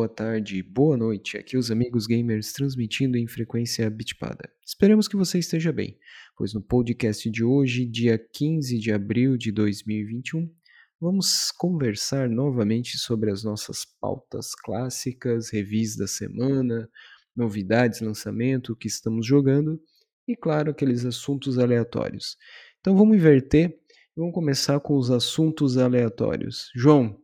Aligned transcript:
boa 0.00 0.08
tarde, 0.08 0.62
boa 0.62 0.96
noite. 0.96 1.36
Aqui 1.36 1.58
os 1.58 1.70
amigos 1.70 2.06
gamers 2.06 2.54
transmitindo 2.54 3.18
em 3.18 3.26
frequência 3.26 3.90
bitpada. 3.90 4.50
Esperamos 4.64 5.06
que 5.06 5.14
você 5.14 5.38
esteja 5.38 5.70
bem, 5.70 5.98
pois 6.34 6.54
no 6.54 6.62
podcast 6.62 7.30
de 7.30 7.44
hoje, 7.44 7.84
dia 7.84 8.18
15 8.18 8.78
de 8.78 8.92
abril 8.92 9.36
de 9.36 9.52
2021, 9.52 10.50
vamos 10.98 11.50
conversar 11.50 12.30
novamente 12.30 12.96
sobre 12.96 13.30
as 13.30 13.44
nossas 13.44 13.84
pautas 14.00 14.54
clássicas, 14.54 15.50
revis 15.50 15.98
da 15.98 16.06
semana, 16.06 16.88
novidades, 17.36 18.00
lançamento, 18.00 18.72
o 18.72 18.76
que 18.76 18.88
estamos 18.88 19.26
jogando 19.26 19.78
e, 20.26 20.34
claro, 20.34 20.70
aqueles 20.70 21.04
assuntos 21.04 21.58
aleatórios. 21.58 22.38
Então 22.80 22.96
vamos 22.96 23.18
inverter 23.18 23.68
e 23.68 24.18
vamos 24.18 24.32
começar 24.32 24.80
com 24.80 24.96
os 24.96 25.10
assuntos 25.10 25.76
aleatórios. 25.76 26.70
João, 26.74 27.20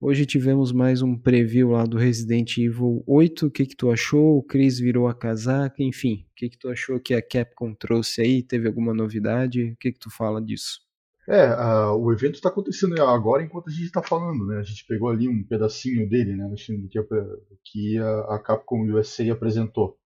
hoje 0.00 0.24
tivemos 0.26 0.72
mais 0.72 1.02
um 1.02 1.16
preview 1.16 1.70
lá 1.70 1.84
do 1.84 1.96
Resident 1.96 2.56
Evil 2.58 3.02
8. 3.06 3.46
O 3.46 3.50
que, 3.50 3.66
que 3.66 3.76
tu 3.76 3.90
achou? 3.90 4.38
O 4.38 4.42
Chris 4.42 4.78
virou 4.78 5.08
a 5.08 5.14
casaca, 5.14 5.82
enfim. 5.82 6.26
O 6.30 6.34
que, 6.36 6.48
que 6.48 6.58
tu 6.58 6.68
achou 6.68 7.00
que 7.00 7.14
a 7.14 7.22
Capcom 7.22 7.74
trouxe 7.74 8.20
aí? 8.20 8.42
Teve 8.42 8.68
alguma 8.68 8.94
novidade? 8.94 9.72
O 9.72 9.76
que, 9.76 9.92
que 9.92 9.98
tu 9.98 10.10
fala 10.10 10.40
disso? 10.40 10.80
É, 11.28 11.50
uh, 11.50 11.94
o 11.94 12.10
evento 12.10 12.36
está 12.36 12.48
acontecendo 12.48 13.00
agora 13.02 13.42
enquanto 13.42 13.68
a 13.68 13.70
gente 13.70 13.84
está 13.84 14.02
falando, 14.02 14.46
né? 14.46 14.60
A 14.60 14.62
gente 14.62 14.86
pegou 14.86 15.10
ali 15.10 15.28
um 15.28 15.44
pedacinho 15.44 16.08
dele, 16.08 16.34
né? 16.34 16.48
Do 16.48 16.88
que, 17.62 17.98
a, 17.98 18.34
a, 18.34 18.38
Capcom 18.38 18.86
USA 18.90 19.30
apresentou. 19.30 19.98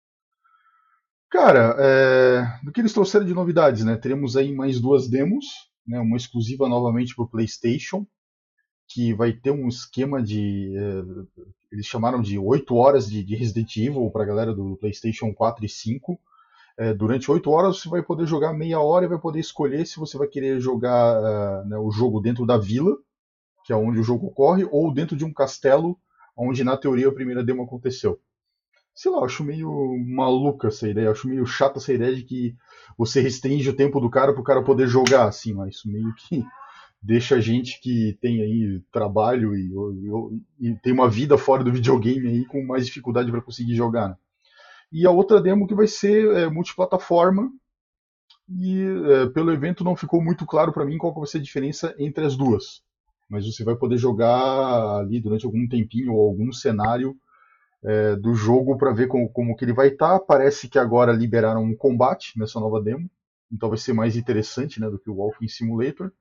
Cara, 1.30 1.76
é, 1.78 2.44
do 2.66 2.72
que 2.72 2.82
eles 2.82 2.92
trouxeram 2.92 3.24
de 3.24 3.36
novidades, 3.36 3.86
né? 3.86 3.96
Teremos 3.98 4.36
aí 4.36 4.52
mais 4.52 4.82
duas 4.82 5.08
demos, 5.08 5.46
né? 5.86 6.00
Uma 6.00 6.18
exclusiva 6.18 6.68
novamente 6.68 7.16
para 7.16 7.24
o 7.24 7.30
PlayStation, 7.30 8.08
que 8.94 9.14
vai 9.14 9.34
ter 9.34 9.52
um 9.52 9.68
esquema 9.68 10.22
de. 10.22 10.74
É, 10.76 11.42
eles 11.72 11.86
chamaram 11.86 12.22
de 12.22 12.38
8 12.38 12.76
horas 12.76 13.10
de, 13.10 13.24
de 13.24 13.36
Resident 13.36 13.78
Evil 13.78 14.10
para 14.12 14.24
a 14.24 14.26
galera 14.26 14.54
do 14.54 14.78
PlayStation 14.78 15.34
4 15.34 15.66
e 15.66 15.70
5 15.70 16.20
é, 16.78 16.94
durante 16.94 17.30
8 17.30 17.50
horas 17.50 17.80
você 17.80 17.90
vai 17.90 18.02
poder 18.02 18.26
jogar 18.26 18.54
meia 18.54 18.80
hora 18.80 19.06
e 19.06 19.08
vai 19.08 19.20
poder 19.20 19.40
escolher 19.40 19.86
se 19.86 20.00
você 20.00 20.18
vai 20.18 20.28
querer 20.28 20.60
jogar 20.60 21.22
uh, 21.22 21.68
né, 21.68 21.78
o 21.78 21.92
jogo 21.92 22.20
dentro 22.20 22.46
da 22.46 22.58
vila, 22.58 22.98
que 23.64 23.74
é 23.74 23.76
onde 23.76 24.00
o 24.00 24.04
jogo 24.04 24.28
ocorre, 24.28 24.68
ou 24.72 24.92
dentro 24.94 25.16
de 25.16 25.26
um 25.26 25.32
castelo, 25.32 25.96
onde 26.36 26.64
na 26.64 26.78
teoria 26.78 27.08
a 27.08 27.14
primeira 27.14 27.44
demo 27.44 27.64
aconteceu. 27.64 28.20
Sei 28.96 29.12
lá, 29.12 29.20
eu 29.20 29.26
acho 29.26 29.44
meio 29.44 29.70
maluca 30.08 30.70
essa 30.70 30.88
ideia, 30.88 31.12
acho 31.12 31.28
meio 31.28 31.46
chata 31.46 31.78
essa 31.78 31.94
ideia 31.94 32.16
de 32.16 32.24
que 32.24 32.56
você 32.98 33.22
restringe 33.22 33.70
o 33.70 33.76
tempo 33.76 34.00
do 34.00 34.10
cara 34.10 34.34
para 34.34 34.42
o 34.42 34.44
cara 34.44 34.64
poder 34.64 34.88
jogar, 34.88 35.28
assim, 35.28 35.54
mas 35.54 35.76
isso 35.76 35.88
meio 35.88 36.14
que 36.16 36.44
deixa 37.02 37.36
a 37.36 37.40
gente 37.40 37.82
que 37.82 38.18
tem 38.22 38.42
aí 38.42 38.82
trabalho 38.92 39.56
e, 39.56 39.72
e, 40.60 40.70
e 40.70 40.76
tem 40.76 40.94
uma 40.94 41.10
vida 41.10 41.38
fora 41.38 41.64
do 41.64 41.72
videogame 41.72 42.28
aí 42.28 42.46
com 42.46 42.64
mais 42.64 42.86
dificuldade 42.86 43.32
para 43.32 43.42
conseguir 43.42 43.76
jogar. 43.76 44.10
Né? 44.10 44.16
E 44.92 45.08
a 45.08 45.12
outra 45.12 45.42
demo 45.42 45.68
que 45.68 45.74
vai 45.74 45.88
ser 45.88 46.30
é, 46.36 46.50
multiplataforma. 46.50 47.50
E 48.50 48.84
é, 48.84 49.28
pelo 49.28 49.52
evento 49.52 49.84
não 49.84 49.96
ficou 49.96 50.22
muito 50.22 50.46
claro 50.46 50.74
para 50.74 50.86
mim 50.86 50.98
qual 50.98 51.14
vai 51.14 51.26
ser 51.26 51.38
a 51.38 51.42
diferença 51.42 51.96
entre 51.98 52.26
as 52.26 52.36
duas. 52.36 52.84
Mas 53.30 53.46
você 53.46 53.64
vai 53.64 53.76
poder 53.76 53.98
jogar 53.98 54.98
ali 54.98 55.22
durante 55.22 55.46
algum 55.46 55.66
tempinho 55.68 56.14
ou 56.14 56.28
algum 56.28 56.52
cenário 56.52 57.16
é, 57.84 58.16
do 58.18 58.34
jogo 58.34 58.78
para 58.78 58.92
ver 58.92 59.08
como, 59.08 59.30
como 59.30 59.56
que 59.56 59.64
ele 59.64 59.74
vai 59.74 59.88
estar. 59.88 60.20
Tá. 60.20 60.26
Parece 60.26 60.68
que 60.68 60.78
agora 60.78 61.14
liberaram 61.14 61.64
um 61.64 61.76
combate 61.76 62.38
nessa 62.38 62.60
nova 62.60 62.82
demo. 62.82 63.10
Então 63.50 63.70
vai 63.70 63.78
ser 63.78 63.94
mais 63.94 64.18
interessante 64.18 64.82
né, 64.82 64.90
do 64.90 65.00
que 65.00 65.10
o 65.10 65.16
Walking 65.16 65.48
Simulator. 65.48 66.12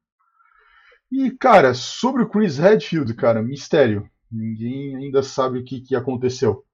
E, 1.10 1.30
cara, 1.30 1.74
sobre 1.74 2.22
o 2.22 2.28
Chris 2.28 2.58
Redfield, 2.58 3.12
cara, 3.14 3.42
mistério. 3.42 4.08
Ninguém 4.30 4.96
ainda 4.96 5.22
sabe 5.22 5.58
o 5.58 5.64
que, 5.64 5.80
que 5.80 5.96
aconteceu. 5.96 6.64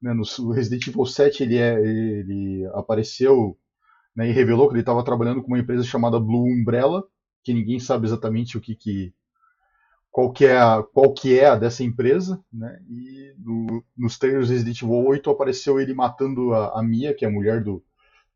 Né, 0.00 0.14
no 0.14 0.50
Resident 0.50 0.86
Evil 0.86 1.04
7 1.04 1.42
ele, 1.42 1.58
é, 1.58 1.74
ele 1.78 2.66
apareceu 2.72 3.58
né, 4.16 4.28
e 4.28 4.32
revelou 4.32 4.66
que 4.66 4.72
ele 4.72 4.80
estava 4.80 5.04
trabalhando 5.04 5.42
com 5.42 5.48
uma 5.48 5.58
empresa 5.58 5.84
chamada 5.84 6.18
Blue 6.18 6.46
Umbrella, 6.46 7.04
que 7.44 7.52
ninguém 7.52 7.78
sabe 7.78 8.06
exatamente 8.06 8.56
o 8.56 8.60
que, 8.62 8.74
que 8.74 9.14
qual 10.10 10.32
que 10.32 10.44
é 10.44 10.58
a, 10.58 10.82
qual 10.82 11.12
que 11.12 11.38
é 11.38 11.46
a 11.46 11.56
dessa 11.56 11.84
empresa, 11.84 12.42
né? 12.52 12.80
E 12.88 13.34
no, 13.38 13.84
nos 13.96 14.18
trailers 14.18 14.50
Resident 14.50 14.82
Evil 14.82 15.06
8 15.06 15.30
apareceu 15.30 15.80
ele 15.80 15.94
matando 15.94 16.52
a, 16.52 16.80
a, 16.80 16.82
Mia, 16.82 17.14
que 17.14 17.24
é 17.24 17.28
a 17.28 17.30
mulher 17.30 17.62
do, 17.62 17.84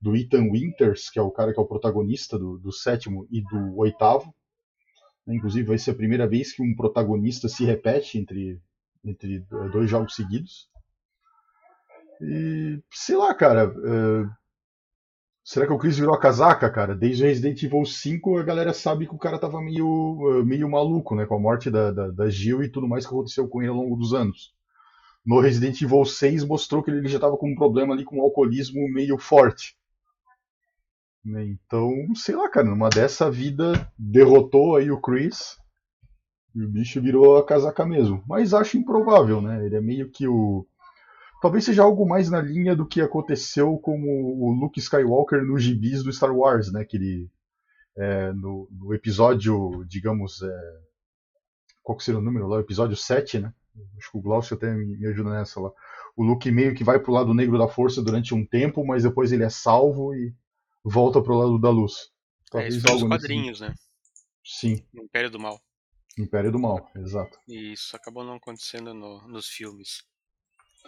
do 0.00 0.15
Ethan 0.15 0.50
Winters, 0.50 1.10
que 1.10 1.19
é 1.19 1.22
o 1.22 1.31
cara 1.31 1.53
que 1.53 1.59
é 1.59 1.62
o 1.62 1.66
protagonista 1.66 2.38
do, 2.38 2.59
do 2.59 2.72
sétimo 2.72 3.26
e 3.31 3.43
do 3.43 3.76
oitavo. 3.76 4.32
Inclusive 5.27 5.67
vai 5.67 5.79
ser 5.79 5.93
a 5.93 5.95
primeira 5.95 6.27
vez 6.27 6.53
que 6.53 6.62
um 6.62 6.75
protagonista 6.75 7.49
se 7.49 7.65
repete 7.65 8.19
entre, 8.19 8.61
entre 9.05 9.41
dois 9.73 9.89
jogos 9.89 10.15
seguidos. 10.15 10.69
E 12.21 12.83
sei 12.93 13.17
lá, 13.17 13.35
cara. 13.35 13.69
Uh, 13.69 14.31
será 15.43 15.67
que 15.67 15.73
o 15.73 15.79
Chris 15.79 15.99
virou 15.99 16.15
a 16.15 16.21
casaca, 16.21 16.71
cara? 16.71 16.95
Desde 16.95 17.23
o 17.23 17.27
Resident 17.27 17.62
Evil 17.62 17.85
5 17.85 18.39
a 18.39 18.43
galera 18.43 18.73
sabe 18.73 19.07
que 19.07 19.15
o 19.15 19.19
cara 19.19 19.39
tava 19.39 19.61
meio, 19.61 19.87
uh, 19.87 20.45
meio 20.45 20.71
maluco, 20.71 21.15
né? 21.15 21.27
Com 21.27 21.37
a 21.37 21.41
morte 21.41 21.71
da, 21.71 21.91
da, 21.91 22.11
da 22.11 22.29
Jill 22.29 22.62
e 22.62 22.69
tudo 22.71 22.89
mais 22.89 23.06
que 23.06 23.12
aconteceu 23.12 23.49
com 23.49 23.62
ele 23.62 23.71
ao 23.71 23.77
longo 23.77 23.97
dos 23.97 24.12
anos. 24.12 24.53
No 25.25 25.41
Resident 25.41 25.81
Evil 25.81 26.05
6 26.05 26.45
mostrou 26.45 26.83
que 26.83 26.91
ele 26.91 27.09
já 27.09 27.19
tava 27.19 27.37
com 27.39 27.51
um 27.51 27.55
problema 27.55 27.95
ali 27.95 28.05
com 28.05 28.19
um 28.19 28.23
alcoolismo 28.23 28.87
meio 28.93 29.17
forte. 29.17 29.75
Né? 31.25 31.45
Então, 31.47 31.91
sei 32.15 32.37
lá, 32.37 32.49
cara, 32.49 32.67
numa 32.67 32.91
dessa 32.91 33.31
vida 33.31 33.91
derrotou 33.99 34.77
aí 34.77 34.91
o 34.91 35.01
Chris 35.01 35.57
e 36.55 36.62
o 36.62 36.69
bicho 36.69 37.01
virou 37.01 37.39
a 37.39 37.47
casaca 37.47 37.85
mesmo. 37.85 38.23
Mas 38.29 38.55
acho 38.55 38.77
improvável, 38.77 39.41
né? 39.41 39.65
Ele 39.65 39.77
é 39.77 39.81
meio 39.81 40.11
que 40.11 40.29
o 40.29 40.67
talvez 41.41 41.65
seja 41.65 41.83
algo 41.83 42.09
mais 42.09 42.31
na 42.31 42.41
linha 42.41 42.75
do 42.75 42.87
que 42.87 43.03
aconteceu 43.03 43.77
com 43.77 44.03
o 44.03 44.51
Luke 44.53 44.81
Skywalker 44.81 45.45
nos 45.45 45.62
gibis 45.62 46.03
do 46.03 46.11
Star 46.11 46.35
Wars, 46.35 46.73
né? 46.73 46.85
Que 46.85 46.97
ele, 46.97 47.31
é, 47.99 48.33
no, 48.33 48.67
no, 48.71 48.95
episódio, 48.95 49.85
digamos, 49.87 50.41
é, 50.41 50.79
qual 51.83 51.99
que 51.99 52.05
seria 52.05 52.19
o 52.19 52.23
número 52.23 52.47
lá? 52.47 52.56
O 52.56 52.61
episódio 52.61 52.97
7, 52.97 53.41
né? 53.41 53.53
Acho 53.99 54.11
que 54.11 54.17
o 54.17 54.23
Glaucio 54.23 54.56
até 54.56 54.73
me, 54.73 54.97
me 54.97 55.06
ajuda 55.06 55.31
nessa 55.31 55.61
lá. 55.61 55.71
O 56.17 56.25
Luke 56.25 56.51
meio 56.51 56.75
que 56.75 56.85
vai 56.85 56.99
pro 56.99 57.12
lado 57.12 57.35
negro 57.35 57.59
da 57.59 57.69
força 57.69 58.03
durante 58.03 58.35
um 58.35 58.47
tempo, 58.47 58.87
mas 58.87 59.03
depois 59.03 59.31
ele 59.31 59.45
é 59.45 59.51
salvo 59.51 60.15
e 60.15 60.33
volta 60.84 61.22
pro 61.22 61.37
lado 61.37 61.59
da 61.59 61.71
luz. 61.71 62.11
Talvez 62.50 62.75
é, 62.75 62.77
isso 62.78 62.87
foi 62.87 62.99
nos 62.99 63.09
quadrinhos, 63.09 63.61
nesse... 63.61 63.72
né? 63.72 63.78
Sim. 64.45 64.87
Império 64.95 65.31
do 65.31 65.41
Mal. 65.41 65.61
Império 66.19 66.53
do 66.53 66.59
Mal, 66.59 66.91
exato. 66.97 67.39
E 67.49 67.72
isso 67.72 67.97
acabou 67.97 68.25
não 68.25 68.34
acontecendo 68.34 68.93
no, 68.93 69.27
nos 69.27 69.47
filmes. 69.47 70.03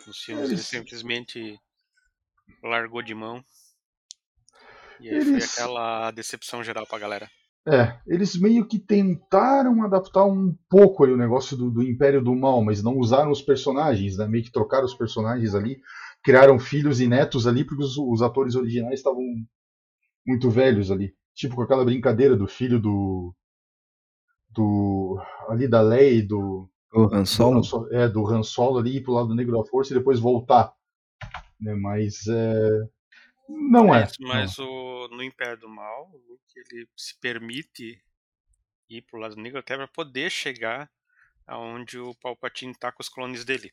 Nos 0.06 0.18
filmes 0.18 0.50
ele 0.50 0.58
simplesmente 0.58 1.58
largou 2.62 3.02
de 3.02 3.14
mão. 3.14 3.42
E 5.00 5.08
aí 5.08 5.16
eles... 5.16 5.54
foi 5.54 5.64
aquela 5.64 6.10
decepção 6.10 6.62
geral 6.62 6.86
pra 6.86 6.98
galera. 6.98 7.28
É, 7.68 7.98
eles 8.06 8.36
meio 8.36 8.64
que 8.64 8.78
tentaram 8.78 9.82
adaptar 9.82 10.24
um 10.24 10.56
pouco 10.68 11.02
ali 11.02 11.12
o 11.12 11.16
negócio 11.16 11.56
do, 11.56 11.68
do, 11.68 11.82
Império 11.82 12.22
do 12.22 12.34
Mal, 12.36 12.62
mas 12.62 12.80
não 12.80 12.96
usaram 12.96 13.32
os 13.32 13.42
personagens, 13.42 14.16
né? 14.16 14.28
Meio 14.28 14.44
que 14.44 14.52
trocaram 14.52 14.84
os 14.84 14.94
personagens 14.94 15.52
ali, 15.52 15.80
criaram 16.22 16.60
filhos 16.60 17.00
e 17.00 17.08
netos 17.08 17.44
ali, 17.44 17.64
porque 17.64 17.82
os, 17.82 17.98
os 17.98 18.22
atores 18.22 18.54
originais 18.54 19.00
estavam 19.00 19.24
muito 20.26 20.50
velhos 20.50 20.90
ali. 20.90 21.14
Tipo 21.34 21.56
com 21.56 21.62
aquela 21.62 21.84
brincadeira 21.84 22.36
do 22.36 22.46
filho 22.46 22.80
do. 22.80 23.34
do. 24.50 25.20
ali 25.48 25.68
da 25.68 25.80
Lei 25.80 26.22
do. 26.22 26.68
O 26.92 27.14
Han 27.14 27.24
Solo? 27.26 27.60
Do, 27.60 27.94
é, 27.94 28.08
do 28.08 28.26
Han 28.26 28.42
Solo 28.42 28.78
ali 28.78 28.96
ir 28.96 29.02
pro 29.02 29.12
lado 29.12 29.34
negro 29.34 29.56
da 29.56 29.68
força 29.68 29.92
e 29.92 29.98
depois 29.98 30.18
voltar. 30.18 30.72
Né? 31.60 31.74
Mas 31.74 32.26
é, 32.26 32.88
não 33.48 33.94
é. 33.94 34.08
Mas, 34.20 34.58
O, 34.58 35.08
no 35.08 35.22
Império 35.22 35.58
do 35.58 35.68
Mal, 35.68 36.10
o 36.12 36.16
Luke 36.16 36.42
ele 36.56 36.88
se 36.96 37.18
permite 37.20 38.00
ir 38.88 39.02
pro 39.02 39.20
lado 39.20 39.36
negro 39.36 39.58
até 39.58 39.76
para 39.76 39.88
poder 39.88 40.30
chegar 40.30 40.90
aonde 41.46 41.98
o 41.98 42.14
Palpatine 42.14 42.74
tá 42.74 42.90
com 42.90 43.02
os 43.02 43.08
clones 43.08 43.44
dele. 43.44 43.72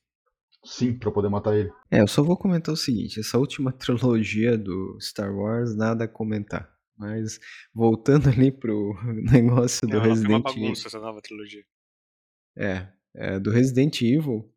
Sim, 0.63 0.97
para 0.97 1.11
poder 1.11 1.29
matar 1.29 1.55
ele. 1.55 1.71
É, 1.91 2.01
eu 2.01 2.07
só 2.07 2.23
vou 2.23 2.37
comentar 2.37 2.73
o 2.73 2.77
seguinte: 2.77 3.19
essa 3.19 3.37
última 3.37 3.71
trilogia 3.73 4.57
do 4.57 4.97
Star 4.99 5.35
Wars, 5.35 5.75
nada 5.75 6.05
a 6.05 6.07
comentar. 6.07 6.71
Mas 6.97 7.39
voltando 7.73 8.29
ali 8.29 8.51
pro 8.51 8.95
negócio 9.31 9.87
do 9.87 9.97
Não, 9.97 10.01
Resident 10.01 10.25
Evil. 10.25 10.35
É 10.35 10.37
uma 10.37 10.43
bagunça 10.43 10.87
essa 10.87 10.99
nova 10.99 11.21
trilogia. 11.21 11.63
É, 12.55 12.87
é, 13.15 13.39
do 13.39 13.51
Resident 13.51 14.01
Evil, 14.01 14.49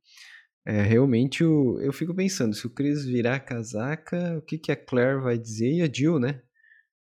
é, 0.67 0.83
realmente 0.83 1.43
eu, 1.43 1.79
eu 1.81 1.93
fico 1.93 2.15
pensando, 2.15 2.55
se 2.55 2.67
o 2.67 2.71
Chris 2.71 3.05
virar 3.05 3.41
casaca, 3.41 4.37
o 4.37 4.43
que, 4.43 4.59
que 4.59 4.71
a 4.71 4.77
Claire 4.77 5.21
vai 5.21 5.39
dizer? 5.39 5.73
E 5.73 5.83
a 5.83 5.91
Jill, 5.91 6.19
né? 6.19 6.43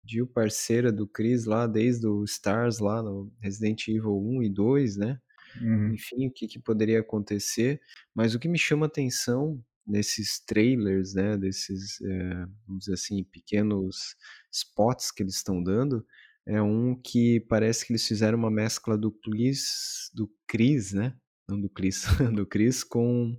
Jill, 0.04 0.26
parceira 0.26 0.92
do 0.92 1.06
Chris 1.06 1.44
lá, 1.44 1.66
desde 1.66 2.06
o 2.06 2.24
Stars 2.24 2.78
lá 2.78 3.02
no 3.02 3.32
Resident 3.40 3.86
Evil 3.88 4.18
1 4.18 4.42
e 4.42 4.48
2, 4.50 4.96
né? 4.96 5.18
Uhum. 5.60 5.94
Enfim, 5.94 6.28
o 6.28 6.32
que, 6.32 6.46
que 6.46 6.58
poderia 6.58 7.00
acontecer. 7.00 7.80
Mas 8.14 8.34
o 8.34 8.38
que 8.38 8.48
me 8.48 8.58
chama 8.58 8.86
atenção 8.86 9.62
nesses 9.86 10.40
trailers, 10.44 11.14
né? 11.14 11.36
Desses, 11.36 12.00
é, 12.00 12.34
vamos 12.66 12.84
dizer 12.84 12.94
assim, 12.94 13.24
pequenos 13.24 14.16
spots 14.52 15.10
que 15.10 15.22
eles 15.22 15.36
estão 15.36 15.62
dando, 15.62 16.06
é 16.46 16.60
um 16.60 16.94
que 16.94 17.40
parece 17.48 17.86
que 17.86 17.92
eles 17.92 18.06
fizeram 18.06 18.38
uma 18.38 18.50
mescla 18.50 18.96
do 18.96 19.12
Chris, 19.12 20.10
do 20.14 20.30
Chris, 20.46 20.92
né? 20.92 21.14
não 21.48 21.60
do 21.60 21.68
Chris, 21.68 22.04
do 22.34 22.46
Chris 22.46 22.82
com 22.82 23.36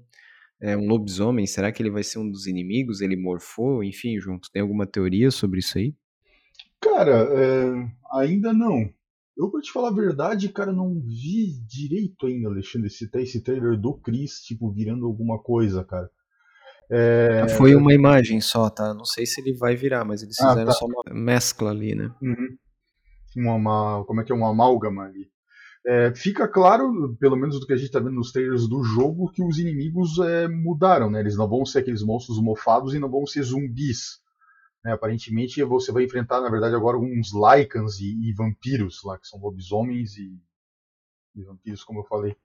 é 0.61 0.77
um 0.77 0.87
lobisomem, 0.87 1.45
será 1.45 1.73
que 1.73 1.83
ele 1.83 1.89
vai 1.89 2.03
ser 2.03 2.19
um 2.19 2.29
dos 2.29 2.47
inimigos? 2.47 3.01
Ele 3.01 3.17
morfou, 3.17 3.83
enfim, 3.83 4.17
junto. 4.17 4.49
Tem 4.49 4.61
alguma 4.61 4.87
teoria 4.87 5.29
sobre 5.29 5.59
isso 5.59 5.77
aí? 5.77 5.93
Cara, 6.79 7.27
é, 7.33 7.91
ainda 8.13 8.53
não. 8.53 8.89
Eu, 9.37 9.49
pra 9.49 9.61
te 9.61 9.71
falar 9.71 9.89
a 9.89 9.93
verdade, 9.93 10.49
cara, 10.49 10.71
não 10.71 10.93
vi 10.99 11.59
direito 11.67 12.27
ainda, 12.27 12.49
Alexandre, 12.49 12.87
esse, 12.87 13.09
esse 13.15 13.41
trailer 13.41 13.79
do 13.79 13.95
Chris, 13.95 14.41
tipo, 14.41 14.71
virando 14.71 15.05
alguma 15.05 15.41
coisa, 15.41 15.83
cara. 15.83 16.09
É... 16.89 17.47
Foi 17.57 17.73
uma 17.73 17.93
imagem 17.93 18.39
só, 18.39 18.69
tá? 18.69 18.93
Não 18.93 19.05
sei 19.05 19.25
se 19.25 19.41
ele 19.41 19.57
vai 19.57 19.75
virar, 19.75 20.05
mas 20.05 20.21
eles 20.21 20.39
ah, 20.39 20.49
fizeram 20.49 20.69
ah, 20.69 20.73
tá. 20.73 20.73
só 20.73 20.85
uma 20.85 21.03
mescla 21.11 21.71
ali, 21.71 21.95
né? 21.95 22.13
Uhum. 22.21 22.57
Uma, 23.35 23.55
uma, 23.55 24.05
como 24.05 24.21
é 24.21 24.23
que 24.23 24.31
é? 24.31 24.35
Um 24.35 24.45
amálgama 24.45 25.03
ali. 25.03 25.27
É, 25.85 26.13
fica 26.15 26.47
claro, 26.47 27.15
pelo 27.19 27.35
menos 27.35 27.59
do 27.59 27.65
que 27.65 27.73
a 27.73 27.75
gente 27.75 27.87
está 27.87 27.99
vendo 27.99 28.13
nos 28.13 28.31
trailers 28.31 28.69
do 28.69 28.83
jogo, 28.83 29.31
que 29.31 29.43
os 29.43 29.57
inimigos 29.57 30.17
é, 30.19 30.47
mudaram, 30.47 31.09
né? 31.09 31.19
Eles 31.19 31.35
não 31.35 31.49
vão 31.49 31.65
ser 31.65 31.79
aqueles 31.79 32.03
monstros 32.03 32.41
mofados 32.41 32.93
e 32.93 32.99
não 32.99 33.09
vão 33.09 33.25
ser 33.25 33.43
zumbis. 33.43 34.21
Né? 34.83 34.91
Aparentemente 34.91 35.63
você 35.63 35.91
vai 35.91 36.03
enfrentar, 36.03 36.41
na 36.41 36.49
verdade, 36.49 36.75
agora 36.75 36.97
uns 36.97 37.31
Lycans 37.33 37.99
e, 37.99 38.29
e 38.29 38.33
vampiros 38.33 39.01
lá, 39.03 39.17
que 39.17 39.27
são 39.27 39.39
lobisomens 39.39 40.17
e, 40.17 40.37
e 41.35 41.43
vampiros, 41.43 41.83
como 41.83 41.99
eu 41.99 42.05
falei. 42.05 42.35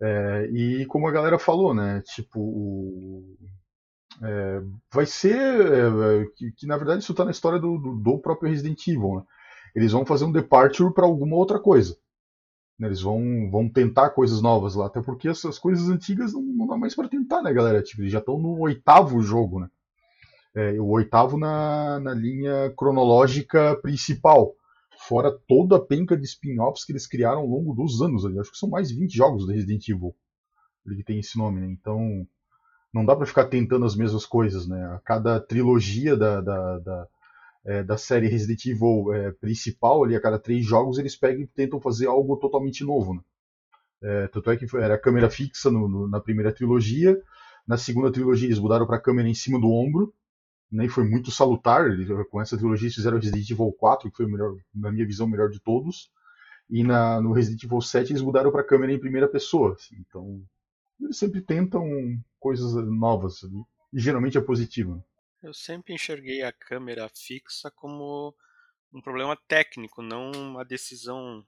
É, 0.00 0.48
e 0.52 0.86
como 0.86 1.08
a 1.08 1.10
galera 1.10 1.38
falou, 1.38 1.74
né? 1.74 2.02
Tipo, 2.02 3.36
é, 4.22 4.62
vai 4.92 5.06
ser 5.06 5.36
é, 5.36 6.24
que, 6.36 6.52
que, 6.52 6.66
na 6.66 6.76
verdade 6.76 7.02
isso 7.02 7.12
está 7.12 7.24
na 7.24 7.30
história 7.30 7.58
do, 7.58 7.78
do, 7.78 7.96
do, 7.96 8.18
próprio 8.18 8.50
Resident 8.50 8.86
Evil. 8.86 9.16
Né? 9.16 9.22
Eles 9.74 9.92
vão 9.92 10.06
fazer 10.06 10.24
um 10.24 10.32
departure 10.32 10.92
para 10.92 11.04
alguma 11.04 11.36
outra 11.36 11.58
coisa. 11.58 11.96
Né, 12.78 12.86
eles 12.88 13.00
vão, 13.00 13.50
vão 13.50 13.68
tentar 13.68 14.10
coisas 14.10 14.40
novas 14.40 14.76
lá, 14.76 14.86
até 14.86 15.02
porque 15.02 15.28
essas 15.28 15.58
coisas 15.58 15.88
antigas 15.88 16.32
não, 16.32 16.42
não 16.42 16.66
dá 16.68 16.76
mais 16.76 16.94
para 16.94 17.08
tentar, 17.08 17.42
né, 17.42 17.52
galera? 17.52 17.82
Tipo, 17.82 18.02
eles 18.02 18.12
já 18.12 18.20
estão 18.20 18.38
no 18.38 18.56
oitavo 18.60 19.20
jogo, 19.20 19.60
né? 19.60 19.68
É, 20.54 20.80
o 20.80 20.86
oitavo 20.88 21.38
na, 21.38 22.00
na 22.00 22.14
linha 22.14 22.72
cronológica 22.76 23.76
principal. 23.76 24.54
Fora 25.06 25.30
toda 25.46 25.76
a 25.76 25.80
penca 25.80 26.16
de 26.16 26.24
spin-offs 26.24 26.84
que 26.84 26.92
eles 26.92 27.06
criaram 27.06 27.40
ao 27.40 27.46
longo 27.46 27.74
dos 27.74 28.02
anos. 28.02 28.24
Ali. 28.24 28.38
Acho 28.38 28.50
que 28.50 28.58
são 28.58 28.68
mais 28.68 28.88
de 28.88 28.98
20 28.98 29.14
jogos 29.14 29.46
do 29.46 29.52
Resident 29.52 29.88
Evil 29.88 30.14
que 30.96 31.04
tem 31.04 31.18
esse 31.18 31.36
nome, 31.36 31.60
né? 31.60 31.66
Então 31.66 32.26
não 32.92 33.04
dá 33.04 33.14
para 33.14 33.26
ficar 33.26 33.44
tentando 33.46 33.84
as 33.84 33.94
mesmas 33.94 34.24
coisas, 34.24 34.66
né? 34.66 34.82
A 34.86 35.00
cada 35.00 35.38
trilogia 35.38 36.16
da, 36.16 36.40
da, 36.40 36.78
da 36.78 37.08
é, 37.66 37.82
da 37.82 37.98
série 37.98 38.28
Resident 38.28 38.64
Evil 38.64 39.12
é, 39.12 39.32
principal, 39.32 40.02
ali 40.02 40.16
a 40.16 40.20
cada 40.20 40.38
três 40.38 40.64
jogos, 40.64 40.98
eles 40.98 41.16
pegam 41.16 41.42
e 41.42 41.46
tentam 41.46 41.80
fazer 41.80 42.06
algo 42.06 42.36
totalmente 42.36 42.82
novo. 42.82 43.14
Né? 43.14 43.20
É, 44.02 44.28
tanto 44.28 44.50
é 44.50 44.56
que 44.56 44.64
era 44.76 44.96
câmera 44.96 45.28
fixa 45.28 45.70
no, 45.70 45.86
no, 45.86 46.08
na 46.08 46.20
primeira 46.20 46.52
trilogia, 46.52 47.20
na 47.66 47.76
segunda 47.76 48.10
trilogia 48.10 48.48
eles 48.48 48.58
mudaram 48.58 48.86
para 48.86 49.00
câmera 49.00 49.28
em 49.28 49.34
cima 49.34 49.60
do 49.60 49.70
ombro, 49.70 50.14
né, 50.70 50.88
foi 50.88 51.04
muito 51.04 51.30
salutar. 51.30 51.84
Com 52.30 52.40
essa 52.40 52.56
trilogia 52.56 52.86
eles 52.86 52.94
fizeram 52.94 53.18
Resident 53.18 53.50
Evil 53.50 53.72
4, 53.72 54.10
que 54.10 54.16
foi 54.16 54.26
melhor, 54.26 54.56
na 54.74 54.92
minha 54.92 55.06
visão, 55.06 55.26
o 55.26 55.30
melhor 55.30 55.50
de 55.50 55.60
todos. 55.60 56.10
E 56.70 56.82
na, 56.82 57.20
no 57.20 57.32
Resident 57.32 57.64
Evil 57.64 57.80
7 57.80 58.12
eles 58.12 58.22
mudaram 58.22 58.52
para 58.52 58.60
a 58.60 58.66
câmera 58.66 58.92
em 58.92 59.00
primeira 59.00 59.28
pessoa. 59.28 59.72
Assim, 59.72 59.96
então, 59.98 60.42
eles 61.00 61.16
sempre 61.16 61.40
tentam 61.40 61.84
coisas 62.38 62.74
novas, 62.86 63.42
e 63.92 64.00
geralmente 64.00 64.36
é 64.36 64.40
positivo. 64.40 64.96
Né? 64.96 65.02
Eu 65.42 65.54
sempre 65.54 65.94
enxerguei 65.94 66.42
a 66.42 66.52
câmera 66.52 67.08
fixa 67.08 67.70
como 67.70 68.34
um 68.92 69.00
problema 69.00 69.36
técnico, 69.48 70.02
não 70.02 70.30
uma 70.32 70.64
decisão 70.64 71.44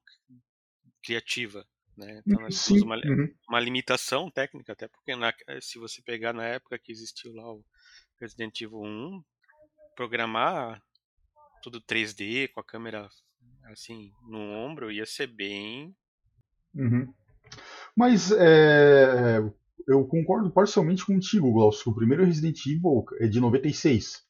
criativa. 1.02 1.66
Né? 1.96 2.22
Então, 2.24 2.40
nós 2.40 2.56
Sim. 2.56 2.80
Uma, 2.80 2.96
uhum. 2.96 3.34
uma 3.48 3.60
limitação 3.60 4.30
técnica, 4.30 4.72
até 4.72 4.88
porque 4.88 5.14
na, 5.14 5.32
se 5.60 5.78
você 5.78 6.00
pegar 6.00 6.32
na 6.32 6.46
época 6.46 6.78
que 6.78 6.92
existiu 6.92 7.34
lá 7.34 7.52
o 7.52 7.64
Resident 8.20 8.60
Evil 8.60 8.82
1, 8.82 9.24
programar 9.96 10.82
tudo 11.62 11.80
3D 11.80 12.48
com 12.52 12.60
a 12.60 12.64
câmera 12.64 13.08
assim 13.64 14.12
no 14.28 14.38
ombro 14.38 14.90
ia 14.90 15.06
ser 15.06 15.26
bem. 15.26 15.94
Uhum. 16.74 17.12
Mas 17.96 18.30
é, 18.32 19.38
eu 19.86 20.06
concordo 20.06 20.50
parcialmente 20.50 21.04
contigo, 21.04 21.52
Glaucio. 21.52 21.90
O 21.90 21.94
primeiro 21.94 22.24
Resident 22.24 22.58
Evil 22.66 23.04
é 23.20 23.26
de 23.26 23.40
96. 23.40 24.24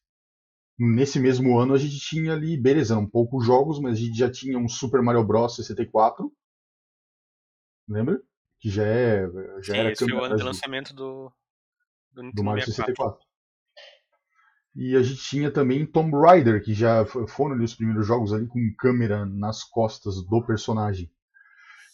Nesse 0.79 1.21
mesmo 1.21 1.59
ano 1.59 1.75
a 1.75 1.79
gente 1.79 1.99
tinha 1.99 2.33
ali, 2.33 2.57
beleza, 2.57 2.95
eram 2.95 3.07
poucos 3.07 3.45
jogos, 3.45 3.79
mas 3.79 3.99
a 3.99 4.01
gente 4.01 4.17
já 4.17 4.31
tinha 4.31 4.59
um 4.59 4.69
Super 4.69 5.03
Mario 5.03 5.25
Bros 5.25 5.57
64. 5.57 6.33
Lembra? 7.89 8.21
Que 8.59 8.71
já 8.71 8.85
é. 8.85 9.27
Já 9.63 9.75
Sim, 9.75 9.79
era 9.79 9.93
esse 9.93 10.05
foi 10.05 10.15
o 10.15 10.25
ano 10.25 10.37
de 10.37 10.43
lançamento 10.43 10.95
do, 10.95 11.31
do, 12.13 12.33
do 12.33 12.45
Mario 12.45 12.65
64. 12.65 13.30
E 14.75 14.95
a 14.95 15.03
gente 15.03 15.21
tinha 15.23 15.51
também 15.51 15.85
Tomb 15.85 16.17
Raider, 16.17 16.63
que 16.63 16.73
já 16.73 17.05
foram 17.05 17.55
ali 17.55 17.65
os 17.65 17.75
primeiros 17.75 18.07
jogos 18.07 18.33
ali 18.33 18.47
com 18.47 18.59
câmera 18.79 19.27
nas 19.27 19.65
costas 19.65 20.25
do 20.25 20.45
personagem. 20.47 21.11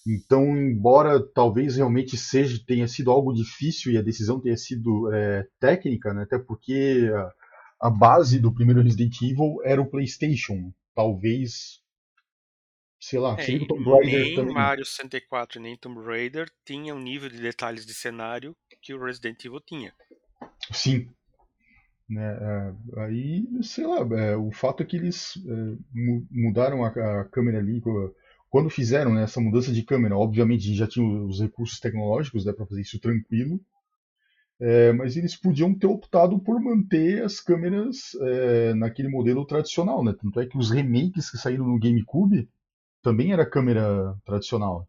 Então, 0.07 0.45
embora 0.57 1.21
talvez 1.21 1.77
realmente 1.77 2.17
seja 2.17 2.63
tenha 2.65 2.87
sido 2.87 3.11
algo 3.11 3.35
difícil 3.35 3.93
e 3.93 3.99
a 3.99 4.03
decisão 4.03 4.41
tenha 4.41 4.57
sido 4.57 5.13
é, 5.13 5.49
técnica, 5.59 6.15
né, 6.15 6.23
até 6.23 6.39
porque 6.39 7.11
a, 7.13 7.89
a, 7.89 7.91
base 7.91 8.39
do 8.39 8.55
primeiro 8.55 8.83
Resident 8.83 9.21
Evil 9.21 9.57
era 9.65 9.83
o 9.83 9.91
PlayStation. 9.91 10.73
Talvez, 10.95 11.83
sei 13.01 13.19
lá, 13.19 13.37
é, 13.37 13.57
o 13.57 13.67
Tomb 13.67 13.91
Raider 13.91 14.23
nem 14.23 14.35
também. 14.37 14.55
Mario 14.55 14.85
64 14.85 15.61
nem 15.61 15.77
Tomb 15.77 16.01
Raider 16.05 16.49
tinha 16.65 16.95
um 16.95 17.01
nível 17.01 17.29
de 17.29 17.41
detalhes 17.41 17.85
de 17.85 17.93
cenário 17.93 18.55
que 18.81 18.95
o 18.95 19.03
Resident 19.03 19.45
Evil 19.45 19.61
tinha. 19.61 19.93
Sim. 20.71 21.11
Né, 22.09 22.23
é, 22.23 23.01
aí, 23.01 23.45
sei 23.63 23.85
lá, 23.85 23.99
é, 24.17 24.37
o 24.37 24.53
fato 24.53 24.83
é 24.83 24.87
que 24.87 24.97
eles 24.97 25.35
é, 25.45 25.77
mudaram 26.31 26.85
a, 26.85 27.25
câmera 27.25 27.59
ali 27.59 27.83
quando 28.49 28.71
fizeram 28.71 29.13
né, 29.13 29.25
essa 29.25 29.41
mudança 29.41 29.73
de 29.73 29.83
câmera, 29.83 30.17
obviamente 30.17 30.73
já 30.73 30.87
tinham 30.87 31.27
os 31.27 31.41
recursos 31.41 31.81
tecnológicos 31.81 32.45
né, 32.45 32.53
para 32.53 32.65
fazer 32.67 32.83
isso 32.83 33.01
tranquilo, 33.01 33.61
é, 34.59 34.93
mas 34.93 35.17
eles 35.17 35.37
podiam 35.37 35.75
ter 35.75 35.87
optado 35.87 36.39
por 36.39 36.61
manter 36.61 37.23
as 37.23 37.41
câmeras 37.41 38.15
é, 38.23 38.75
naquele 38.75 39.09
modelo 39.09 39.45
tradicional, 39.45 40.03
né? 40.03 40.15
Tanto 40.19 40.41
é 40.41 40.47
que 40.47 40.57
os 40.57 40.71
remakes 40.71 41.31
que 41.31 41.37
saíram 41.37 41.67
no 41.67 41.79
GameCube 41.79 42.49
também 43.03 43.33
era 43.33 43.49
câmera 43.49 44.17
tradicional. 44.25 44.89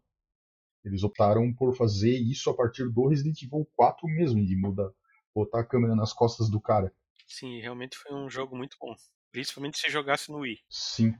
Eles 0.84 1.02
optaram 1.02 1.52
por 1.52 1.76
fazer 1.76 2.16
isso 2.16 2.48
a 2.48 2.54
partir 2.54 2.88
do 2.88 3.08
Resident 3.08 3.42
Evil 3.42 3.68
4 3.76 4.06
mesmo, 4.08 4.44
de 4.44 4.56
mudar, 4.56 4.90
botar 5.34 5.60
a 5.60 5.64
câmera 5.64 5.94
nas 5.94 6.14
costas 6.14 6.48
do 6.48 6.60
cara. 6.60 6.90
Sim, 7.26 7.60
realmente 7.60 7.96
foi 7.96 8.14
um 8.14 8.28
jogo 8.28 8.56
muito 8.56 8.76
bom. 8.80 8.94
Principalmente 9.30 9.78
se 9.78 9.90
jogasse 9.90 10.30
no 10.30 10.38
Wii. 10.38 10.58
Sim. 10.68 11.14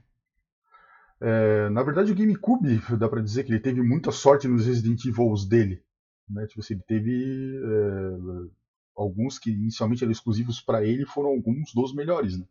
É, 1.21 1.69
na 1.69 1.83
verdade, 1.83 2.11
o 2.11 2.15
GameCube, 2.15 2.81
dá 2.97 3.09
para 3.09 3.21
dizer 3.21 3.43
que 3.43 3.51
ele 3.51 3.59
teve 3.59 3.81
muita 3.81 4.11
sorte 4.11 4.47
nos 4.47 4.65
Resident 4.65 5.03
Evil 5.05 5.33
dele. 5.47 5.83
Né? 6.29 6.45
Tipo 6.47 6.61
assim, 6.61 6.75
ele 6.75 6.83
teve 6.87 7.57
é, 7.57 8.49
alguns 8.95 9.37
que 9.37 9.51
inicialmente 9.51 10.03
eram 10.03 10.11
exclusivos 10.11 10.61
para 10.61 10.85
ele, 10.85 11.05
foram 11.05 11.29
alguns 11.29 11.73
dos 11.73 11.93
melhores. 11.93 12.37
Né? 12.37 12.45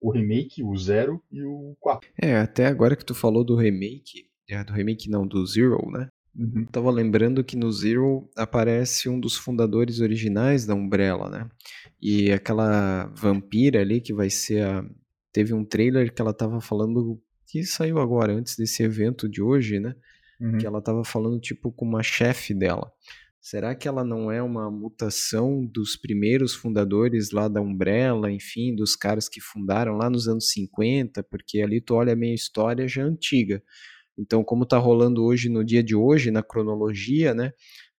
O 0.00 0.10
remake, 0.10 0.62
o 0.62 0.76
Zero 0.76 1.22
e 1.30 1.42
o 1.42 1.76
4. 1.80 2.10
É, 2.20 2.36
até 2.38 2.66
agora 2.66 2.96
que 2.96 3.04
tu 3.04 3.14
falou 3.14 3.44
do 3.44 3.56
remake, 3.56 4.30
é, 4.48 4.62
do 4.64 4.72
remake 4.72 5.08
não, 5.08 5.26
do 5.26 5.46
Zero, 5.46 5.78
né? 5.90 6.08
Uhum. 6.40 6.64
Tava 6.72 6.90
lembrando 6.90 7.44
que 7.44 7.54
no 7.54 7.70
Zero 7.70 8.26
aparece 8.34 9.10
um 9.10 9.20
dos 9.20 9.36
fundadores 9.36 10.00
originais 10.00 10.64
da 10.64 10.74
Umbrella, 10.74 11.28
né? 11.28 11.50
E 12.00 12.32
aquela 12.32 13.12
vampira 13.14 13.82
ali 13.82 14.00
que 14.00 14.14
vai 14.14 14.30
ser 14.30 14.64
a. 14.64 14.84
Teve 15.32 15.52
um 15.52 15.64
trailer 15.64 16.12
que 16.12 16.22
ela 16.22 16.32
tava 16.32 16.58
falando 16.60 17.20
que 17.46 17.62
saiu 17.62 17.98
agora, 17.98 18.32
antes 18.32 18.56
desse 18.56 18.82
evento 18.82 19.28
de 19.28 19.42
hoje, 19.42 19.78
né? 19.78 19.94
Uhum. 20.40 20.56
Que 20.56 20.66
ela 20.66 20.80
tava 20.80 21.04
falando, 21.04 21.38
tipo, 21.38 21.70
com 21.70 21.84
uma 21.84 22.02
chefe 22.02 22.54
dela. 22.54 22.90
Será 23.38 23.74
que 23.74 23.86
ela 23.86 24.02
não 24.02 24.32
é 24.32 24.42
uma 24.42 24.70
mutação 24.70 25.64
dos 25.64 25.96
primeiros 25.96 26.54
fundadores 26.54 27.32
lá 27.32 27.48
da 27.48 27.60
Umbrella, 27.60 28.30
enfim, 28.30 28.74
dos 28.74 28.96
caras 28.96 29.28
que 29.28 29.40
fundaram 29.40 29.96
lá 29.96 30.08
nos 30.08 30.26
anos 30.26 30.50
50? 30.50 31.22
Porque 31.24 31.60
ali 31.60 31.80
tu 31.82 31.94
olha 31.94 32.14
a 32.14 32.16
minha 32.16 32.34
história 32.34 32.88
já 32.88 33.04
antiga. 33.04 33.62
Então, 34.20 34.44
como 34.44 34.66
tá 34.66 34.76
rolando 34.76 35.24
hoje, 35.24 35.48
no 35.48 35.64
dia 35.64 35.82
de 35.82 35.96
hoje, 35.96 36.30
na 36.30 36.42
cronologia, 36.42 37.32
né? 37.32 37.52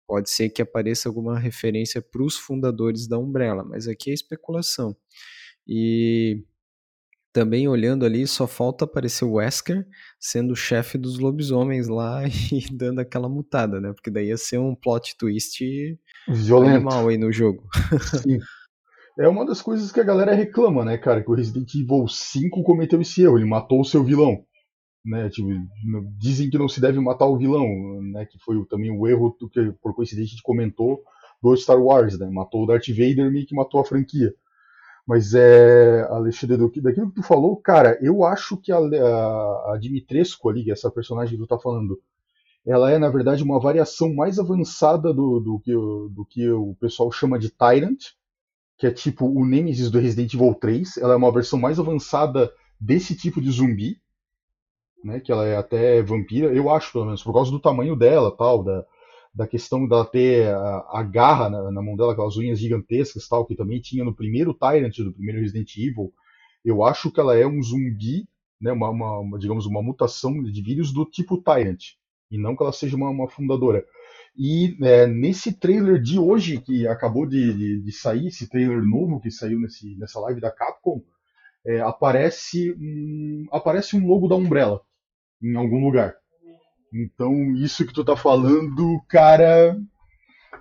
Pode 0.07 0.29
ser 0.29 0.49
que 0.49 0.61
apareça 0.61 1.09
alguma 1.09 1.39
referência 1.39 2.01
para 2.01 2.21
os 2.21 2.37
fundadores 2.37 3.07
da 3.07 3.17
Umbrella, 3.17 3.63
mas 3.63 3.87
aqui 3.87 4.11
é 4.11 4.13
especulação. 4.13 4.95
E 5.67 6.43
também 7.33 7.67
olhando 7.67 8.05
ali, 8.05 8.27
só 8.27 8.45
falta 8.45 8.85
aparecer 8.85 9.25
o 9.25 9.33
Wesker 9.33 9.87
sendo 10.19 10.51
o 10.51 10.55
chefe 10.55 10.97
dos 10.97 11.17
lobisomens 11.17 11.87
lá 11.87 12.23
e 12.51 12.65
dando 12.71 12.99
aquela 12.99 13.27
mutada, 13.27 13.79
né? 13.81 13.93
Porque 13.93 14.11
daí 14.11 14.27
ia 14.27 14.37
ser 14.37 14.59
um 14.59 14.75
plot 14.75 15.17
twist 15.17 15.59
Violento. 16.27 16.75
animal 16.75 17.07
aí 17.07 17.17
no 17.17 17.31
jogo. 17.31 17.63
Sim. 18.21 18.37
É 19.19 19.27
uma 19.27 19.45
das 19.45 19.61
coisas 19.61 19.91
que 19.91 19.99
a 19.99 20.03
galera 20.03 20.33
reclama, 20.33 20.85
né, 20.85 20.97
cara? 20.97 21.23
Que 21.23 21.31
o 21.31 21.35
Resident 21.35 21.73
Evil 21.73 22.07
5 22.07 22.63
cometeu 22.63 23.01
esse 23.01 23.23
erro, 23.23 23.37
ele 23.37 23.49
matou 23.49 23.81
o 23.81 23.85
seu 23.85 24.03
vilão. 24.03 24.45
Né, 25.03 25.29
tipo, 25.29 25.49
dizem 26.19 26.47
que 26.49 26.59
não 26.59 26.69
se 26.69 26.79
deve 26.79 26.99
matar 26.99 27.25
o 27.25 27.37
vilão, 27.37 28.01
né? 28.01 28.25
Que 28.25 28.37
foi 28.37 28.63
também 28.65 28.91
o 28.91 29.07
erro 29.07 29.35
que, 29.51 29.71
por 29.81 29.95
coincidência, 29.95 30.29
a 30.29 30.35
gente 30.35 30.43
comentou 30.43 31.01
do 31.41 31.55
Star 31.57 31.81
Wars, 31.81 32.19
né? 32.19 32.29
Matou 32.29 32.63
o 32.63 32.67
Darth 32.67 32.87
Vader, 32.89 33.31
meio 33.31 33.45
que 33.47 33.55
matou 33.55 33.79
a 33.79 33.85
franquia. 33.85 34.33
Mas 35.07 35.33
é, 35.33 36.01
Alexandre, 36.09 36.57
daquilo 36.81 37.09
que 37.09 37.15
tu 37.15 37.23
falou, 37.23 37.57
cara, 37.57 37.97
eu 38.01 38.23
acho 38.23 38.55
que 38.57 38.71
a, 38.71 38.77
a, 38.77 39.73
a 39.73 39.77
Dimitrescu 39.79 40.49
ali, 40.49 40.69
essa 40.69 40.91
personagem 40.91 41.35
que 41.35 41.43
tu 41.43 41.47
tá 41.47 41.57
falando, 41.57 41.99
ela 42.65 42.91
é, 42.91 42.99
na 42.99 43.09
verdade, 43.09 43.43
uma 43.43 43.59
variação 43.59 44.13
mais 44.13 44.37
avançada 44.37 45.13
do, 45.13 45.39
do, 45.39 45.59
que, 45.59 45.73
do 45.73 46.25
que 46.29 46.49
o 46.49 46.75
pessoal 46.79 47.11
chama 47.11 47.39
de 47.39 47.49
Tyrant, 47.49 47.99
que 48.77 48.85
é 48.85 48.91
tipo 48.91 49.25
o 49.25 49.45
Nemesis 49.45 49.89
do 49.89 49.99
Resident 49.99 50.33
Evil 50.33 50.53
3. 50.53 50.97
Ela 50.97 51.13
é 51.13 51.17
uma 51.17 51.31
versão 51.31 51.59
mais 51.59 51.79
avançada 51.79 52.51
desse 52.79 53.15
tipo 53.15 53.41
de 53.41 53.51
zumbi, 53.51 54.00
né, 55.03 55.19
que 55.19 55.31
ela 55.31 55.45
é 55.45 55.55
até 55.55 56.01
vampira, 56.01 56.53
eu 56.53 56.69
acho, 56.69 56.91
pelo 56.91 57.05
menos, 57.05 57.23
por 57.23 57.33
causa 57.33 57.51
do 57.51 57.59
tamanho 57.59 57.95
dela, 57.95 58.35
tal, 58.35 58.63
da, 58.63 58.85
da 59.33 59.47
questão 59.47 59.87
dela 59.87 60.05
ter 60.05 60.47
a, 60.53 60.87
a 60.93 61.03
garra 61.03 61.49
na, 61.49 61.71
na, 61.71 61.81
mão 61.81 61.95
dela, 61.95 62.13
aquelas 62.13 62.37
unhas 62.37 62.59
gigantescas, 62.59 63.27
tal, 63.27 63.45
que 63.45 63.55
também 63.55 63.79
tinha 63.79 64.03
no 64.03 64.13
primeiro 64.13 64.53
Tyrant 64.53 64.97
do 64.97 65.13
primeiro 65.13 65.39
Resident 65.39 65.75
Evil. 65.77 66.13
Eu 66.63 66.83
acho 66.83 67.11
que 67.11 67.19
ela 67.19 67.35
é 67.35 67.45
um 67.45 67.61
zumbi, 67.61 68.27
né, 68.59 68.71
uma, 68.71 68.89
uma, 68.89 69.19
uma 69.19 69.39
digamos, 69.39 69.65
uma 69.65 69.81
mutação 69.81 70.43
de 70.43 70.61
vírus 70.61 70.93
do 70.93 71.05
tipo 71.05 71.41
Tyrant, 71.41 71.81
e 72.29 72.37
não 72.37 72.55
que 72.55 72.63
ela 72.63 72.73
seja 72.73 72.95
uma, 72.95 73.09
uma 73.09 73.29
fundadora. 73.29 73.83
E 74.37 74.77
é, 74.81 75.07
nesse 75.07 75.53
trailer 75.53 76.01
de 76.01 76.17
hoje, 76.17 76.61
que 76.61 76.87
acabou 76.87 77.25
de, 77.25 77.53
de, 77.53 77.81
de, 77.81 77.91
sair, 77.91 78.27
esse 78.27 78.47
trailer 78.47 78.81
novo 78.81 79.19
que 79.19 79.29
saiu 79.29 79.59
nesse, 79.59 79.97
nessa 79.97 80.19
live 80.21 80.39
da 80.39 80.51
Capcom, 80.51 81.01
é, 81.65 81.81
aparece, 81.81 82.73
um, 82.79 83.45
aparece 83.51 83.95
um 83.95 84.07
logo 84.07 84.27
da 84.27 84.35
Umbrella 84.35 84.81
em 85.41 85.55
algum 85.55 85.83
lugar. 85.83 86.13
Então, 86.93 87.55
isso 87.55 87.85
que 87.85 87.93
tu 87.93 88.03
tá 88.03 88.17
falando, 88.17 89.01
cara, 89.07 89.77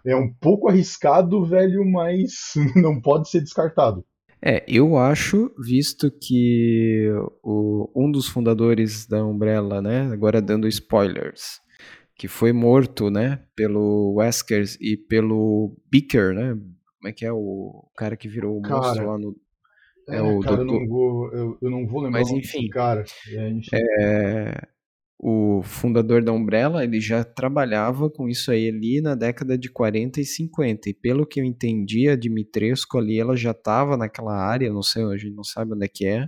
é 0.06 0.14
um 0.16 0.32
pouco 0.32 0.68
arriscado, 0.68 1.44
velho, 1.44 1.84
mas 1.84 2.54
não 2.76 3.00
pode 3.00 3.28
ser 3.28 3.40
descartado. 3.40 4.04
É, 4.42 4.64
eu 4.66 4.96
acho, 4.96 5.52
visto 5.58 6.10
que 6.10 7.10
o, 7.42 7.90
um 7.94 8.10
dos 8.10 8.26
fundadores 8.26 9.06
da 9.06 9.24
Umbrella, 9.24 9.82
né, 9.82 10.10
agora 10.12 10.40
dando 10.40 10.66
spoilers, 10.66 11.60
que 12.16 12.26
foi 12.26 12.50
morto, 12.50 13.10
né, 13.10 13.42
pelo 13.54 14.14
Weskers 14.14 14.78
e 14.80 14.96
pelo 14.96 15.76
Beaker, 15.90 16.32
né, 16.32 16.54
como 16.54 17.08
é 17.08 17.12
que 17.12 17.26
é 17.26 17.32
o 17.32 17.86
cara 17.96 18.16
que 18.16 18.28
virou 18.28 18.56
o 18.56 18.62
monstro 18.62 19.06
lá 19.06 19.18
no... 19.18 19.36
É, 20.10 20.16
é 20.16 20.22
o 20.22 20.40
cara, 20.40 20.56
doutor... 20.56 20.74
eu, 20.74 20.80
não 20.80 20.88
vou, 20.88 21.32
eu, 21.32 21.58
eu 21.62 21.70
não 21.70 21.86
vou 21.86 22.02
lembrar 22.02 22.20
Mas, 22.20 22.30
enfim, 22.30 22.68
cara. 22.68 23.04
É. 23.28 23.52
É, 23.74 24.68
o 25.22 25.62
fundador 25.62 26.24
da 26.24 26.32
Umbrella, 26.32 26.82
ele 26.82 26.98
já 26.98 27.22
trabalhava 27.22 28.08
com 28.08 28.26
isso 28.26 28.50
aí 28.50 28.68
ali 28.68 29.02
na 29.02 29.14
década 29.14 29.58
de 29.58 29.70
40 29.70 30.20
e 30.20 30.24
50. 30.24 30.88
E 30.88 30.94
pelo 30.94 31.26
que 31.26 31.40
eu 31.40 31.44
entendi, 31.44 32.08
a 32.08 32.16
Dimitrescu 32.16 32.96
ali, 32.96 33.18
ela 33.18 33.36
já 33.36 33.50
estava 33.50 33.98
naquela 33.98 34.34
área, 34.34 34.72
não 34.72 34.82
sei, 34.82 35.04
a 35.04 35.16
gente 35.18 35.34
não 35.34 35.44
sabe 35.44 35.74
onde 35.74 35.84
é 35.84 35.88
que 35.88 36.06
é, 36.06 36.26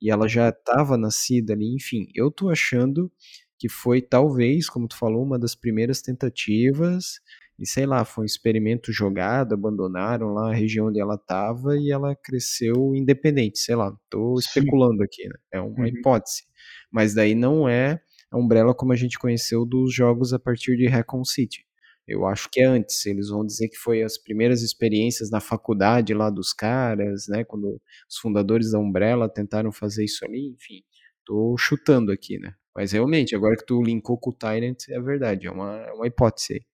e 0.00 0.10
ela 0.10 0.26
já 0.26 0.48
estava 0.48 0.96
nascida 0.96 1.52
ali, 1.52 1.74
enfim. 1.74 2.06
Eu 2.14 2.30
tô 2.30 2.48
achando 2.48 3.12
que 3.58 3.68
foi 3.68 4.00
talvez, 4.00 4.70
como 4.70 4.88
tu 4.88 4.96
falou, 4.96 5.22
uma 5.22 5.38
das 5.38 5.54
primeiras 5.54 6.00
tentativas, 6.00 7.20
e 7.60 7.66
sei 7.66 7.84
lá, 7.84 8.06
foi 8.06 8.22
um 8.22 8.26
experimento 8.26 8.90
jogado, 8.90 9.52
abandonaram 9.52 10.32
lá 10.32 10.50
a 10.50 10.54
região 10.54 10.86
onde 10.86 10.98
ela 10.98 11.16
estava 11.16 11.76
e 11.76 11.92
ela 11.92 12.16
cresceu 12.16 12.94
independente, 12.94 13.58
sei 13.58 13.76
lá, 13.76 13.94
tô 14.08 14.38
especulando 14.38 15.02
aqui, 15.02 15.28
né? 15.28 15.34
É 15.52 15.60
uma 15.60 15.80
uhum. 15.80 15.86
hipótese. 15.86 16.44
Mas 16.90 17.14
daí 17.14 17.34
não 17.34 17.68
é 17.68 18.00
a 18.30 18.38
Umbrella 18.38 18.74
como 18.74 18.94
a 18.94 18.96
gente 18.96 19.18
conheceu 19.18 19.66
dos 19.66 19.94
jogos 19.94 20.32
a 20.32 20.38
partir 20.38 20.76
de 20.76 20.86
Recon 20.86 21.22
City. 21.22 21.66
Eu 22.08 22.26
acho 22.26 22.48
que 22.50 22.60
é 22.60 22.64
antes. 22.64 23.04
Eles 23.04 23.28
vão 23.28 23.44
dizer 23.44 23.68
que 23.68 23.76
foi 23.76 24.02
as 24.02 24.16
primeiras 24.16 24.62
experiências 24.62 25.30
na 25.30 25.38
faculdade 25.38 26.14
lá 26.14 26.30
dos 26.30 26.52
caras, 26.52 27.26
né? 27.28 27.44
Quando 27.44 27.80
os 28.08 28.16
fundadores 28.16 28.72
da 28.72 28.78
Umbrella 28.78 29.28
tentaram 29.28 29.70
fazer 29.70 30.04
isso 30.04 30.24
ali, 30.24 30.48
enfim. 30.48 30.82
Tô 31.24 31.56
chutando 31.58 32.10
aqui, 32.10 32.38
né? 32.38 32.54
Mas 32.74 32.92
realmente, 32.92 33.36
agora 33.36 33.56
que 33.56 33.66
tu 33.66 33.82
linkou 33.82 34.18
com 34.18 34.30
o 34.30 34.32
Tyrant, 34.32 34.88
é 34.88 35.00
verdade, 35.00 35.46
é 35.46 35.50
uma, 35.50 35.76
é 35.76 35.92
uma 35.92 36.06
hipótese 36.06 36.54
aí. 36.54 36.69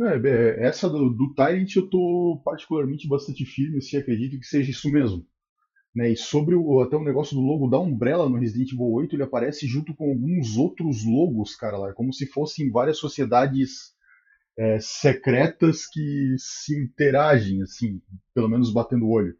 É, 0.00 0.28
é 0.28 0.66
essa 0.66 0.88
do, 0.88 1.10
do 1.10 1.34
Tyrant 1.34 1.76
eu 1.76 1.88
tô 1.88 2.40
particularmente 2.44 3.08
bastante 3.08 3.44
firme, 3.44 3.80
se 3.80 3.96
assim, 3.96 3.98
acredito 3.98 4.38
que 4.38 4.46
seja 4.46 4.70
isso 4.70 4.90
mesmo. 4.90 5.26
Né? 5.94 6.10
E 6.10 6.16
sobre 6.16 6.56
o, 6.56 6.80
até 6.80 6.96
o 6.96 7.04
negócio 7.04 7.36
do 7.36 7.42
logo 7.42 7.68
da 7.68 7.78
Umbrella 7.78 8.28
no 8.28 8.38
Resident 8.38 8.72
Evil 8.72 8.90
8, 8.90 9.14
ele 9.14 9.22
aparece 9.22 9.66
junto 9.66 9.94
com 9.94 10.10
alguns 10.10 10.56
outros 10.56 11.04
logos, 11.04 11.54
cara, 11.54 11.78
lá, 11.78 11.92
como 11.92 12.12
se 12.12 12.26
fossem 12.26 12.70
várias 12.70 12.98
sociedades 12.98 13.94
é, 14.58 14.78
secretas 14.80 15.86
que 15.86 16.34
se 16.38 16.76
interagem, 16.76 17.62
assim, 17.62 18.02
pelo 18.34 18.48
menos 18.48 18.72
batendo 18.72 19.06
o 19.06 19.10
olho. 19.10 19.36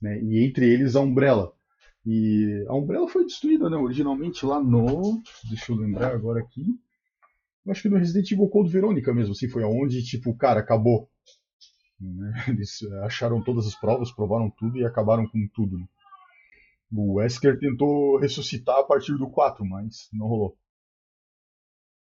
Né? 0.00 0.22
E 0.22 0.44
entre 0.44 0.68
eles 0.72 0.94
a 0.94 1.00
Umbrella. 1.00 1.52
E 2.04 2.64
a 2.68 2.74
Umbrella 2.74 3.08
foi 3.08 3.24
destruída, 3.24 3.68
né, 3.68 3.76
originalmente 3.76 4.46
lá 4.46 4.62
no. 4.62 5.20
Deixa 5.48 5.72
eu 5.72 5.76
lembrar 5.76 6.14
agora 6.14 6.38
aqui. 6.38 6.78
Eu 7.66 7.72
acho 7.72 7.82
que 7.82 7.88
no 7.88 7.98
Resident 7.98 8.30
Evil 8.30 8.48
Code 8.48 8.70
Verônica 8.70 9.12
mesmo, 9.12 9.32
assim, 9.32 9.48
foi 9.48 9.64
aonde, 9.64 10.04
tipo, 10.04 10.34
cara, 10.36 10.60
acabou. 10.60 11.10
Né? 12.00 12.44
Eles 12.48 12.80
acharam 13.02 13.42
todas 13.42 13.66
as 13.66 13.74
provas, 13.74 14.12
provaram 14.12 14.48
tudo 14.56 14.78
e 14.78 14.84
acabaram 14.84 15.26
com 15.26 15.48
tudo. 15.52 15.76
Né? 15.76 15.86
O 16.92 17.14
Wesker 17.14 17.58
tentou 17.58 18.18
ressuscitar 18.18 18.78
a 18.78 18.84
partir 18.84 19.18
do 19.18 19.28
4, 19.28 19.64
mas 19.64 20.08
não 20.12 20.28
rolou. 20.28 20.56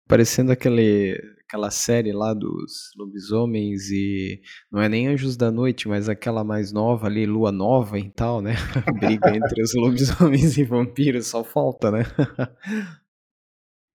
Parecendo 0.07 0.51
aquele, 0.51 1.17
aquela 1.47 1.71
série 1.71 2.11
lá 2.11 2.33
dos 2.33 2.91
lobisomens 2.97 3.89
e 3.89 4.41
não 4.69 4.81
é 4.81 4.89
nem 4.89 5.07
Anjos 5.07 5.37
da 5.37 5.49
Noite, 5.49 5.87
mas 5.87 6.09
aquela 6.09 6.43
mais 6.43 6.71
nova 6.71 7.07
ali, 7.07 7.25
Lua 7.25 7.51
Nova 7.51 7.97
e 7.97 8.11
tal, 8.11 8.41
né? 8.41 8.53
Briga 8.99 9.35
entre 9.35 9.63
os 9.63 9.73
lobisomens 9.73 10.57
e 10.57 10.63
vampiros, 10.65 11.27
só 11.27 11.43
falta, 11.43 11.89
né? 11.89 12.03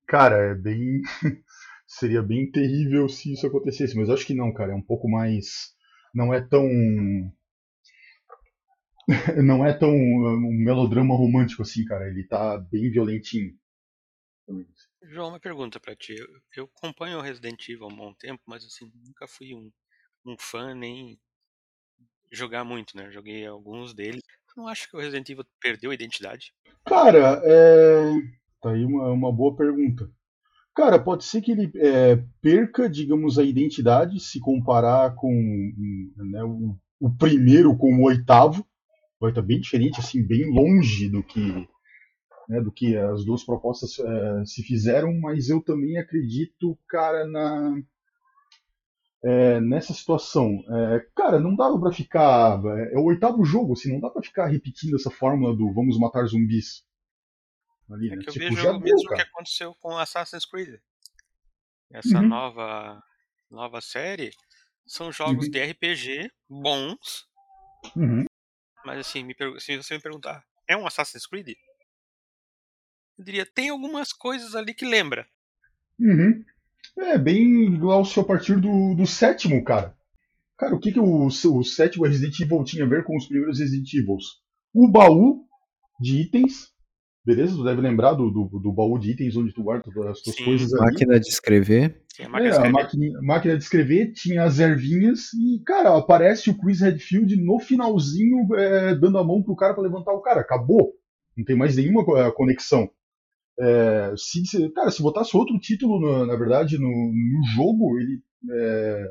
Cara, 0.09 0.37
é 0.39 0.55
bem. 0.57 1.03
Seria 1.93 2.23
bem 2.23 2.49
terrível 2.49 3.09
se 3.09 3.33
isso 3.33 3.45
acontecesse, 3.49 3.97
mas 3.97 4.09
acho 4.09 4.25
que 4.25 4.33
não, 4.33 4.55
cara. 4.55 4.73
É 4.73 4.77
um 4.77 4.83
pouco 4.83 5.11
mais 5.11 5.75
não 6.15 6.33
é 6.33 6.41
tão 6.41 6.65
não 9.45 9.67
é 9.67 9.77
tão 9.77 9.91
um 9.91 10.65
melodrama 10.65 11.17
romântico 11.17 11.63
assim, 11.63 11.85
cara. 11.85 12.07
Ele 12.07 12.23
tá 12.29 12.59
bem 12.59 12.93
violentinho. 12.93 13.53
João, 15.03 15.31
uma 15.31 15.41
pergunta 15.41 15.81
para 15.81 15.97
ti. 15.97 16.15
Eu, 16.57 16.71
acompanho 16.77 17.19
o 17.19 17.23
Resident 17.23 17.69
Evil 17.69 17.87
há 17.87 17.89
um 17.89 17.97
bom 17.97 18.15
tempo, 18.15 18.41
mas 18.47 18.65
assim, 18.65 18.89
nunca 19.05 19.27
fui 19.27 19.53
um, 19.53 19.69
um 20.25 20.37
fã 20.39 20.73
nem 20.77 21.19
jogar 22.31 22.63
muito, 22.63 22.97
né? 22.97 23.11
Joguei 23.11 23.45
alguns 23.45 23.93
deles. 23.93 24.23
Não 24.57 24.69
acho 24.69 24.89
que 24.89 24.97
o 24.97 25.01
Resident 25.01 25.29
Evil 25.29 25.45
perdeu 25.61 25.91
a 25.91 25.95
identidade? 25.95 26.55
Cara, 26.87 27.43
é. 27.45 28.13
Tá 28.63 28.71
aí 28.71 28.85
uma, 28.85 29.11
uma 29.11 29.33
boa 29.33 29.57
pergunta. 29.57 30.09
Cara, 30.75 30.99
pode 30.99 31.25
ser 31.25 31.41
que 31.41 31.53
ele 31.53 31.71
é, 31.77 32.23
perca, 32.41 32.89
digamos, 32.89 33.39
a 33.39 33.43
identidade 33.43 34.21
se 34.21 34.39
comparar 34.39 35.15
com 35.15 35.33
né, 36.17 36.43
o, 36.45 36.77
o, 37.01 37.11
primeiro 37.11 37.77
com 37.77 37.97
o 37.97 38.05
oitavo. 38.05 38.65
Vai 39.21 39.31
estar 39.31 39.43
bem 39.43 39.61
diferente, 39.61 40.01
assim, 40.01 40.27
bem 40.27 40.51
longe 40.51 41.09
do 41.09 41.23
que, 41.23 41.69
né, 42.49 42.61
do 42.63 42.73
que 42.73 42.97
as 42.97 43.25
duas 43.25 43.45
propostas 43.45 43.99
é, 43.99 44.45
se 44.47 44.63
fizeram, 44.63 45.13
mas 45.21 45.49
eu 45.49 45.61
também 45.61 45.99
acredito, 45.99 46.79
cara, 46.89 47.27
na, 47.27 47.77
é, 49.23 49.61
nessa 49.61 49.93
situação. 49.93 50.63
É, 50.69 51.07
cara, 51.15 51.39
não 51.39 51.55
dava 51.55 51.79
para 51.79 51.93
ficar. 51.93 52.61
É, 52.65 52.95
é, 52.95 52.99
o 52.99 53.05
oitavo 53.05 53.45
jogo, 53.45 53.75
assim, 53.75 53.93
não 53.93 54.01
dá 54.01 54.11
para 54.11 54.23
ficar 54.23 54.47
repetindo 54.47 54.97
essa 54.97 55.11
fórmula 55.11 55.55
do 55.55 55.73
vamos 55.73 55.99
matar 55.99 56.25
zumbis. 56.27 56.85
Ali, 57.91 58.11
é 58.11 58.17
né? 58.17 58.23
que 58.23 58.29
eu 58.29 58.33
tipo, 58.33 58.55
vejo 58.55 58.71
o 58.71 58.81
mesmo 58.81 59.09
que 59.09 59.23
aconteceu 59.23 59.75
com 59.81 59.99
Assassin's 59.99 60.45
Creed. 60.45 60.81
Essa 61.91 62.19
uhum. 62.19 62.29
nova, 62.29 63.03
nova 63.51 63.81
série 63.81 64.31
são 64.87 65.11
jogos 65.11 65.47
uhum. 65.47 65.51
de 65.51 65.63
RPG 65.63 66.31
bons. 66.49 67.27
Uhum. 67.97 68.25
Mas 68.85 69.01
assim, 69.01 69.27
se 69.59 69.77
você 69.77 69.95
me 69.95 70.01
perguntar, 70.01 70.45
é 70.69 70.77
um 70.77 70.87
Assassin's 70.87 71.27
Creed? 71.27 71.49
Eu 73.19 73.25
diria, 73.25 73.45
tem 73.45 73.71
algumas 73.71 74.13
coisas 74.13 74.55
ali 74.55 74.73
que 74.73 74.85
lembra. 74.85 75.29
Uhum. 75.99 76.45
É 76.97 77.19
bem 77.19 77.75
igual 77.75 78.05
se 78.05 78.19
a 78.19 78.25
partir 78.25 78.61
do, 78.61 78.95
do 78.95 79.07
sétimo, 79.07 79.63
cara. 79.65 79.97
Cara, 80.57 80.75
o 80.75 80.81
que, 80.81 80.93
que 80.93 81.01
o, 81.01 81.27
o 81.27 81.65
sétimo 81.65 82.05
Resident 82.05 82.39
Evil 82.39 82.65
tinha 82.65 82.85
a 82.85 82.89
ver 82.89 83.05
com 83.05 83.17
os 83.17 83.27
primeiros 83.27 83.59
Resident 83.59 83.93
Evils? 83.95 84.43
O 84.73 84.89
baú 84.89 85.47
de 85.99 86.21
itens 86.21 86.73
Beleza? 87.25 87.55
Tu 87.55 87.65
deve 87.65 87.83
lembrar 87.83 88.15
do, 88.15 88.31
do, 88.31 88.59
do, 88.59 88.73
baú 88.73 88.99
de 88.99 89.11
itens 89.11 89.37
onde 89.37 89.53
tu 89.53 89.63
guarda 89.63 89.85
as 90.11 90.23
tuas 90.23 90.37
Sim. 90.37 90.45
coisas 90.45 90.73
ali. 90.73 90.85
Máquina 90.85 91.21
de 91.21 91.29
escrever. 91.29 92.03
Sim, 92.15 92.23
a 92.25 92.29
máquina, 92.29 92.49
é, 92.49 92.51
de 92.51 92.57
escrever. 92.57 92.69
A 92.69 92.83
máquina, 92.83 93.23
máquina 93.23 93.57
de 93.57 93.63
escrever 93.63 94.13
tinha 94.13 94.43
as 94.45 94.59
ervinhas 94.59 95.33
e, 95.35 95.63
cara, 95.65 95.97
aparece 95.97 96.49
o 96.51 96.59
Chris 96.59 96.81
Redfield 96.81 97.37
no 97.37 97.59
finalzinho 97.59 98.55
é, 98.55 98.95
dando 98.95 99.19
a 99.19 99.25
mão 99.25 99.43
pro 99.43 99.55
cara 99.55 99.75
para 99.75 99.83
levantar 99.83 100.13
o 100.13 100.23
cara. 100.23 100.41
Acabou. 100.41 100.95
Não 101.37 101.45
tem 101.45 101.57
mais 101.57 101.77
nenhuma 101.77 102.03
é, 102.19 102.31
conexão. 102.33 102.91
É, 103.59 104.15
se, 104.17 104.71
cara, 104.71 104.91
se 104.91 105.03
botasse 105.03 105.37
outro 105.37 105.59
título, 105.59 106.01
na, 106.01 106.27
na 106.27 106.37
verdade, 106.37 106.79
no, 106.79 106.89
no 106.89 107.47
jogo, 107.55 107.99
ele. 107.99 108.23
É, 108.51 109.05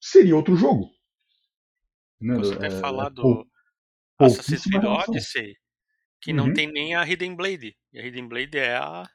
seria 0.00 0.36
outro 0.36 0.54
jogo. 0.54 0.88
Né? 2.20 2.36
Você 2.36 2.56
ter 2.56 2.66
é, 2.66 2.70
falado 2.70 3.14
do 3.14 3.46
Assassin's 4.18 4.64
Creed 4.64 4.84
Odyssey, 4.84 5.54
que 6.24 6.30
uhum. 6.30 6.38
não 6.38 6.54
tem 6.54 6.72
nem 6.72 6.94
a 6.94 7.06
Hidden 7.06 7.36
Blade. 7.36 7.76
E 7.92 7.98
a 7.98 8.06
Hidden 8.06 8.26
Blade 8.26 8.56
é 8.56 8.76
a. 8.76 9.06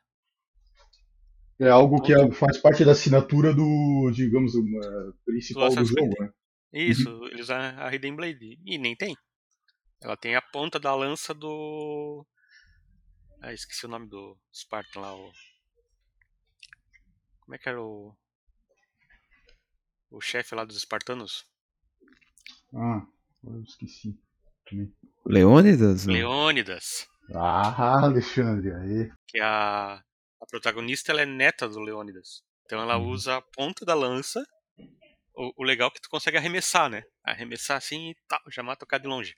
É 1.60 1.68
algo 1.68 2.02
que 2.02 2.14
é, 2.14 2.32
faz 2.32 2.60
parte 2.60 2.86
da 2.86 2.92
assinatura 2.92 3.54
do, 3.54 4.12
digamos, 4.14 4.54
uma, 4.54 5.16
principal 5.26 5.70
do, 5.70 5.76
do 5.76 5.86
jogo, 5.86 6.14
né? 6.20 6.32
Isso, 6.72 7.10
uhum. 7.10 7.28
eles 7.28 7.50
a, 7.50 7.88
a 7.88 7.94
Hidden 7.94 8.16
Blade. 8.16 8.60
E 8.64 8.78
nem 8.78 8.96
tem. 8.96 9.18
Ela 10.00 10.16
tem 10.16 10.36
a 10.36 10.42
ponta 10.42 10.80
da 10.80 10.94
lança 10.94 11.34
do. 11.34 12.26
Ah, 13.42 13.54
esqueci 13.54 13.88
o 13.88 13.90
nome 13.90 14.08
do 14.08 14.38
Spartan 14.54 15.02
lá. 15.02 15.16
O... 15.16 15.32
Como 17.42 17.56
é 17.56 17.58
que 17.58 17.68
era 17.68 17.82
o. 17.82 18.16
O 20.12 20.22
chefe 20.22 20.54
lá 20.54 20.64
dos 20.64 20.78
espartanos? 20.78 21.44
Ah, 22.74 23.06
eu 23.44 23.62
esqueci. 23.64 24.16
Leônidas? 25.26 26.06
Leônidas. 26.06 27.08
Ah, 27.36 28.04
Alexandre, 28.04 28.74
aí. 28.74 29.12
Que 29.28 29.40
a, 29.40 30.02
a 30.42 30.46
protagonista 30.50 31.12
ela 31.12 31.22
é 31.22 31.26
neta 31.26 31.68
do 31.68 31.80
Leônidas. 31.80 32.42
Então 32.66 32.82
ela 32.82 32.98
uhum. 32.98 33.10
usa 33.10 33.38
a 33.38 33.42
ponta 33.42 33.86
da 33.86 33.94
lança. 33.94 34.44
O, 35.36 35.54
o, 35.58 35.64
legal 35.64 35.90
é 35.90 35.92
que 35.92 36.02
tu 36.02 36.10
consegue 36.10 36.38
arremessar, 36.38 36.90
né? 36.90 37.04
Arremessar 37.24 37.78
assim 37.78 38.12
e 38.12 38.16
tal, 38.28 38.40
já 38.52 38.64
mata 38.64 38.86
o 38.86 38.88
cara 38.88 39.02
de 39.02 39.08
longe. 39.08 39.36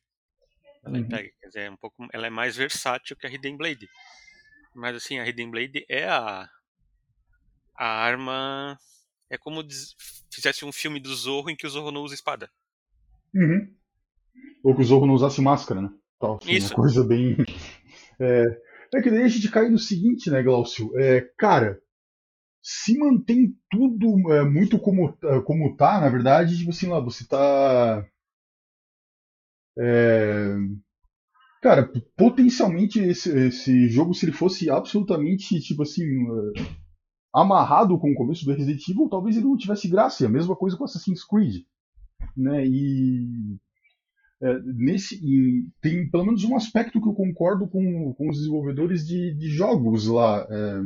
Ela 0.84 0.98
uhum. 0.98 1.08
pega, 1.08 1.30
quer 1.40 1.48
dizer, 1.48 1.62
é 1.62 1.72
um 1.72 1.78
pouco, 1.78 2.08
ela 2.12 2.28
é 2.28 2.30
mais 2.30 2.56
versátil 2.56 3.16
que 3.16 3.28
a 3.28 3.30
Hidden 3.30 3.58
Blade. 3.58 3.88
Mas 4.74 4.96
assim, 4.96 5.20
a 5.20 5.28
Hidden 5.28 5.52
Blade 5.52 5.86
é 5.90 6.08
a, 6.08 6.50
a 7.78 7.86
arma. 7.86 8.78
É 9.30 9.38
como 9.38 9.64
diz, 9.64 9.96
fizesse 10.34 10.66
um 10.66 10.72
filme 10.72 11.00
do 11.00 11.14
Zorro 11.16 11.50
em 11.50 11.56
que 11.56 11.68
o 11.68 11.70
Zorro 11.70 11.92
não 11.92 12.02
usa 12.02 12.16
espada. 12.16 12.50
Uhum. 13.34 13.74
Ou 14.64 14.76
que 14.76 14.82
o 14.82 14.84
Zorro 14.84 15.06
não 15.06 15.14
usasse 15.14 15.42
máscara, 15.42 15.82
né? 15.82 15.90
Tal, 16.20 16.38
assim, 16.42 16.52
Isso. 16.52 16.70
Uma 16.70 16.76
coisa 16.76 17.04
bem. 17.04 17.38
É, 18.24 18.46
é 18.94 19.02
que 19.02 19.10
daí 19.10 19.24
a 19.24 19.28
gente 19.28 19.50
cai 19.50 19.68
no 19.68 19.80
seguinte, 19.80 20.30
né, 20.30 20.44
Glaucio? 20.44 20.92
É, 20.96 21.22
cara, 21.40 21.82
se 22.62 22.96
mantém 22.98 23.56
tudo 23.70 24.32
é, 24.32 24.44
muito 24.44 24.78
como, 24.78 25.18
é, 25.24 25.42
como 25.42 25.76
tá, 25.76 26.00
na 26.00 26.08
verdade, 26.08 26.56
tipo 26.56 26.70
assim, 26.70 26.88
lá, 26.88 27.00
você 27.00 27.28
tá. 27.28 28.06
É, 29.76 30.56
cara, 31.64 31.92
potencialmente 32.16 33.00
esse, 33.00 33.36
esse 33.48 33.90
jogo, 33.90 34.14
se 34.14 34.26
ele 34.26 34.34
fosse 34.34 34.70
absolutamente, 34.70 35.60
tipo 35.62 35.82
assim, 35.82 36.04
é, 36.04 36.62
amarrado 37.34 37.98
com 37.98 38.12
o 38.12 38.16
começo 38.16 38.46
do 38.46 38.52
Resident 38.52 38.88
Evil, 38.88 39.10
talvez 39.10 39.36
ele 39.36 39.46
não 39.46 39.58
tivesse 39.58 39.88
graça. 39.88 40.24
E 40.24 40.28
a 40.28 40.30
mesma 40.30 40.56
coisa 40.56 40.78
com 40.78 40.84
Assassin's 40.84 41.24
Creed. 41.26 41.64
Né? 42.38 42.68
E 42.68 43.58
é, 44.42 44.60
tem 45.82 46.10
pelo 46.10 46.26
menos 46.26 46.44
um 46.44 46.56
aspecto 46.56 47.00
que 47.00 47.08
eu 47.08 47.14
concordo 47.14 47.68
com, 47.68 48.14
com 48.14 48.30
os 48.30 48.38
desenvolvedores 48.38 49.06
de, 49.06 49.36
de 49.36 49.48
jogos 49.50 50.08
lá. 50.08 50.48
É, 50.50 50.82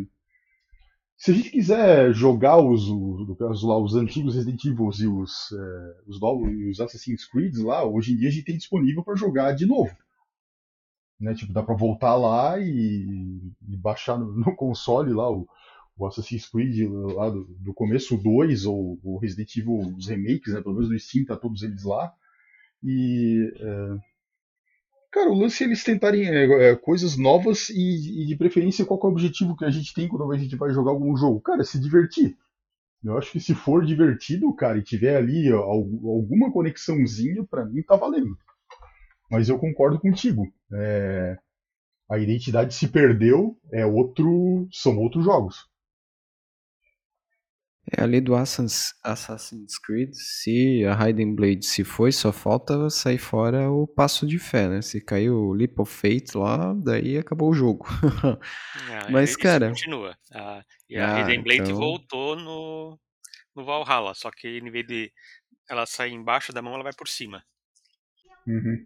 se 1.17 1.31
a 1.31 1.33
gente 1.33 1.49
quiser 1.49 2.13
jogar 2.13 2.57
os, 2.57 2.89
os, 2.89 3.63
lá, 3.63 3.77
os 3.77 3.95
antigos 3.95 4.35
Resident 4.35 4.63
Evil 4.65 4.89
e 4.99 5.07
os, 5.07 5.51
é, 5.53 5.95
os, 6.05 6.19
os 6.69 6.81
Assassin's 6.81 7.25
Creed 7.25 7.55
lá, 7.59 7.85
hoje 7.85 8.11
em 8.11 8.17
dia 8.17 8.27
a 8.27 8.31
gente 8.31 8.45
tem 8.45 8.57
disponível 8.57 9.01
para 9.01 9.15
jogar 9.15 9.53
de 9.53 9.65
novo. 9.65 9.95
Né? 11.17 11.33
Tipo, 11.33 11.53
dá 11.53 11.63
para 11.63 11.75
voltar 11.75 12.15
lá 12.15 12.59
e, 12.59 13.39
e 13.69 13.77
baixar 13.77 14.19
no, 14.19 14.33
no, 14.33 14.53
console 14.53 15.13
lá 15.13 15.31
o, 15.31 15.47
o 15.97 16.05
Assassin's 16.05 16.49
Creed 16.49 16.89
lá 16.91 17.29
do, 17.29 17.45
do 17.61 17.73
começo, 17.73 18.15
o 18.15 18.21
2, 18.21 18.65
ou 18.65 18.99
o 19.01 19.17
Resident 19.17 19.55
Evil, 19.55 19.95
os 19.97 20.07
remakes, 20.07 20.53
né? 20.53 20.61
pelo 20.61 20.75
menos 20.75 20.89
no 20.89 20.99
Steam 20.99 21.23
tá 21.23 21.37
todos 21.37 21.63
eles 21.63 21.83
lá. 21.83 22.13
E. 22.83 23.51
É... 23.59 24.15
Cara, 25.11 25.29
o 25.29 25.39
lance 25.39 25.63
é 25.63 25.67
eles 25.67 25.83
tentarem 25.83 26.27
é, 26.27 26.71
é, 26.71 26.75
coisas 26.75 27.17
novas 27.17 27.69
e, 27.69 28.23
e, 28.23 28.25
de 28.25 28.35
preferência, 28.35 28.85
qual 28.85 28.99
é 29.01 29.05
o 29.05 29.09
objetivo 29.09 29.55
que 29.55 29.63
a 29.63 29.69
gente 29.69 29.93
tem 29.93 30.09
quando 30.09 30.29
a 30.29 30.37
gente 30.37 30.57
vai 30.57 30.71
jogar 30.73 30.91
algum 30.91 31.15
jogo? 31.15 31.39
Cara, 31.39 31.63
se 31.63 31.79
divertir. 31.79 32.37
Eu 33.01 33.17
acho 33.17 33.31
que 33.31 33.39
se 33.39 33.53
for 33.53 33.85
divertido, 33.85 34.53
cara, 34.55 34.77
e 34.77 34.83
tiver 34.83 35.15
ali 35.15 35.51
ó, 35.53 35.61
alguma 35.61 36.51
conexãozinha, 36.51 37.45
para 37.49 37.63
mim 37.65 37.81
tá 37.83 37.95
valendo. 37.95 38.35
Mas 39.31 39.47
eu 39.47 39.57
concordo 39.57 39.99
contigo. 39.99 40.43
É... 40.73 41.37
A 42.09 42.19
identidade 42.19 42.73
se 42.73 42.87
perdeu, 42.87 43.57
é 43.71 43.85
outro, 43.85 44.67
são 44.71 44.97
outros 44.97 45.23
jogos. 45.23 45.67
É 47.91 48.01
ali 48.01 48.19
do 48.19 48.33
Assassin's 48.35 49.77
Creed, 49.77 50.11
se 50.13 50.83
a 50.85 51.07
Hidden 51.07 51.35
Blade 51.35 51.63
se 51.63 51.83
foi, 51.83 52.11
só 52.11 52.31
falta 52.31 52.89
sair 52.89 53.19
fora 53.19 53.69
o 53.69 53.85
passo 53.85 54.25
de 54.25 54.39
fé, 54.39 54.67
né? 54.67 54.81
Se 54.81 54.99
caiu 54.99 55.35
o 55.35 55.53
Leap 55.53 55.79
of 55.79 55.91
Faith 55.91 56.33
lá, 56.33 56.73
daí 56.73 57.15
acabou 57.17 57.49
o 57.49 57.53
jogo. 57.53 57.85
Ah, 58.87 59.11
Mas, 59.11 59.35
cara. 59.35 59.69
continua. 59.69 60.17
Ah, 60.31 60.63
e 60.89 60.97
a 60.97 61.15
ah, 61.15 61.21
Hidden 61.21 61.43
Blade 61.43 61.61
então... 61.61 61.75
voltou 61.75 62.35
no, 62.35 62.99
no 63.55 63.65
Valhalla, 63.65 64.13
só 64.13 64.31
que 64.31 64.47
em 64.47 64.71
vez 64.71 64.85
de 64.85 65.11
ela 65.69 65.85
sair 65.85 66.13
embaixo 66.13 66.53
da 66.53 66.61
mão, 66.61 66.73
ela 66.73 66.83
vai 66.83 66.93
por 66.93 67.07
cima. 67.07 67.43
Uhum. 68.47 68.85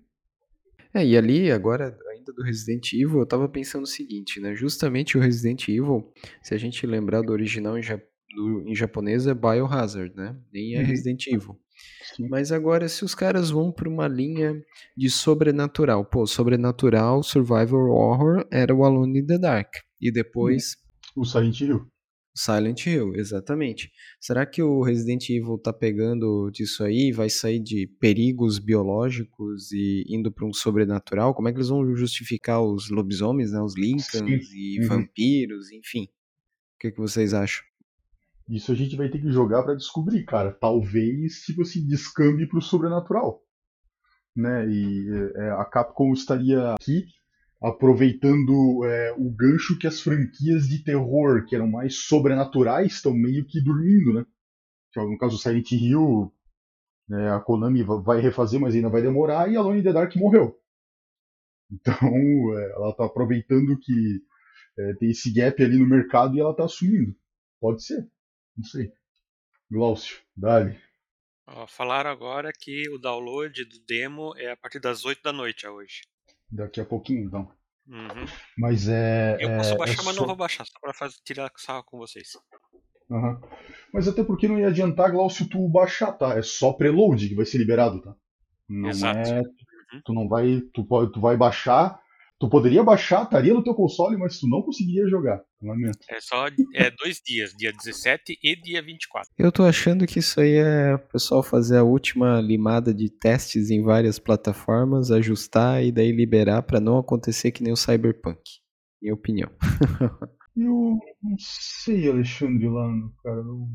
É, 0.93 1.05
e 1.05 1.17
ali, 1.17 1.51
agora, 1.51 1.97
ainda 2.11 2.33
do 2.33 2.43
Resident 2.43 2.93
Evil, 2.93 3.19
eu 3.19 3.25
tava 3.25 3.47
pensando 3.47 3.83
o 3.83 3.87
seguinte, 3.87 4.39
né? 4.39 4.55
Justamente 4.55 5.17
o 5.17 5.21
Resident 5.21 5.67
Evil, 5.67 6.11
se 6.41 6.53
a 6.55 6.57
gente 6.57 6.85
lembrar 6.87 7.21
do 7.21 7.31
original 7.31 7.77
em 7.77 7.83
japonês, 7.83 8.09
do, 8.35 8.63
em 8.67 8.75
japonês 8.75 9.27
é 9.27 9.33
Biohazard, 9.33 10.15
né? 10.15 10.37
Nem 10.53 10.75
é 10.75 10.79
uhum. 10.79 10.85
Resident 10.85 11.27
Evil. 11.27 11.59
Sim. 12.15 12.27
Mas 12.29 12.51
agora, 12.51 12.87
se 12.87 13.05
os 13.05 13.15
caras 13.15 13.49
vão 13.49 13.71
para 13.71 13.89
uma 13.89 14.07
linha 14.07 14.53
de 14.95 15.09
sobrenatural, 15.09 16.05
pô, 16.05 16.25
sobrenatural, 16.25 17.23
survival 17.23 17.89
horror 17.89 18.45
era 18.51 18.73
o 18.73 18.83
Alone 18.83 19.19
in 19.19 19.25
the 19.25 19.37
Dark. 19.37 19.73
E 20.01 20.11
depois. 20.11 20.75
O 21.15 21.25
Silent 21.25 21.61
Hill. 21.61 21.87
Silent 22.35 22.85
Hill, 22.85 23.15
exatamente. 23.15 23.91
Será 24.19 24.45
que 24.45 24.61
o 24.61 24.81
Resident 24.81 25.29
Evil 25.29 25.57
tá 25.57 25.73
pegando 25.73 26.49
disso 26.51 26.83
aí, 26.83 27.11
vai 27.11 27.29
sair 27.29 27.59
de 27.59 27.87
perigos 27.99 28.59
biológicos 28.59 29.71
e 29.73 30.05
indo 30.07 30.31
para 30.31 30.45
um 30.45 30.53
sobrenatural? 30.53 31.33
Como 31.33 31.49
é 31.49 31.51
que 31.51 31.57
eles 31.57 31.69
vão 31.69 31.95
justificar 31.95 32.61
os 32.63 32.89
lobisomens, 32.89 33.51
né, 33.51 33.61
os 33.61 33.75
Lincolns 33.75 34.49
Sim. 34.49 34.55
e 34.55 34.79
uhum. 34.81 34.87
vampiros, 34.87 35.71
enfim? 35.71 36.03
O 36.03 36.79
que, 36.79 36.91
que 36.91 36.99
vocês 36.99 37.33
acham? 37.33 37.68
Isso 38.49 38.71
a 38.71 38.75
gente 38.75 38.95
vai 38.95 39.09
ter 39.09 39.19
que 39.19 39.31
jogar 39.31 39.63
para 39.63 39.75
descobrir, 39.75 40.25
cara. 40.25 40.51
Talvez, 40.51 41.41
tipo 41.45 41.61
assim, 41.61 41.85
descambe 41.85 42.47
pro 42.47 42.61
sobrenatural. 42.61 43.41
Né? 44.35 44.67
E 44.67 45.31
é, 45.35 45.51
a 45.51 45.65
Capcom 45.65 46.11
estaria 46.13 46.73
aqui 46.73 47.05
aproveitando 47.61 48.85
é, 48.85 49.13
o 49.17 49.29
gancho 49.29 49.77
que 49.77 49.85
as 49.85 50.01
franquias 50.01 50.67
de 50.67 50.83
terror, 50.83 51.45
que 51.45 51.55
eram 51.55 51.67
mais 51.67 52.07
sobrenaturais, 52.07 52.93
estão 52.93 53.13
meio 53.13 53.45
que 53.45 53.61
dormindo, 53.61 54.13
né? 54.13 54.25
No 54.95 55.17
caso 55.17 55.35
do 55.35 55.41
Silent 55.41 55.71
Hill, 55.71 56.33
né, 57.07 57.31
a 57.31 57.39
Konami 57.39 57.83
vai 57.83 58.21
refazer, 58.21 58.59
mas 58.59 58.73
ainda 58.73 58.89
vai 58.89 59.01
demorar, 59.01 59.51
e 59.51 59.55
a 59.55 59.59
Alone 59.59 59.79
in 59.79 59.83
the 59.83 59.93
Dark 59.93 60.15
morreu. 60.15 60.55
Então, 61.71 61.93
é, 62.57 62.71
ela 62.75 62.89
está 62.91 63.05
aproveitando 63.05 63.77
que 63.79 64.21
é, 64.77 64.93
tem 64.95 65.09
esse 65.09 65.31
gap 65.31 65.61
ali 65.61 65.77
no 65.77 65.87
mercado 65.87 66.35
e 66.35 66.39
ela 66.39 66.51
está 66.51 66.65
assumindo. 66.65 67.15
Pode 67.59 67.83
ser. 67.83 68.07
Não 68.59 68.65
sei. 68.65 68.91
Glaucio, 69.71 70.17
dali. 70.35 70.77
falaram 71.69 72.09
agora 72.09 72.51
que 72.51 72.89
o 72.89 72.97
download 72.97 73.63
do 73.63 73.79
demo 73.87 74.33
é 74.35 74.51
a 74.51 74.57
partir 74.57 74.81
das 74.81 75.05
8 75.05 75.23
da 75.23 75.31
noite 75.31 75.65
hoje. 75.65 76.01
Daqui 76.51 76.81
a 76.81 76.85
pouquinho, 76.85 77.23
então. 77.23 77.51
Uhum. 77.87 78.25
Mas 78.57 78.89
é. 78.89 79.37
Eu 79.39 79.55
posso 79.55 79.73
é, 79.73 79.77
baixar, 79.77 80.01
é 80.01 80.05
mas 80.05 80.15
só... 80.15 80.21
não 80.21 80.27
vou 80.27 80.35
baixar, 80.35 80.65
só 80.65 80.77
pra 80.81 80.93
fazer, 80.93 81.15
tirar 81.23 81.49
sarro 81.55 81.85
com 81.85 81.97
vocês. 81.97 82.33
Uhum. 83.09 83.39
Mas 83.93 84.09
até 84.09 84.25
porque 84.25 84.47
não 84.47 84.59
ia 84.59 84.67
adiantar, 84.67 85.11
Glaucio, 85.11 85.47
tu 85.47 85.69
baixar, 85.69 86.11
tá? 86.11 86.37
É 86.37 86.41
só 86.41 86.73
preload 86.73 87.29
que 87.29 87.35
vai 87.35 87.45
ser 87.45 87.59
liberado, 87.59 88.01
tá? 88.01 88.13
Não 88.67 88.89
Exato. 88.89 89.29
é. 89.29 89.39
Uhum. 89.39 90.01
Tu 90.03 90.13
não 90.13 90.27
vai. 90.27 90.59
Tu, 90.73 90.83
tu 91.13 91.21
vai 91.21 91.37
baixar 91.37 91.97
Tu 92.39 92.49
poderia 92.49 92.81
baixar, 92.81 93.23
estaria 93.23 93.53
no 93.53 93.61
teu 93.61 93.75
console, 93.75 94.15
mas 94.15 94.39
tu 94.39 94.47
não 94.47 94.61
conseguiria 94.61 95.05
jogar. 95.09 95.41
Lamento. 95.61 95.97
É 96.09 96.21
só 96.21 96.47
é, 96.73 96.89
dois 96.89 97.19
dias, 97.23 97.51
dia 97.51 97.73
17 97.73 98.39
e 98.41 98.55
dia 98.55 98.81
24. 98.81 99.29
Eu 99.37 99.51
tô 99.51 99.63
achando 99.63 100.07
que 100.07 100.19
isso 100.19 100.39
aí 100.39 100.53
é 100.53 100.95
o 100.95 100.99
pessoal 100.99 101.43
fazer 101.43 101.77
a 101.77 101.83
última 101.83 102.39
limada 102.39 102.93
de 102.93 103.09
testes 103.09 103.69
em 103.69 103.83
várias 103.83 104.17
plataformas, 104.19 105.11
ajustar 105.11 105.83
e 105.83 105.91
daí 105.91 106.13
liberar 106.13 106.61
para 106.63 106.79
não 106.79 106.97
acontecer 106.97 107.51
que 107.51 107.61
nem 107.61 107.73
o 107.73 107.77
Cyberpunk. 107.77 108.41
Minha 109.01 109.15
opinião. 109.15 109.51
Eu 110.55 110.97
não 111.21 111.35
sei, 111.37 112.09
Alexandre 112.09 112.67
Lano, 112.67 113.13
cara. 113.21 113.37
Eu... 113.37 113.67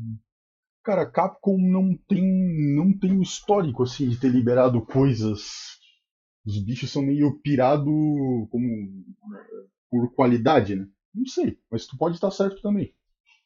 Cara, 0.83 1.05
Capcom 1.05 1.57
não 1.57 1.97
tem, 2.07 2.75
não 2.75 2.95
tem 2.97 3.17
o 3.17 3.21
histórico 3.21 3.81
assim 3.83 4.07
de 4.07 4.19
ter 4.19 4.29
liberado 4.29 4.85
coisas 4.85 5.74
os 6.45 6.63
bichos 6.63 6.91
são 6.91 7.01
meio 7.01 7.39
pirado 7.41 7.89
como 8.51 9.05
por 9.89 10.13
qualidade, 10.13 10.75
né? 10.75 10.87
Não 11.13 11.25
sei, 11.25 11.57
mas 11.71 11.87
tu 11.87 11.97
pode 11.97 12.15
estar 12.15 12.29
certo 12.31 12.61
também. 12.61 12.93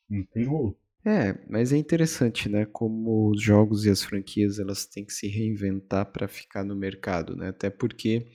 Não 0.09 0.23
tem 0.25 0.45
rolo. 0.45 0.77
É, 1.05 1.39
mas 1.49 1.71
é 1.71 1.77
interessante, 1.77 2.49
né, 2.49 2.65
como 2.65 3.29
os 3.29 3.41
jogos 3.41 3.85
e 3.85 3.89
as 3.89 4.03
franquias 4.03 4.59
elas 4.59 4.85
têm 4.85 5.05
que 5.05 5.13
se 5.13 5.27
reinventar 5.27 6.11
para 6.11 6.27
ficar 6.27 6.63
no 6.63 6.75
mercado, 6.75 7.35
né? 7.35 7.49
Até 7.49 7.69
porque 7.69 8.27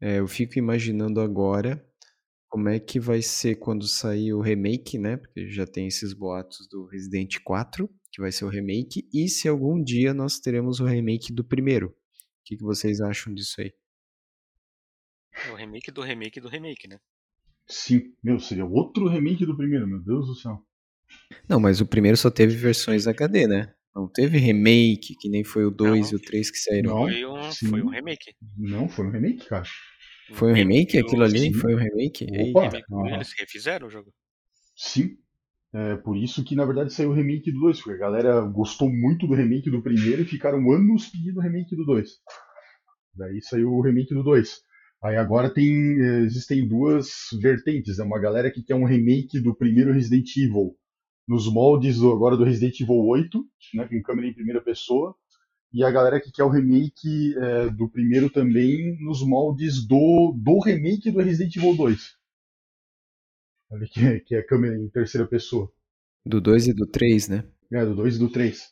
é, 0.00 0.18
eu 0.18 0.28
fico 0.28 0.58
imaginando 0.58 1.20
agora 1.20 1.82
como 2.48 2.68
é 2.68 2.78
que 2.78 3.00
vai 3.00 3.22
ser 3.22 3.54
quando 3.54 3.88
sair 3.88 4.34
o 4.34 4.42
remake, 4.42 4.98
né? 4.98 5.16
Porque 5.16 5.48
já 5.48 5.66
tem 5.66 5.86
esses 5.86 6.12
boatos 6.12 6.68
do 6.68 6.86
Resident 6.86 7.38
4, 7.42 7.88
que 8.12 8.20
vai 8.20 8.30
ser 8.30 8.44
o 8.44 8.50
remake, 8.50 9.08
e 9.12 9.26
se 9.26 9.48
algum 9.48 9.82
dia 9.82 10.12
nós 10.12 10.38
teremos 10.38 10.80
o 10.80 10.84
remake 10.84 11.32
do 11.32 11.42
primeiro. 11.42 11.88
O 11.88 11.94
que, 12.44 12.56
que 12.58 12.62
vocês 12.62 13.00
acham 13.00 13.32
disso 13.32 13.60
aí? 13.60 13.72
É 15.46 15.50
o 15.50 15.54
remake 15.54 15.90
do 15.90 16.02
remake 16.02 16.40
do 16.40 16.48
remake, 16.48 16.88
né? 16.88 16.98
Sim, 17.66 18.12
meu, 18.22 18.38
seria 18.38 18.64
outro 18.64 19.08
remake 19.08 19.46
do 19.46 19.56
primeiro, 19.56 19.86
meu 19.86 20.00
Deus 20.00 20.26
do 20.26 20.34
céu. 20.34 20.58
Não, 21.48 21.60
mas 21.60 21.80
o 21.80 21.86
primeiro 21.86 22.16
só 22.16 22.30
teve 22.30 22.54
versões 22.56 23.06
HD, 23.06 23.46
né? 23.46 23.74
Não 23.94 24.08
teve 24.08 24.38
remake, 24.38 25.14
que 25.18 25.28
nem 25.28 25.44
foi 25.44 25.66
o 25.66 25.70
2 25.70 26.12
e 26.12 26.16
o 26.16 26.20
3 26.20 26.50
que 26.50 26.58
saíram. 26.58 26.94
Não, 26.94 27.08
foi 27.08 27.26
um, 27.26 27.52
foi 27.52 27.82
um 27.82 27.88
remake. 27.88 28.34
Não, 28.56 28.88
foi 28.88 29.06
um 29.06 29.10
remake, 29.10 29.46
cara. 29.46 29.64
Foi 30.32 30.50
um 30.50 30.54
remake 30.54 30.98
aquilo 30.98 31.22
ali? 31.22 31.40
Sim. 31.40 31.52
Foi 31.52 31.74
um 31.74 31.78
remake? 31.78 32.26
Opa, 32.54 32.80
Eles 33.14 33.34
refizeram 33.38 33.86
o 33.86 33.90
jogo. 33.90 34.12
Sim. 34.74 35.18
É 35.74 35.96
por 35.96 36.16
isso 36.16 36.44
que 36.44 36.54
na 36.54 36.66
verdade 36.66 36.92
saiu 36.92 37.10
o 37.10 37.14
remake 37.14 37.50
do 37.50 37.60
2, 37.60 37.78
porque 37.80 37.94
a 37.94 38.06
galera 38.06 38.40
gostou 38.42 38.90
muito 38.90 39.26
do 39.26 39.34
remake 39.34 39.70
do 39.70 39.82
primeiro 39.82 40.20
e 40.20 40.26
ficaram 40.26 40.70
anos 40.70 41.08
pedindo 41.08 41.38
o 41.38 41.42
remake 41.42 41.74
do 41.74 41.84
2. 41.84 42.10
Daí 43.14 43.40
saiu 43.42 43.70
o 43.70 43.80
remake 43.80 44.14
do 44.14 44.22
2. 44.22 44.60
Aí 45.02 45.16
agora 45.16 45.52
tem, 45.52 46.00
é, 46.00 46.20
existem 46.20 46.66
duas 46.66 47.08
vertentes. 47.40 47.98
É 47.98 48.04
uma 48.04 48.20
galera 48.20 48.50
que 48.50 48.62
quer 48.62 48.76
um 48.76 48.84
remake 48.84 49.40
do 49.40 49.54
primeiro 49.54 49.92
Resident 49.92 50.36
Evil 50.36 50.76
nos 51.26 51.52
moldes 51.52 51.98
do, 51.98 52.12
agora 52.12 52.36
do 52.36 52.44
Resident 52.44 52.80
Evil 52.80 53.04
8, 53.06 53.44
né, 53.74 53.88
com 53.88 54.02
câmera 54.02 54.28
em 54.28 54.34
primeira 54.34 54.60
pessoa, 54.60 55.16
e 55.72 55.82
a 55.82 55.90
galera 55.90 56.20
que 56.20 56.30
quer 56.30 56.44
o 56.44 56.50
remake 56.50 57.34
é, 57.36 57.70
do 57.70 57.88
primeiro 57.88 58.28
também 58.28 58.96
nos 59.00 59.26
moldes 59.26 59.86
do, 59.86 60.36
do 60.36 60.60
remake 60.60 61.10
do 61.10 61.20
Resident 61.20 61.56
Evil 61.56 61.76
2. 61.76 62.16
Que 63.90 64.00
é, 64.00 64.20
que 64.20 64.34
é 64.34 64.38
a 64.40 64.46
câmera 64.46 64.76
em 64.76 64.88
terceira 64.90 65.26
pessoa. 65.26 65.72
Do 66.26 66.42
2 66.42 66.68
e 66.68 66.74
do 66.74 66.86
3, 66.86 67.28
né? 67.28 67.44
É, 67.72 67.84
do 67.86 67.96
2 67.96 68.16
e 68.16 68.18
do 68.18 68.30
3. 68.30 68.70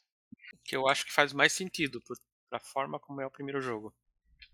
Que 0.62 0.77
eu 0.77 0.87
acho 0.87 1.07
que 1.07 1.12
faz 1.12 1.33
mais 1.33 1.53
sentido 1.53 2.01
pra 2.51 2.61
forma 2.61 3.01
como 3.01 3.21
é 3.21 3.27
o 3.27 3.31
primeiro 3.31 3.62
jogo. 3.62 3.95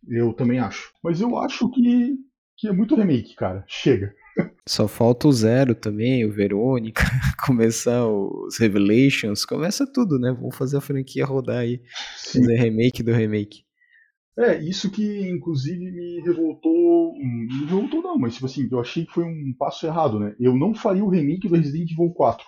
Eu 0.09 0.33
também 0.33 0.59
acho. 0.59 0.93
Mas 1.03 1.21
eu 1.21 1.37
acho 1.37 1.71
que, 1.71 2.17
que 2.57 2.69
é 2.69 2.73
muito 2.73 2.95
remake, 2.95 3.35
cara. 3.35 3.65
Chega. 3.67 4.15
Só 4.69 4.87
falta 4.87 5.29
o 5.29 5.33
Zero 5.33 5.75
também, 5.75 6.25
o 6.25 6.33
Verônica, 6.33 7.03
começar 7.47 8.07
os 8.07 8.59
Revelations, 8.59 9.45
começa 9.45 9.91
tudo, 9.91 10.19
né? 10.19 10.33
Vamos 10.33 10.57
fazer 10.57 10.77
a 10.77 10.81
franquia 10.81 11.25
rodar 11.25 11.59
aí, 11.59 11.81
Sim. 12.17 12.41
fazer 12.41 12.57
remake 12.57 13.03
do 13.03 13.13
remake. 13.13 13.65
É, 14.39 14.61
isso 14.61 14.91
que 14.91 15.31
inclusive 15.31 15.91
me 15.91 16.21
revoltou. 16.21 17.15
Me 17.15 17.65
revoltou 17.65 18.03
não, 18.03 18.19
mas 18.19 18.35
tipo 18.35 18.47
assim, 18.47 18.69
eu 18.71 18.81
achei 18.81 19.07
que 19.07 19.13
foi 19.13 19.25
um 19.25 19.55
passo 19.59 19.87
errado, 19.87 20.21
né? 20.21 20.35
Eu 20.39 20.55
não 20.55 20.75
faria 20.75 21.05
o 21.05 21.09
remake 21.09 21.49
do 21.49 21.55
Resident 21.55 21.91
Evil 21.93 22.13
4. 22.13 22.45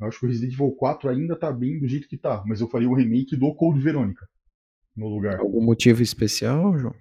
Eu 0.00 0.08
acho 0.08 0.18
que 0.18 0.26
o 0.26 0.28
Resident 0.28 0.52
Evil 0.52 0.72
4 0.72 1.08
ainda 1.08 1.38
tá 1.38 1.50
bem 1.50 1.78
do 1.78 1.88
jeito 1.88 2.08
que 2.08 2.18
tá, 2.18 2.44
mas 2.46 2.60
eu 2.60 2.68
faria 2.68 2.90
o 2.90 2.94
remake 2.94 3.36
do 3.36 3.54
Code 3.54 3.80
Verônica 3.80 4.26
no 4.96 5.08
lugar. 5.08 5.38
Algum 5.38 5.62
motivo 5.62 6.02
especial, 6.02 6.78
João? 6.78 6.94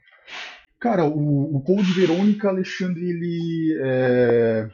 Cara, 0.80 1.06
o, 1.06 1.56
o 1.56 1.62
Code 1.62 1.94
Verônica, 1.94 2.50
Alexandre, 2.50 3.02
ele 3.02 3.80
é, 3.82 4.70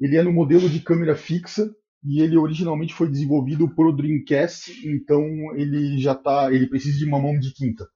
ele 0.00 0.16
é 0.16 0.22
no 0.22 0.32
modelo 0.32 0.68
de 0.68 0.80
câmera 0.80 1.14
fixa 1.14 1.70
e 2.02 2.20
ele 2.20 2.36
originalmente 2.36 2.94
foi 2.94 3.08
desenvolvido 3.08 3.68
por 3.72 3.86
o 3.86 3.92
Dreamcast, 3.92 4.72
então 4.88 5.22
ele 5.54 5.98
já 5.98 6.14
tá, 6.14 6.52
ele 6.52 6.66
precisa 6.66 6.98
de 6.98 7.04
uma 7.04 7.20
mão 7.20 7.38
de 7.38 7.52
tinta. 7.52 7.86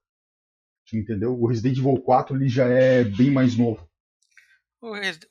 Entendeu? 0.93 1.33
O 1.33 1.47
Resident 1.47 1.77
Evil 1.77 1.97
4 1.97 2.37
ele 2.37 2.47
já 2.47 2.67
é 2.67 3.03
bem 3.03 3.31
mais 3.31 3.57
novo. 3.57 3.85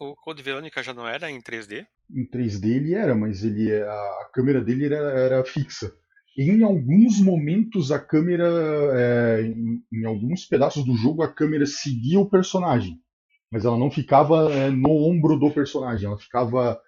O, 0.00 0.16
Code 0.16 0.42
Verônica 0.42 0.82
já 0.82 0.92
não 0.92 1.06
era 1.06 1.30
em 1.30 1.40
3D? 1.40 1.86
Em 2.10 2.28
3D 2.28 2.66
ele 2.66 2.94
era, 2.94 3.14
mas 3.14 3.44
ele 3.44 3.72
a, 3.72 3.92
a 3.92 4.30
câmera 4.34 4.60
dele 4.60 4.86
era, 4.86 4.96
era 4.96 5.44
fixa 5.44 5.94
em 6.36 6.62
alguns 6.62 7.20
momentos 7.20 7.92
a 7.92 7.98
câmera, 7.98 8.48
é, 8.94 9.42
em, 9.42 9.82
em, 9.92 10.04
alguns 10.04 10.44
pedaços 10.46 10.84
do 10.84 10.94
jogo, 10.94 11.22
a 11.22 11.32
câmera 11.32 11.64
seguia 11.64 12.18
o 12.18 12.28
personagem, 12.28 12.98
mas 13.50 13.64
ela 13.64 13.78
não 13.78 13.90
ficava 13.90 14.52
é, 14.52 14.70
no 14.70 14.90
ombro 14.90 15.38
do 15.38 15.50
personagem, 15.50 16.06
ela 16.06 16.18
ficava. 16.18 16.78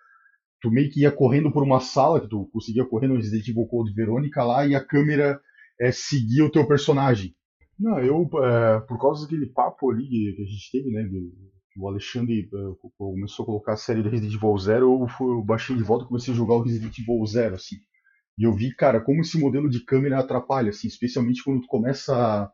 Tu 0.61 0.70
meio 0.70 0.90
que 0.90 1.02
ia 1.02 1.12
correndo 1.12 1.52
por 1.52 1.62
uma 1.62 1.80
sala, 1.80 2.20
que 2.20 2.28
tu 2.28 2.48
conseguia 2.52 2.85
correr 2.85 3.09
no 3.09 3.16
Resident 3.16 3.46
Evil 3.46 3.66
Code 3.66 3.92
Verônica 3.92 4.42
lá, 4.42 4.66
e 4.66 4.74
a 4.74 4.85
câmera 4.85 5.38
é, 5.80 5.92
seguia 5.92 6.44
o 6.44 6.50
teu 6.50 6.66
personagem. 6.66 7.35
Não, 7.78 7.98
eu, 8.00 8.28
é, 8.42 8.80
por 8.80 8.98
causa 8.98 9.24
daquele 9.24 9.46
papo 9.46 9.90
ali 9.90 10.09
que 10.09 10.42
a 10.42 10.46
gente 10.46 10.70
teve, 10.72 10.90
né, 10.90 11.02
do, 11.02 11.30
o 11.78 11.88
Alexandre 11.88 12.48
é, 12.52 12.88
começou 12.96 13.42
a 13.42 13.46
colocar 13.46 13.72
a 13.74 13.76
série 13.76 14.02
do 14.02 14.09
Resident 14.09 14.35
Evil 14.35 14.59
Zero, 14.59 15.06
eu, 15.20 15.28
eu 15.28 15.42
baixei 15.44 15.76
de 15.76 15.82
volta 15.82 16.04
e 16.04 16.09
comecei 16.09 16.32
a 16.32 16.37
jogar 16.37 16.54
o 16.54 16.62
Resident 16.62 16.98
Evil 16.98 17.26
Zero, 17.26 17.54
assim. 17.54 17.76
E 18.38 18.44
eu 18.44 18.53
vi, 18.53 18.75
cara, 18.75 19.01
como 19.01 19.22
esse 19.22 19.38
modelo 19.38 19.68
de 19.68 19.85
câmera 19.85 20.18
atrapalha, 20.18 20.70
assim, 20.70 20.88
especialmente 20.88 21.42
quando 21.42 21.62
tu 21.62 21.66
começa 21.66 22.14
a, 22.14 22.53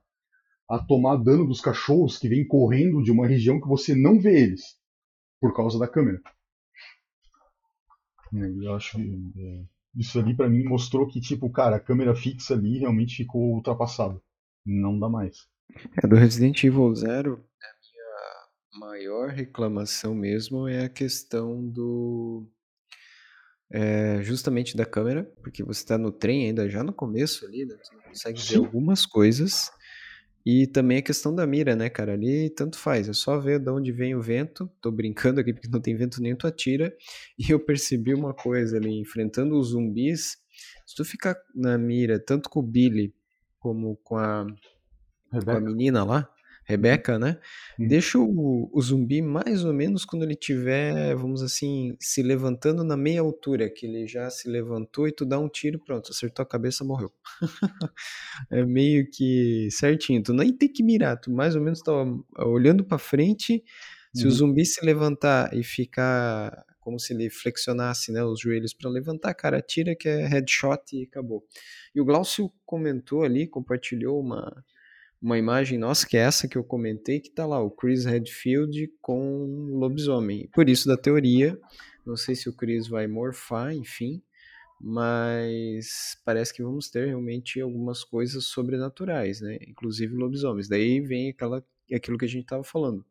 a 0.71 0.79
tomar 0.79 1.17
dano 1.17 1.47
dos 1.47 1.61
cachorros 1.61 2.19
que 2.19 2.29
vêm 2.29 2.47
correndo 2.47 3.03
de 3.03 3.11
uma 3.11 3.27
região 3.27 3.61
que 3.61 3.67
você 3.67 3.95
não 3.95 4.21
vê 4.21 4.43
eles, 4.43 4.63
por 5.41 5.55
causa 5.55 5.79
da 5.79 5.89
câmera. 5.89 6.21
Eu 8.33 8.75
acho 8.75 8.97
que 8.97 9.33
é, 9.37 9.65
isso 9.97 10.19
ali 10.19 10.35
para 10.35 10.49
mim 10.49 10.65
mostrou 10.65 11.07
que, 11.09 11.21
tipo, 11.21 11.51
cara, 11.51 11.77
a 11.77 11.81
câmera 11.81 12.15
fixa 12.15 12.55
ali 12.55 12.79
realmente 12.79 13.17
ficou 13.17 13.55
ultrapassada. 13.55 14.21
Não 14.65 14.99
dá 14.99 15.09
mais. 15.09 15.49
É, 16.03 16.07
do 16.07 16.17
Resident 16.17 16.63
Evil 16.63 16.95
Zero, 16.95 17.45
a 17.61 18.79
minha 18.79 18.87
maior 18.87 19.31
reclamação 19.31 20.15
mesmo 20.15 20.69
é 20.69 20.85
a 20.85 20.89
questão 20.89 21.69
do 21.69 22.49
é, 23.73 24.23
justamente 24.23 24.77
da 24.77 24.85
câmera, 24.85 25.25
porque 25.43 25.65
você 25.65 25.81
está 25.81 25.97
no 25.97 26.13
trem 26.13 26.47
ainda 26.47 26.69
já 26.69 26.85
no 26.85 26.93
começo 26.93 27.47
ali, 27.47 27.65
né? 27.65 27.75
Você 27.83 27.97
consegue 28.07 28.41
ver 28.43 28.57
algumas 28.59 29.07
coisas. 29.07 29.71
E 30.45 30.67
também 30.67 30.99
a 30.99 31.03
questão 31.03 31.35
da 31.35 31.47
mira, 31.47 31.75
né, 31.75 31.89
cara? 31.89 32.13
Ali 32.13 32.51
tanto 32.51 32.77
faz, 32.77 33.09
é 33.09 33.13
só 33.13 33.39
ver 33.39 33.61
de 33.61 33.71
onde 33.71 33.91
vem 33.91 34.15
o 34.15 34.21
vento. 34.21 34.71
Tô 34.81 34.91
brincando 34.91 35.41
aqui 35.41 35.55
porque 35.55 35.69
não 35.69 35.81
tem 35.81 35.97
vento 35.97 36.21
nem 36.21 36.37
tu 36.37 36.47
atira. 36.47 36.95
E 37.39 37.51
eu 37.51 37.59
percebi 37.59 38.13
uma 38.13 38.35
coisa 38.35 38.77
ali, 38.77 39.01
enfrentando 39.01 39.59
os 39.59 39.69
zumbis, 39.69 40.37
se 40.87 40.95
tu 40.95 41.05
ficar 41.05 41.35
na 41.55 41.79
mira, 41.79 42.19
tanto 42.19 42.51
com 42.51 42.61
o 42.61 42.63
Billy 42.63 43.15
como 43.59 43.97
com 44.05 44.17
a, 44.17 44.47
com 45.31 45.51
a 45.51 45.61
menina 45.61 46.05
lá, 46.05 46.29
Rebeca, 46.65 47.19
né? 47.19 47.39
Hum. 47.79 47.89
Deixa 47.89 48.19
o, 48.19 48.71
o, 48.73 48.81
zumbi 48.81 49.21
mais 49.21 49.65
ou 49.65 49.73
menos 49.73 50.05
quando 50.05 50.23
ele 50.23 50.37
tiver, 50.37 51.15
vamos 51.17 51.43
assim, 51.43 51.97
se 52.01 52.23
levantando 52.23 52.85
na 52.85 52.97
meia 52.97 53.21
altura, 53.21 53.69
que 53.69 53.87
ele 53.87 54.07
já 54.07 54.31
se 54.31 54.49
levantou 54.49 55.09
e 55.09 55.13
tu 55.13 55.25
dá 55.25 55.39
um 55.39 55.49
tiro, 55.49 55.79
pronto, 55.79 56.11
acertou 56.11 56.43
a 56.43 56.47
cabeça, 56.47 56.85
morreu. 56.85 57.13
é 58.51 58.65
meio 58.65 59.09
que 59.11 59.69
certinho, 59.71 60.23
tu 60.23 60.33
nem 60.33 60.53
tem 60.53 60.69
que 60.69 60.83
mirar, 60.83 61.17
tu 61.17 61.33
mais 61.33 61.57
ou 61.57 61.63
menos 61.63 61.81
tá 61.81 61.93
olhando 62.39 62.85
para 62.85 62.99
frente, 62.99 63.63
se 64.15 64.25
uhum. 64.25 64.29
o 64.29 64.33
zumbi 64.33 64.65
se 64.65 64.85
levantar 64.85 65.53
e 65.55 65.65
ficar 65.65 66.65
como 66.83 66.99
se 66.99 67.15
ele 67.15 67.31
flexionasse 67.31 68.11
né, 68.11 68.25
os 68.25 68.41
joelhos 68.41 68.75
para 68.75 68.91
levantar, 68.91 69.33
cara, 69.35 69.63
tira 69.63 69.95
que 69.95 70.09
é 70.09 70.27
headshot 70.27 70.83
e 70.93 71.05
acabou. 71.05 71.47
E 71.95 72.01
o 72.01 72.05
Glaucio 72.05 72.53
comentou 72.67 73.23
ali, 73.23 73.47
compartilhou 73.47 74.21
uma 74.21 74.65
uma 75.23 75.39
imagem 75.39 75.79
nossa, 75.79 76.07
que 76.07 76.17
é 76.17 76.21
essa 76.21 76.49
que 76.49 76.59
eu 76.59 76.65
comentei, 76.65 77.21
que 77.21 77.31
tá 77.31 77.47
lá, 77.47 77.63
o 77.63 77.71
Chris 77.71 78.05
Redfield 78.05 78.93
com 79.01 79.47
lobisomem. 79.79 80.49
Por 80.53 80.69
isso 80.69 80.89
da 80.89 80.97
teoria, 80.97 81.57
não 82.05 82.17
sei 82.17 82.35
se 82.35 82.49
o 82.49 82.53
Chris 82.53 82.89
vai 82.89 83.07
morfar, 83.07 83.73
enfim, 83.73 84.21
mas 84.81 86.21
parece 86.25 86.53
que 86.53 86.63
vamos 86.63 86.91
ter 86.91 87.07
realmente 87.07 87.61
algumas 87.61 88.03
coisas 88.03 88.47
sobrenaturais, 88.47 89.41
né? 89.41 89.59
Inclusive 89.69 90.13
lobisomens. 90.13 90.69
Daí 90.69 91.01
vem 91.01 91.31
aquela, 91.31 91.65
aquilo 91.95 92.19
que 92.19 92.25
a 92.25 92.29
gente 92.29 92.43
estava 92.43 92.65
falando. 92.65 93.05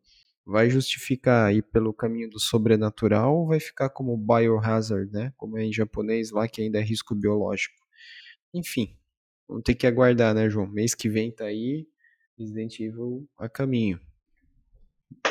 Vai 0.44 0.68
justificar 0.68 1.54
ir 1.54 1.62
pelo 1.62 1.94
caminho 1.94 2.28
do 2.28 2.38
sobrenatural 2.38 3.34
ou 3.38 3.46
vai 3.46 3.60
ficar 3.60 3.88
como 3.88 4.16
biohazard, 4.18 5.10
né? 5.10 5.32
Como 5.38 5.56
é 5.56 5.64
em 5.64 5.72
japonês 5.72 6.30
lá, 6.30 6.46
que 6.46 6.60
ainda 6.60 6.78
é 6.78 6.82
risco 6.82 7.14
biológico. 7.14 7.76
Enfim, 8.52 8.94
vamos 9.48 9.62
ter 9.62 9.74
que 9.74 9.86
aguardar, 9.86 10.34
né, 10.34 10.50
João? 10.50 10.66
Mês 10.66 10.94
que 10.94 11.08
vem 11.08 11.30
tá 11.32 11.44
aí, 11.46 11.86
Resident 12.42 12.80
Evil 12.80 13.28
a 13.38 13.48
caminho. 13.48 14.00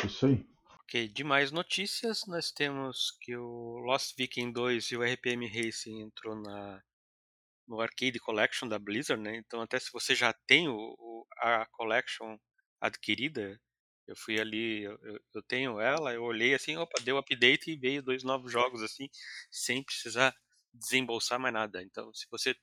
Isso 0.04 0.26
aí. 0.26 0.46
Ok, 0.82 1.08
de 1.08 1.24
mais 1.24 1.52
notícias, 1.52 2.24
nós 2.26 2.50
temos 2.50 3.16
que 3.20 3.36
o 3.36 3.78
Lost 3.78 4.16
Viking 4.16 4.52
2 4.52 4.90
e 4.90 4.96
o 4.96 5.02
RPM 5.02 5.46
Racing 5.46 6.00
entrou 6.00 6.34
na 6.34 6.82
no 7.68 7.80
Arcade 7.80 8.18
Collection 8.18 8.68
da 8.68 8.78
Blizzard, 8.78 9.22
né? 9.22 9.36
Então 9.36 9.60
até 9.60 9.78
se 9.78 9.90
você 9.92 10.14
já 10.14 10.32
tem 10.46 10.68
o, 10.68 10.74
o 10.76 11.26
a 11.38 11.64
Collection 11.66 12.36
adquirida, 12.80 13.60
eu 14.06 14.16
fui 14.16 14.40
ali, 14.40 14.82
eu, 14.82 14.98
eu, 15.34 15.42
tenho 15.44 15.80
ela, 15.80 16.12
eu 16.12 16.22
olhei 16.22 16.54
assim, 16.54 16.76
opa, 16.76 17.00
deu 17.02 17.16
update 17.16 17.70
e 17.70 17.76
veio 17.76 18.02
dois 18.02 18.24
novos 18.24 18.50
jogos 18.50 18.82
assim, 18.82 19.08
sem 19.50 19.82
precisar 19.82 20.34
desembolsar 20.74 21.38
mais 21.38 21.54
nada. 21.54 21.82
Então, 21.82 22.12
se 22.12 22.26
você 22.30 22.54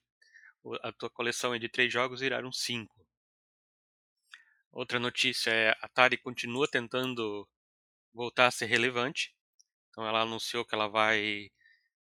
a 0.84 0.92
tua 0.92 1.10
coleção 1.10 1.54
é 1.56 1.60
de 1.60 1.70
três 1.70 1.92
jogos, 1.92 2.20
viraram 2.20 2.52
cinco. 2.52 3.09
Outra 4.72 5.00
notícia 5.00 5.52
é 5.52 5.70
a 5.70 5.78
Atari 5.82 6.18
continua 6.18 6.68
tentando 6.68 7.48
voltar 8.14 8.48
a 8.48 8.52
ser 8.52 8.66
relevante. 8.66 9.34
Então 9.90 10.08
ela 10.08 10.22
anunciou 10.22 10.66
que 10.66 10.76
ela 10.76 10.88
vai 10.88 11.50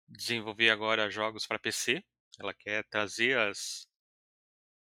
desenvolver 0.08 0.70
agora 0.70 1.10
jogos 1.10 1.46
para 1.46 1.58
PC. 1.58 2.02
Ela 2.38 2.54
quer 2.54 2.84
trazer 2.88 3.38
as, 3.38 3.86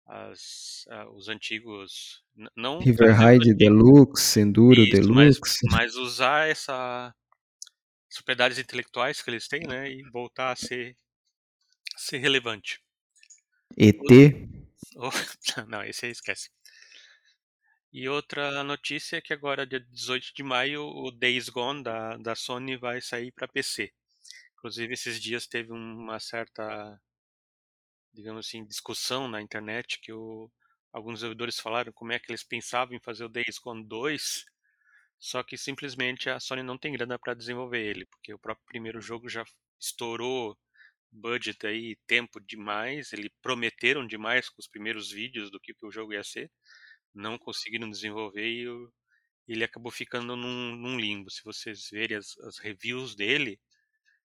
as 0.06 0.84
uh, 0.88 1.10
os 1.14 1.28
antigos 1.28 2.22
não 2.56 2.78
Riverhide 2.78 3.54
Deluxe, 3.54 4.40
Enduro 4.40 4.82
Isso, 4.82 4.92
Deluxe, 4.92 5.60
mas, 5.70 5.72
mas, 5.94 5.94
usar 5.96 6.48
essa 6.48 7.14
propriedades 8.14 8.58
intelectuais 8.58 9.20
que 9.20 9.28
eles 9.28 9.48
têm, 9.48 9.66
né, 9.66 9.90
e 9.90 10.02
voltar 10.10 10.52
a 10.52 10.56
ser 10.56 10.96
ser 11.96 12.18
relevante. 12.18 12.80
ET? 13.76 13.98
não, 15.68 15.82
esse 15.82 16.06
aí 16.06 16.12
esquece. 16.12 16.50
E 17.96 18.08
outra 18.08 18.64
notícia 18.64 19.18
é 19.18 19.20
que 19.20 19.32
agora, 19.32 19.64
dia 19.64 19.78
18 19.78 20.34
de 20.34 20.42
maio, 20.42 20.82
o 20.82 21.12
Days 21.12 21.48
Gone 21.48 21.80
da, 21.80 22.16
da 22.16 22.34
Sony 22.34 22.76
vai 22.76 23.00
sair 23.00 23.30
para 23.30 23.46
PC. 23.46 23.92
Inclusive, 24.54 24.94
esses 24.94 25.22
dias 25.22 25.46
teve 25.46 25.70
uma 25.70 26.18
certa, 26.18 27.00
digamos 28.12 28.48
assim, 28.48 28.64
discussão 28.64 29.28
na 29.28 29.40
internet 29.40 30.00
que 30.00 30.12
o, 30.12 30.50
alguns 30.92 31.20
desenvolvedores 31.20 31.60
falaram 31.60 31.92
como 31.92 32.10
é 32.10 32.18
que 32.18 32.32
eles 32.32 32.42
pensavam 32.42 32.96
em 32.96 33.00
fazer 33.00 33.26
o 33.26 33.28
Days 33.28 33.60
Gone 33.62 33.86
2, 33.86 34.44
só 35.20 35.44
que 35.44 35.56
simplesmente 35.56 36.28
a 36.28 36.40
Sony 36.40 36.64
não 36.64 36.76
tem 36.76 36.94
grana 36.94 37.16
para 37.16 37.32
desenvolver 37.32 37.80
ele, 37.80 38.06
porque 38.06 38.34
o 38.34 38.38
próprio 38.40 38.66
primeiro 38.66 39.00
jogo 39.00 39.28
já 39.28 39.44
estourou 39.78 40.58
budget 41.12 41.64
aí, 41.64 41.96
tempo 42.08 42.40
demais, 42.40 43.12
eles 43.12 43.30
prometeram 43.40 44.04
demais 44.04 44.48
com 44.48 44.56
os 44.58 44.66
primeiros 44.66 45.12
vídeos 45.12 45.48
do 45.48 45.60
que, 45.60 45.72
que 45.72 45.86
o 45.86 45.92
jogo 45.92 46.12
ia 46.12 46.24
ser 46.24 46.50
não 47.14 47.38
conseguiram 47.38 47.88
desenvolver 47.88 48.46
e 48.46 48.66
ele 49.46 49.64
acabou 49.64 49.92
ficando 49.92 50.36
num, 50.36 50.76
num, 50.76 50.98
limbo. 50.98 51.30
Se 51.30 51.42
vocês 51.44 51.88
verem 51.90 52.16
as, 52.16 52.36
as, 52.38 52.58
reviews 52.58 53.14
dele, 53.14 53.60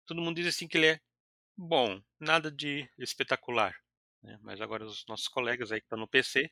todo 0.06 0.20
mundo 0.20 0.36
diz 0.36 0.46
assim 0.46 0.66
que 0.66 0.76
ele 0.76 0.86
é 0.86 1.00
bom, 1.56 2.02
nada 2.18 2.50
de 2.50 2.88
espetacular. 2.98 3.74
Né? 4.22 4.38
Mas 4.42 4.60
agora 4.60 4.84
os 4.84 5.04
nossos 5.06 5.28
colegas 5.28 5.70
aí 5.70 5.80
que 5.80 5.86
estão 5.86 5.98
no 5.98 6.08
PC 6.08 6.50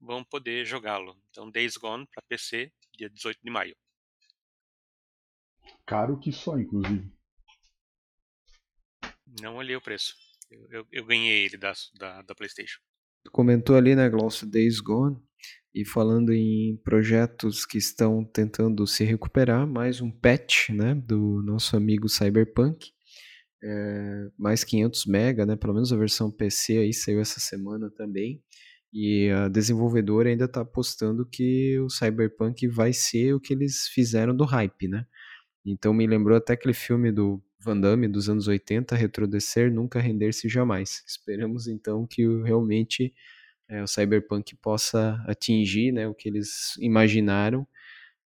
vão 0.00 0.24
poder 0.24 0.64
jogá-lo. 0.64 1.20
Então 1.30 1.50
Days 1.50 1.76
Gone 1.76 2.06
para 2.06 2.22
PC, 2.28 2.72
dia 2.96 3.10
18 3.10 3.40
de 3.42 3.50
maio. 3.50 3.76
Caro 5.84 6.18
que 6.18 6.32
só, 6.32 6.58
inclusive. 6.58 7.12
Não 9.40 9.56
olhei 9.56 9.74
o 9.74 9.80
preço. 9.80 10.14
Eu, 10.50 10.66
eu, 10.70 10.88
eu 10.92 11.04
ganhei 11.04 11.44
ele 11.44 11.56
da, 11.56 11.72
da, 11.94 12.22
da 12.22 12.34
PlayStation. 12.34 12.80
Comentou 13.32 13.76
ali, 13.76 13.96
né, 13.96 14.08
Glaucio, 14.08 14.48
Days 14.48 14.80
Gone. 14.80 15.20
E 15.76 15.84
falando 15.84 16.32
em 16.32 16.74
projetos 16.82 17.66
que 17.66 17.76
estão 17.76 18.24
tentando 18.24 18.86
se 18.86 19.04
recuperar, 19.04 19.66
mais 19.66 20.00
um 20.00 20.10
patch 20.10 20.70
né, 20.70 20.94
do 20.94 21.42
nosso 21.42 21.76
amigo 21.76 22.08
Cyberpunk. 22.08 22.92
É, 23.62 24.28
mais 24.38 24.64
500 24.64 25.06
MB, 25.06 25.44
né, 25.44 25.54
pelo 25.54 25.74
menos 25.74 25.92
a 25.92 25.96
versão 25.98 26.30
PC 26.30 26.78
aí 26.78 26.94
saiu 26.94 27.20
essa 27.20 27.40
semana 27.40 27.90
também. 27.90 28.42
E 28.90 29.28
a 29.28 29.48
desenvolvedora 29.48 30.30
ainda 30.30 30.46
está 30.46 30.62
apostando 30.62 31.28
que 31.30 31.78
o 31.80 31.90
Cyberpunk 31.90 32.66
vai 32.68 32.94
ser 32.94 33.34
o 33.34 33.40
que 33.40 33.52
eles 33.52 33.86
fizeram 33.88 34.34
do 34.34 34.46
hype, 34.46 34.88
né? 34.88 35.04
Então 35.62 35.92
me 35.92 36.06
lembrou 36.06 36.38
até 36.38 36.54
aquele 36.54 36.72
filme 36.72 37.12
do 37.12 37.38
Van 37.60 37.78
Damme 37.78 38.08
dos 38.08 38.30
anos 38.30 38.48
80, 38.48 38.96
Retrodecer, 38.96 39.70
Nunca 39.70 40.00
Render-se 40.00 40.48
Jamais. 40.48 41.04
Esperamos 41.06 41.68
então 41.68 42.06
que 42.06 42.26
realmente 42.44 43.12
é, 43.68 43.82
o 43.82 43.86
Cyberpunk 43.86 44.54
possa 44.56 45.22
atingir 45.26 45.92
né, 45.92 46.06
o 46.06 46.14
que 46.14 46.28
eles 46.28 46.76
imaginaram 46.78 47.66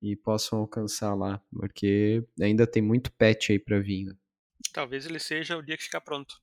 e 0.02 0.16
possam 0.16 0.60
alcançar 0.60 1.14
lá, 1.14 1.42
porque 1.52 2.24
ainda 2.42 2.66
tem 2.66 2.82
muito 2.82 3.12
patch 3.14 3.52
aí 3.52 3.60
para 3.60 3.80
vir. 3.80 4.06
Né? 4.06 4.14
Talvez 4.74 5.06
ele 5.06 5.20
seja 5.20 5.58
o 5.58 5.62
dia 5.62 5.78
que 5.78 5.84
ficar 5.84 6.02
pronto. 6.02 6.36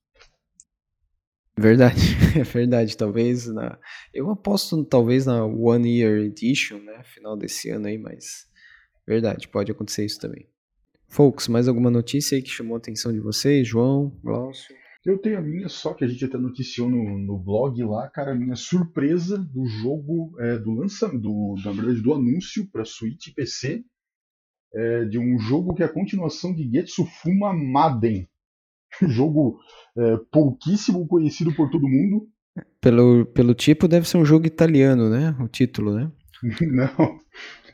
Verdade, 1.59 2.01
é 2.39 2.43
verdade. 2.43 2.97
Talvez 2.97 3.47
na. 3.47 3.79
Eu 4.13 4.31
aposto 4.31 4.85
talvez 4.85 5.25
na 5.25 5.43
One 5.45 6.01
Year 6.01 6.19
Edition, 6.19 6.79
né? 6.81 7.03
Final 7.03 7.35
desse 7.37 7.71
ano 7.71 7.87
aí, 7.87 7.97
mas. 7.97 8.47
Verdade, 9.07 9.49
pode 9.49 9.73
acontecer 9.73 10.05
isso 10.05 10.21
também. 10.21 10.47
Folks, 11.09 11.49
mais 11.49 11.67
alguma 11.67 11.91
notícia 11.91 12.37
aí 12.37 12.43
que 12.43 12.51
chamou 12.51 12.75
a 12.75 12.79
atenção 12.79 13.13
de 13.13 13.21
vocês? 13.21 13.67
João, 13.67 14.11
Glaucio? 14.23 14.77
Eu 15.07 15.19
tenho 15.19 15.38
a 15.38 15.40
minha, 15.40 15.69
só 15.69 15.95
que 15.95 16.05
a 16.05 16.09
gente 16.09 16.25
até 16.25 16.37
noticiou 16.37 16.90
no, 16.90 17.16
no 17.16 17.38
blog 17.38 17.81
lá, 17.85 18.09
cara, 18.11 18.33
a 18.33 18.35
minha 18.35 18.57
surpresa 18.57 19.38
do 19.38 19.64
jogo, 19.64 20.35
é, 20.40 20.59
do 20.59 20.73
lançamento, 20.73 21.21
do, 21.21 21.55
na 21.64 21.71
verdade, 21.71 22.01
do 22.01 22.12
anúncio 22.12 22.69
para 22.73 22.85
Switch 22.85 23.29
e 23.29 23.33
PC, 23.33 23.85
é, 24.75 25.05
de 25.05 25.16
um 25.16 25.38
jogo 25.38 25.75
que 25.75 25.85
é 25.85 25.87
a 25.87 25.92
continuação 25.92 26.53
de 26.53 26.69
Getsufuma 26.69 27.53
Maden. 27.53 28.29
jogo 29.07 29.61
é, 29.97 30.16
pouquíssimo 30.33 31.07
conhecido 31.07 31.55
por 31.55 31.71
todo 31.71 31.88
mundo. 31.88 32.29
Pelo, 32.81 33.27
pelo 33.27 33.55
tipo, 33.55 33.87
deve 33.87 34.09
ser 34.09 34.16
um 34.16 34.25
jogo 34.25 34.45
italiano, 34.45 35.09
né? 35.09 35.37
O 35.38 35.47
título, 35.47 35.95
né? 35.95 36.11
Não. 36.61 37.21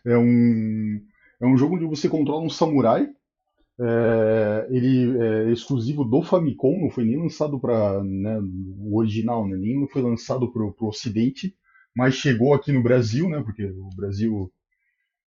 É 0.04 0.18
um, 0.18 1.00
é 1.40 1.46
um 1.46 1.56
jogo 1.56 1.76
onde 1.76 1.86
você 1.86 2.10
controla 2.10 2.44
um 2.44 2.50
samurai 2.50 3.08
é, 3.80 4.66
ele 4.70 5.18
é 5.18 5.52
exclusivo 5.52 6.04
do 6.04 6.22
Famicom, 6.22 6.80
não 6.80 6.90
foi 6.90 7.04
nem 7.04 7.16
lançado 7.16 7.58
para 7.58 8.02
né, 8.04 8.38
o 8.78 8.98
original, 8.98 9.46
né, 9.48 9.56
nem 9.56 9.86
foi 9.88 10.02
lançado 10.02 10.52
para 10.52 10.62
o 10.62 10.74
Ocidente, 10.80 11.56
mas 11.94 12.14
chegou 12.14 12.54
aqui 12.54 12.72
no 12.72 12.82
Brasil, 12.82 13.28
né, 13.28 13.42
porque 13.42 13.64
o 13.64 13.88
Brasil, 13.96 14.52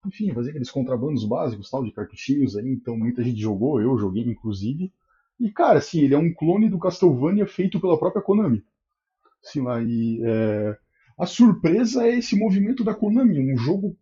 enfim, 0.06 0.34
fazia 0.34 0.52
aqueles 0.52 0.72
contrabandos 0.72 1.26
básicos, 1.26 1.70
tal, 1.70 1.84
de 1.84 1.92
cartuchinhos 1.92 2.56
aí, 2.56 2.70
então 2.70 2.98
muita 2.98 3.24
gente 3.24 3.40
jogou, 3.40 3.82
eu 3.82 3.98
joguei 3.98 4.24
inclusive. 4.24 4.92
E 5.40 5.52
cara, 5.52 5.80
assim, 5.80 6.02
ele 6.02 6.14
é 6.14 6.18
um 6.18 6.34
clone 6.34 6.70
do 6.70 6.80
Castlevania 6.80 7.48
feito 7.48 7.80
pela 7.80 7.98
própria 7.98 8.22
Konami. 8.22 8.64
Assim, 9.44 9.62
lá, 9.62 9.82
e 9.82 10.22
é, 10.24 10.78
a 11.18 11.26
surpresa 11.26 12.08
é 12.08 12.18
esse 12.18 12.38
movimento 12.38 12.84
da 12.84 12.94
Konami, 12.94 13.40
um 13.40 13.58
jogo 13.58 13.98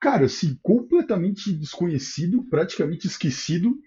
cara, 0.00 0.26
assim, 0.26 0.58
completamente 0.62 1.52
desconhecido, 1.52 2.44
praticamente 2.44 3.06
esquecido. 3.06 3.78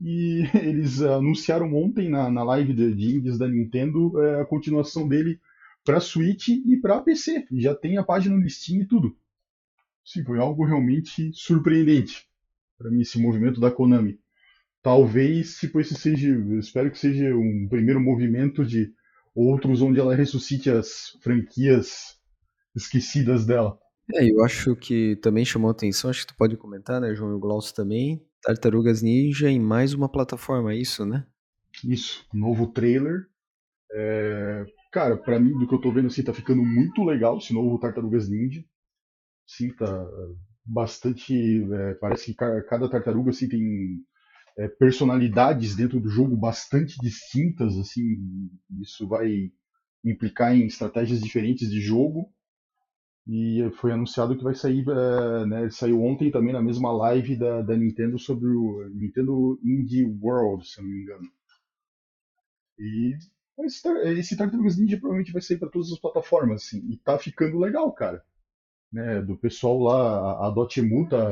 E 0.00 0.44
eles 0.54 1.02
anunciaram 1.02 1.74
ontem 1.74 2.08
na, 2.08 2.30
na 2.30 2.42
live 2.44 2.72
de, 2.72 2.94
de 2.94 3.16
indies 3.16 3.38
da 3.38 3.48
Nintendo 3.48 4.20
é, 4.22 4.40
a 4.40 4.44
continuação 4.44 5.08
dele 5.08 5.40
para 5.84 6.00
Switch 6.00 6.48
e 6.48 6.76
para 6.76 7.00
PC. 7.00 7.46
Já 7.52 7.74
tem 7.74 7.96
a 7.96 8.04
página 8.04 8.36
no 8.36 8.48
Steam 8.48 8.82
e 8.82 8.86
tudo. 8.86 9.16
Sim, 10.04 10.24
foi 10.24 10.38
algo 10.38 10.64
realmente 10.64 11.30
surpreendente 11.34 12.28
para 12.78 12.90
mim 12.90 13.00
esse 13.00 13.20
movimento 13.20 13.60
da 13.60 13.70
Konami. 13.70 14.18
Talvez, 14.80 15.56
tipo, 15.58 15.80
esse 15.80 15.94
seja, 15.94 16.28
espero 16.58 16.90
que 16.90 16.98
seja 16.98 17.34
um 17.34 17.66
primeiro 17.68 18.00
movimento 18.00 18.64
de 18.64 18.92
outros 19.34 19.82
onde 19.82 19.98
ela 19.98 20.14
ressuscite 20.14 20.70
as 20.70 21.16
franquias 21.20 22.16
esquecidas 22.74 23.44
dela. 23.44 23.78
É, 24.14 24.30
eu 24.30 24.42
acho 24.42 24.74
que 24.74 25.16
também 25.16 25.44
chamou 25.44 25.70
atenção, 25.70 26.10
acho 26.10 26.26
que 26.26 26.32
tu 26.32 26.36
pode 26.36 26.56
comentar, 26.56 27.00
né, 27.00 27.14
João 27.14 27.32
e 27.32 27.34
o 27.34 27.38
Glaucio 27.38 27.74
também, 27.74 28.24
Tartarugas 28.42 29.02
Ninja 29.02 29.50
em 29.50 29.60
mais 29.60 29.92
uma 29.92 30.08
plataforma, 30.08 30.72
é 30.72 30.76
isso, 30.76 31.04
né? 31.04 31.26
Isso, 31.84 32.26
novo 32.32 32.68
trailer. 32.68 33.26
É... 33.92 34.64
Cara, 34.90 35.16
para 35.16 35.38
mim, 35.38 35.58
do 35.58 35.68
que 35.68 35.74
eu 35.74 35.80
tô 35.80 35.92
vendo, 35.92 36.06
assim, 36.06 36.22
tá 36.22 36.32
ficando 36.32 36.62
muito 36.62 37.04
legal 37.04 37.36
esse 37.36 37.52
novo 37.52 37.78
Tartarugas 37.78 38.28
Ninja. 38.28 38.64
Sim, 39.46 39.70
tá 39.74 40.06
bastante. 40.68 41.64
É, 41.72 41.94
parece 41.94 42.26
que 42.26 42.34
cada 42.34 42.88
tartaruga 42.88 43.30
assim, 43.30 43.48
tem 43.48 43.98
é, 44.58 44.68
personalidades 44.68 45.74
dentro 45.74 45.98
do 45.98 46.08
jogo 46.08 46.36
bastante 46.36 46.98
distintas. 47.00 47.76
assim 47.76 48.18
Isso 48.80 49.08
vai 49.08 49.50
implicar 50.04 50.54
em 50.54 50.66
estratégias 50.66 51.20
diferentes 51.20 51.70
de 51.70 51.80
jogo. 51.80 52.30
E 53.28 53.70
foi 53.74 53.92
anunciado 53.92 54.34
que 54.34 54.42
vai 54.42 54.54
sair, 54.54 54.88
uh, 54.88 55.44
né, 55.46 55.68
saiu 55.68 56.02
ontem 56.02 56.30
também 56.30 56.54
na 56.54 56.62
mesma 56.62 56.90
live 56.90 57.36
da, 57.36 57.60
da 57.60 57.76
Nintendo 57.76 58.18
sobre 58.18 58.48
o 58.48 58.88
Nintendo 58.88 59.60
Indie 59.62 60.06
World, 60.22 60.66
se 60.66 60.80
eu 60.80 60.84
não 60.84 60.90
me 60.90 61.02
engano. 61.02 61.30
E 62.78 63.14
esse, 63.60 63.86
esse 64.18 64.34
Tartarugas 64.34 64.78
Ninja 64.78 64.96
provavelmente 64.96 65.32
vai 65.32 65.42
sair 65.42 65.58
para 65.58 65.68
todas 65.68 65.92
as 65.92 65.98
plataformas, 65.98 66.62
assim, 66.62 66.78
e 66.88 66.96
tá 66.96 67.18
ficando 67.18 67.58
legal, 67.58 67.92
cara. 67.92 68.24
Né, 68.90 69.20
do 69.20 69.36
pessoal 69.36 69.78
lá, 69.78 70.46
a 70.46 70.50
Dotemu 70.50 71.06
tá, 71.06 71.28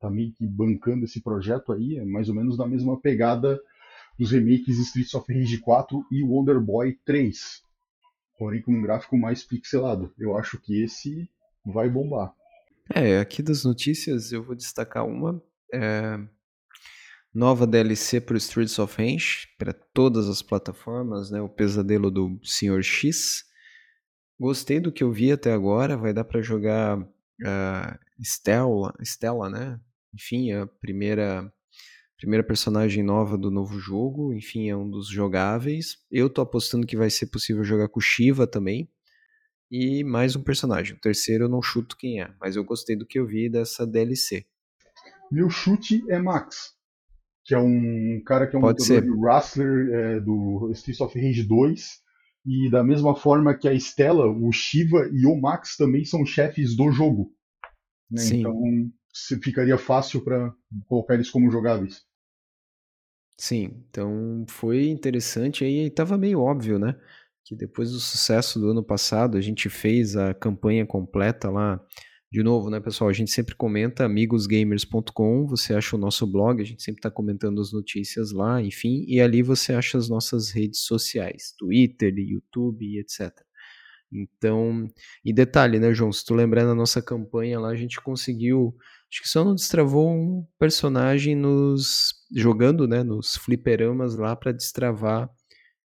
tá 0.00 0.10
meio 0.10 0.32
que 0.32 0.44
bancando 0.44 1.04
esse 1.04 1.22
projeto 1.22 1.72
aí, 1.72 1.98
é 1.98 2.04
mais 2.04 2.28
ou 2.28 2.34
menos 2.34 2.58
na 2.58 2.66
mesma 2.66 3.00
pegada 3.00 3.60
dos 4.18 4.32
remakes 4.32 4.76
Streets 4.78 5.14
of 5.14 5.32
Rage 5.32 5.58
4 5.58 6.04
e 6.10 6.24
Wonder 6.24 6.60
Boy 6.60 6.98
3 7.04 7.67
porém 8.38 8.62
com 8.62 8.72
um 8.72 8.82
gráfico 8.82 9.18
mais 9.18 9.42
pixelado. 9.42 10.14
Eu 10.18 10.36
acho 10.36 10.58
que 10.60 10.82
esse 10.82 11.28
vai 11.64 11.88
bombar. 11.88 12.32
É, 12.94 13.18
aqui 13.18 13.42
das 13.42 13.64
notícias 13.64 14.32
eu 14.32 14.42
vou 14.42 14.54
destacar 14.54 15.06
uma. 15.06 15.42
É... 15.72 16.18
Nova 17.34 17.66
DLC 17.66 18.20
para 18.20 18.38
Streets 18.38 18.78
of 18.78 18.96
Rage, 18.96 19.48
para 19.58 19.72
todas 19.72 20.28
as 20.28 20.40
plataformas, 20.40 21.30
né? 21.30 21.40
O 21.42 21.48
pesadelo 21.48 22.10
do 22.10 22.40
Sr. 22.42 22.82
X. 22.82 23.44
Gostei 24.40 24.80
do 24.80 24.90
que 24.90 25.04
eu 25.04 25.12
vi 25.12 25.30
até 25.30 25.52
agora, 25.52 25.96
vai 25.96 26.12
dar 26.12 26.24
para 26.24 26.40
jogar 26.40 26.98
uh, 26.98 27.98
Stella, 28.22 28.94
Stella, 29.02 29.50
né? 29.50 29.78
Enfim, 30.14 30.52
a 30.52 30.66
primeira 30.66 31.52
primeira 32.18 32.44
personagem 32.44 33.02
nova 33.02 33.38
do 33.38 33.50
novo 33.50 33.78
jogo, 33.78 34.34
enfim, 34.34 34.68
é 34.68 34.76
um 34.76 34.90
dos 34.90 35.08
jogáveis. 35.08 35.98
Eu 36.10 36.28
tô 36.28 36.42
apostando 36.42 36.86
que 36.86 36.96
vai 36.96 37.08
ser 37.08 37.26
possível 37.26 37.62
jogar 37.62 37.88
com 37.88 38.00
Shiva 38.00 38.46
também. 38.46 38.90
E 39.70 40.02
mais 40.02 40.34
um 40.34 40.42
personagem. 40.42 40.96
O 40.96 41.00
terceiro 41.00 41.44
eu 41.44 41.48
não 41.48 41.62
chuto 41.62 41.96
quem 41.96 42.20
é, 42.20 42.30
mas 42.40 42.56
eu 42.56 42.64
gostei 42.64 42.96
do 42.96 43.06
que 43.06 43.18
eu 43.18 43.26
vi 43.26 43.48
dessa 43.48 43.86
DLC. 43.86 44.46
Meu 45.30 45.48
chute 45.48 46.02
é 46.10 46.18
Max, 46.18 46.74
que 47.44 47.54
é 47.54 47.58
um 47.58 48.20
cara 48.26 48.46
que 48.46 48.56
é 48.56 48.58
um 48.58 48.62
Pode 48.62 48.84
ser. 48.84 49.02
de 49.02 49.10
Wrestler 49.10 49.94
é, 49.94 50.20
do 50.20 50.70
Streets 50.72 51.00
of 51.00 51.20
Rage 51.20 51.44
2. 51.44 52.08
E 52.46 52.70
da 52.70 52.82
mesma 52.82 53.14
forma 53.14 53.54
que 53.54 53.68
a 53.68 53.74
Stella, 53.74 54.26
o 54.26 54.50
Shiva 54.50 55.08
e 55.12 55.26
o 55.26 55.38
Max 55.38 55.76
também 55.76 56.04
são 56.04 56.24
chefes 56.24 56.74
do 56.74 56.90
jogo. 56.90 57.30
Né? 58.10 58.22
Então 58.32 58.54
ficaria 59.42 59.76
fácil 59.76 60.24
para 60.24 60.54
colocar 60.86 61.14
eles 61.14 61.30
como 61.30 61.50
jogáveis. 61.50 62.07
Sim, 63.40 63.84
então 63.88 64.44
foi 64.48 64.88
interessante 64.88 65.64
aí, 65.64 65.86
estava 65.86 66.18
meio 66.18 66.40
óbvio, 66.40 66.76
né? 66.78 66.96
Que 67.44 67.54
depois 67.54 67.92
do 67.92 68.00
sucesso 68.00 68.58
do 68.58 68.70
ano 68.70 68.82
passado, 68.82 69.38
a 69.38 69.40
gente 69.40 69.68
fez 69.68 70.16
a 70.16 70.34
campanha 70.34 70.84
completa 70.84 71.48
lá. 71.48 71.80
De 72.30 72.42
novo, 72.42 72.68
né, 72.68 72.80
pessoal? 72.80 73.08
A 73.08 73.12
gente 73.12 73.30
sempre 73.30 73.54
comenta 73.54 74.04
amigosgamers.com, 74.04 75.46
você 75.46 75.72
acha 75.72 75.96
o 75.96 75.98
nosso 75.98 76.26
blog, 76.26 76.60
a 76.60 76.64
gente 76.64 76.82
sempre 76.82 76.98
está 76.98 77.10
comentando 77.10 77.60
as 77.60 77.72
notícias 77.72 78.32
lá, 78.32 78.60
enfim, 78.60 79.04
e 79.08 79.20
ali 79.20 79.40
você 79.40 79.72
acha 79.72 79.96
as 79.96 80.08
nossas 80.10 80.50
redes 80.50 80.80
sociais, 80.80 81.54
Twitter, 81.56 82.12
YouTube 82.18 82.98
etc. 82.98 83.32
Então, 84.12 84.88
e 85.24 85.32
detalhe, 85.32 85.78
né, 85.78 85.94
João? 85.94 86.12
Se 86.12 86.24
tu 86.24 86.34
lembrar 86.34 86.64
na 86.64 86.74
nossa 86.74 87.00
campanha 87.00 87.60
lá, 87.60 87.68
a 87.70 87.76
gente 87.76 88.00
conseguiu 88.00 88.74
Acho 89.10 89.22
que 89.22 89.28
só 89.28 89.44
não 89.44 89.54
destravou 89.54 90.10
um 90.10 90.46
personagem 90.58 91.34
nos 91.34 92.14
jogando, 92.34 92.86
né, 92.86 93.02
nos 93.02 93.36
fliperamas 93.36 94.16
lá 94.16 94.36
para 94.36 94.52
destravar 94.52 95.30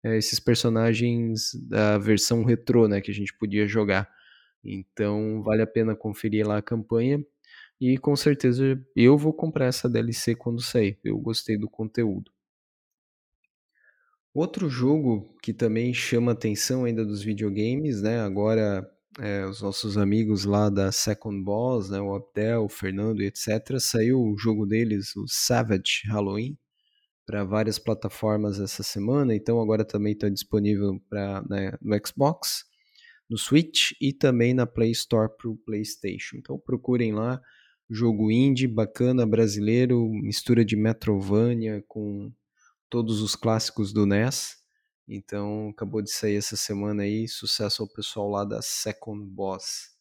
é, 0.04 0.18
esses 0.18 0.40
personagens 0.40 1.52
da 1.70 1.98
versão 1.98 2.44
retrô, 2.44 2.88
né, 2.88 3.00
que 3.00 3.12
a 3.12 3.14
gente 3.14 3.34
podia 3.38 3.66
jogar. 3.66 4.10
Então 4.64 5.42
vale 5.44 5.62
a 5.62 5.68
pena 5.68 5.96
conferir 5.96 6.48
lá 6.48 6.58
a 6.58 6.62
campanha 6.62 7.24
e 7.80 7.98
com 7.98 8.16
certeza 8.16 8.82
eu 8.96 9.18
vou 9.18 9.34
comprar 9.34 9.66
essa 9.66 9.90
DLC 9.90 10.36
quando 10.36 10.62
sair. 10.62 11.00
Eu 11.04 11.18
gostei 11.18 11.58
do 11.58 11.70
conteúdo. 11.70 12.32
Outro 14.34 14.68
jogo 14.68 15.38
que 15.44 15.54
também 15.54 15.94
chama 15.94 16.32
atenção 16.32 16.86
ainda 16.86 17.06
dos 17.06 17.22
videogames, 17.22 18.02
né? 18.02 18.20
Agora 18.20 18.90
é, 19.20 19.46
os 19.46 19.62
nossos 19.62 19.98
amigos 19.98 20.46
lá 20.46 20.70
da 20.70 20.92
Second 20.92 21.44
Boss, 21.44 21.90
né, 21.90 22.00
o 22.00 22.16
Abdel, 22.16 22.66
o 22.66 22.70
Fernando 22.70 23.22
e 23.22 23.26
etc. 23.26 23.80
Saiu 23.80 24.22
o 24.22 24.38
jogo 24.38 24.66
deles, 24.66 25.16
o 25.16 25.26
Savage 25.28 26.02
Halloween, 26.08 26.58
para 27.26 27.44
várias 27.44 27.80
plataformas 27.80 28.60
essa 28.60 28.84
semana, 28.84 29.36
então 29.36 29.62
agora 29.62 29.86
também 29.86 30.14
está 30.14 30.28
disponível 30.30 31.00
pra, 31.10 31.44
né, 31.50 31.74
no 31.82 31.96
Xbox, 32.06 32.66
no 33.30 33.38
Switch 33.38 33.92
e 34.02 34.12
também 34.12 34.54
na 34.54 34.66
Play 34.66 34.92
Store 34.92 35.30
para 35.38 35.50
o 35.50 35.58
PlayStation. 35.58 36.38
Então 36.38 36.60
procurem 36.60 37.14
lá, 37.14 37.40
jogo 37.90 38.32
indie, 38.32 38.68
bacana, 38.68 39.26
brasileiro, 39.26 40.10
mistura 40.10 40.66
de 40.66 40.76
Metrovania 40.76 41.84
com 41.88 42.32
todos 42.90 43.22
os 43.22 43.36
clássicos 43.36 43.94
do 43.94 44.06
NES. 44.06 44.63
Então, 45.08 45.70
acabou 45.70 46.02
de 46.02 46.12
sair 46.12 46.38
essa 46.38 46.56
semana 46.56 47.04
aí, 47.04 47.28
sucesso 47.28 47.84
ao 47.84 47.90
pessoal 47.90 48.30
lá 48.30 48.46
da 48.46 48.62
Second 48.62 49.26
Boss. 49.26 49.92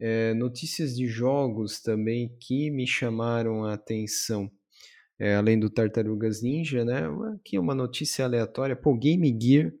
É, 0.00 0.32
notícias 0.34 0.94
de 0.94 1.06
jogos 1.06 1.80
também 1.80 2.36
que 2.40 2.70
me 2.70 2.86
chamaram 2.86 3.64
a 3.64 3.74
atenção. 3.74 4.50
É, 5.18 5.34
além 5.34 5.58
do 5.58 5.68
Tartarugas 5.68 6.42
Ninja, 6.42 6.84
né? 6.84 7.02
Aqui 7.34 7.58
uma 7.58 7.74
notícia 7.74 8.24
aleatória. 8.24 8.76
Pô, 8.76 8.94
Game 8.96 9.36
Gear 9.40 9.72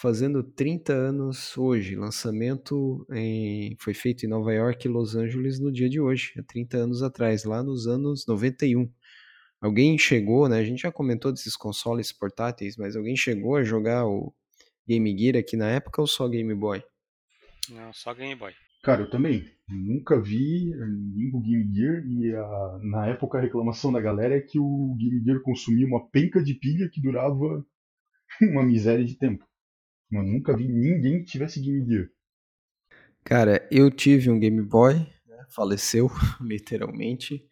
fazendo 0.00 0.42
30 0.42 0.94
anos 0.94 1.56
hoje. 1.58 1.94
Lançamento 1.94 3.06
em, 3.12 3.76
foi 3.78 3.92
feito 3.92 4.24
em 4.24 4.28
Nova 4.28 4.52
York 4.52 4.86
e 4.86 4.90
Los 4.90 5.14
Angeles 5.14 5.60
no 5.60 5.70
dia 5.70 5.90
de 5.90 6.00
hoje, 6.00 6.32
há 6.38 6.42
30 6.42 6.78
anos 6.78 7.02
atrás, 7.02 7.44
lá 7.44 7.62
nos 7.62 7.86
anos 7.86 8.26
91. 8.26 8.90
Alguém 9.60 9.98
chegou, 9.98 10.48
né? 10.48 10.58
A 10.58 10.64
gente 10.64 10.82
já 10.82 10.92
comentou 10.92 11.30
desses 11.30 11.54
consoles 11.54 12.12
portáteis, 12.12 12.76
mas 12.76 12.96
alguém 12.96 13.14
chegou 13.14 13.56
a 13.56 13.62
jogar 13.62 14.06
o 14.06 14.34
Game 14.88 15.16
Gear 15.18 15.36
aqui 15.36 15.56
na 15.56 15.68
época 15.70 16.00
ou 16.00 16.06
só 16.06 16.26
Game 16.26 16.54
Boy? 16.54 16.82
Não, 17.68 17.92
só 17.92 18.14
Game 18.14 18.34
Boy. 18.34 18.52
Cara, 18.82 19.02
eu 19.02 19.10
também. 19.10 19.44
Nunca 19.68 20.20
vi 20.20 20.74
ninguém 20.74 21.30
com 21.30 21.42
Game 21.42 21.72
Gear 21.72 22.04
e 22.04 22.34
a, 22.34 22.78
na 22.82 23.06
época 23.06 23.38
a 23.38 23.40
reclamação 23.40 23.92
da 23.92 24.00
galera 24.00 24.36
é 24.36 24.40
que 24.40 24.58
o 24.58 24.96
Game 24.98 25.22
Gear 25.22 25.40
consumia 25.42 25.86
uma 25.86 26.08
penca 26.08 26.42
de 26.42 26.54
pilha 26.54 26.88
que 26.90 27.00
durava 27.00 27.64
uma 28.42 28.64
miséria 28.64 29.04
de 29.04 29.16
tempo. 29.16 29.46
Eu 30.10 30.22
nunca 30.22 30.56
vi 30.56 30.66
ninguém 30.66 31.20
que 31.20 31.30
tivesse 31.30 31.60
Game 31.60 31.86
Gear. 31.86 32.08
Cara, 33.22 33.68
eu 33.70 33.90
tive 33.90 34.30
um 34.30 34.40
Game 34.40 34.62
Boy, 34.62 34.94
né, 34.94 35.44
faleceu 35.50 36.10
literalmente, 36.40 37.44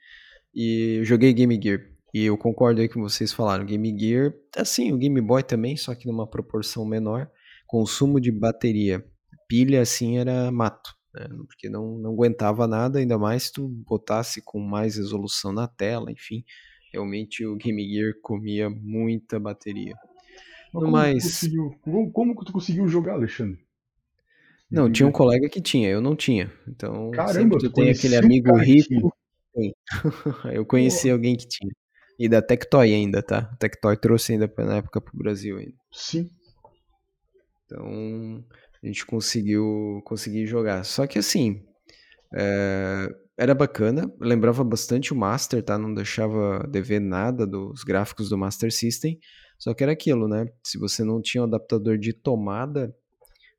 e 0.53 1.01
joguei 1.05 1.33
Game 1.33 1.61
Gear. 1.63 1.98
E 2.19 2.25
eu 2.25 2.37
concordo 2.37 2.81
aí 2.81 2.89
com 2.89 3.01
vocês 3.01 3.33
falaram. 3.33 3.65
Game 3.65 3.97
Gear, 3.97 4.35
assim, 4.57 4.93
o 4.93 4.99
Game 4.99 5.21
Boy 5.21 5.41
também, 5.41 5.77
só 5.77 5.95
que 5.95 6.09
numa 6.09 6.27
proporção 6.27 6.85
menor. 6.85 7.31
Consumo 7.65 8.21
de 8.21 8.33
bateria. 8.33 9.07
Pilha, 9.47 9.81
assim, 9.81 10.19
era 10.19 10.51
mato. 10.51 10.97
Né? 11.15 11.29
Porque 11.47 11.69
não, 11.69 11.97
não 11.97 12.11
aguentava 12.11 12.67
nada, 12.67 12.99
ainda 12.99 13.17
mais 13.17 13.45
se 13.45 13.53
tu 13.53 13.69
botasse 13.69 14.43
com 14.43 14.59
mais 14.59 14.97
resolução 14.97 15.53
na 15.53 15.69
tela, 15.69 16.11
enfim. 16.11 16.43
Realmente 16.93 17.47
o 17.47 17.55
Game 17.55 17.89
Gear 17.89 18.15
comia 18.21 18.69
muita 18.69 19.39
bateria. 19.39 19.95
Mas 20.75 20.83
como, 20.83 20.91
mais... 20.91 21.41
como, 21.81 22.11
como 22.11 22.45
tu 22.45 22.53
conseguiu 22.53 22.89
jogar, 22.89 23.13
Alexandre? 23.13 23.61
Não, 24.69 24.91
tinha 24.91 25.07
um 25.07 25.13
colega 25.13 25.49
que 25.49 25.61
tinha, 25.61 25.89
eu 25.89 26.01
não 26.01 26.17
tinha. 26.17 26.53
Então, 26.67 27.13
Caramba, 27.13 27.59
sempre 27.59 27.59
tu 27.59 27.73
tem 27.73 27.91
aquele 27.91 28.17
amigo 28.17 28.57
rico. 28.57 29.15
eu 30.53 30.67
conheci 30.67 31.07
Pô. 31.07 31.13
alguém 31.15 31.37
que 31.37 31.47
tinha. 31.47 31.73
E 32.19 32.29
da 32.29 32.43
Tectoy 32.43 32.93
ainda, 32.93 33.23
tá? 33.23 33.51
A 33.53 33.57
Tectoy 33.57 33.97
trouxe 33.97 34.33
ainda 34.33 34.53
na 34.59 34.77
época 34.77 35.01
pro 35.01 35.17
Brasil 35.17 35.59
ainda. 35.59 35.75
Sim. 35.93 36.29
Então, 37.65 38.45
a 38.83 38.87
gente 38.87 39.07
conseguiu 39.07 40.03
conseguir 40.05 40.47
jogar. 40.47 40.85
Só 40.85 41.07
que 41.07 41.19
assim, 41.19 41.63
é, 42.35 43.09
era 43.37 43.55
bacana, 43.55 44.13
lembrava 44.21 44.65
bastante 44.65 45.13
o 45.13 45.17
Master, 45.17 45.63
tá? 45.63 45.79
Não 45.79 45.95
deixava 45.95 46.67
dever 46.69 47.01
nada 47.01 47.47
dos 47.47 47.85
gráficos 47.85 48.29
do 48.29 48.37
Master 48.37 48.73
System. 48.73 49.19
Só 49.59 49.75
que 49.75 49.83
era 49.83 49.93
aquilo, 49.93 50.27
né? 50.27 50.47
Se 50.65 50.79
você 50.79 51.05
não 51.05 51.21
tinha 51.23 51.43
um 51.43 51.47
adaptador 51.47 51.99
de 51.99 52.13
tomada, 52.13 52.95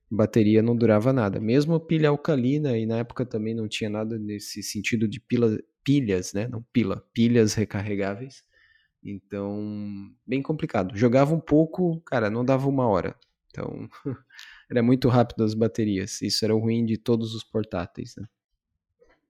bateria 0.10 0.62
não 0.62 0.76
durava 0.76 1.14
nada. 1.14 1.40
Mesmo 1.40 1.80
pilha 1.80 2.10
alcalina, 2.10 2.78
e 2.78 2.86
na 2.86 2.98
época 2.98 3.26
também 3.26 3.54
não 3.54 3.68
tinha 3.68 3.90
nada 3.90 4.18
nesse 4.18 4.64
sentido 4.64 5.08
de 5.08 5.20
pila, 5.20 5.58
pilhas, 5.84 6.34
né? 6.34 6.48
Não 6.48 6.64
pila, 6.74 7.04
pilhas 7.14 7.54
recarregáveis. 7.54 8.44
Então, 9.04 10.12
bem 10.26 10.42
complicado. 10.42 10.96
Jogava 10.96 11.34
um 11.34 11.40
pouco, 11.40 12.02
cara, 12.02 12.30
não 12.30 12.44
dava 12.44 12.68
uma 12.68 12.88
hora. 12.88 13.16
Então, 13.50 13.90
era 14.70 14.84
muito 14.84 15.08
rápido 15.08 15.44
as 15.44 15.54
baterias. 15.54 16.22
Isso 16.22 16.44
era 16.44 16.56
o 16.56 16.60
ruim 16.60 16.86
de 16.86 16.98
todos 16.98 17.34
os 17.34 17.44
portáteis, 17.44 18.16
né? 18.18 18.28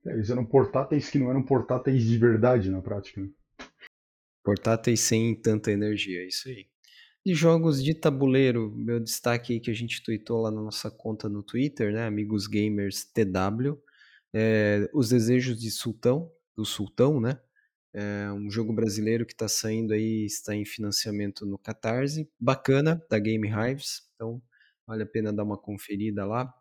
É, 0.05 0.13
eles 0.13 0.29
eram 0.29 0.45
portáteis 0.45 1.09
que 1.09 1.19
não 1.19 1.29
eram 1.29 1.43
portáteis 1.43 2.03
de 2.03 2.17
verdade 2.17 2.69
na 2.69 2.81
prática. 2.81 3.21
Né? 3.21 3.29
Portáteis 4.43 5.01
sem 5.01 5.35
tanta 5.35 5.71
energia, 5.71 6.21
é 6.21 6.27
isso 6.27 6.49
aí. 6.49 6.67
E 7.25 7.33
jogos 7.33 7.83
de 7.83 7.93
tabuleiro, 7.93 8.71
meu 8.71 8.99
destaque 8.99 9.53
aí 9.53 9.59
que 9.59 9.69
a 9.69 9.73
gente 9.73 10.01
tweetou 10.01 10.41
lá 10.41 10.49
na 10.49 10.61
nossa 10.61 10.89
conta 10.89 11.27
no 11.27 11.43
Twitter, 11.43 11.93
né? 11.93 12.05
Amigos 12.07 12.47
Gamers 12.47 13.03
TW. 13.03 13.77
É, 14.33 14.89
os 14.93 15.09
Desejos 15.09 15.59
de 15.59 15.69
Sultão, 15.69 16.31
do 16.55 16.63
Sultão, 16.63 17.19
né? 17.19 17.39
É 17.93 18.31
um 18.31 18.49
jogo 18.49 18.71
brasileiro 18.71 19.25
que 19.25 19.33
está 19.33 19.47
saindo 19.47 19.93
aí, 19.93 20.25
está 20.25 20.55
em 20.55 20.65
financiamento 20.65 21.45
no 21.45 21.57
Catarse. 21.57 22.29
Bacana, 22.39 23.03
da 23.09 23.17
Game 23.17 23.47
Hives. 23.47 24.03
Então, 24.15 24.41
vale 24.85 25.03
a 25.03 25.05
pena 25.05 25.31
dar 25.31 25.43
uma 25.43 25.57
conferida 25.57 26.25
lá. 26.25 26.53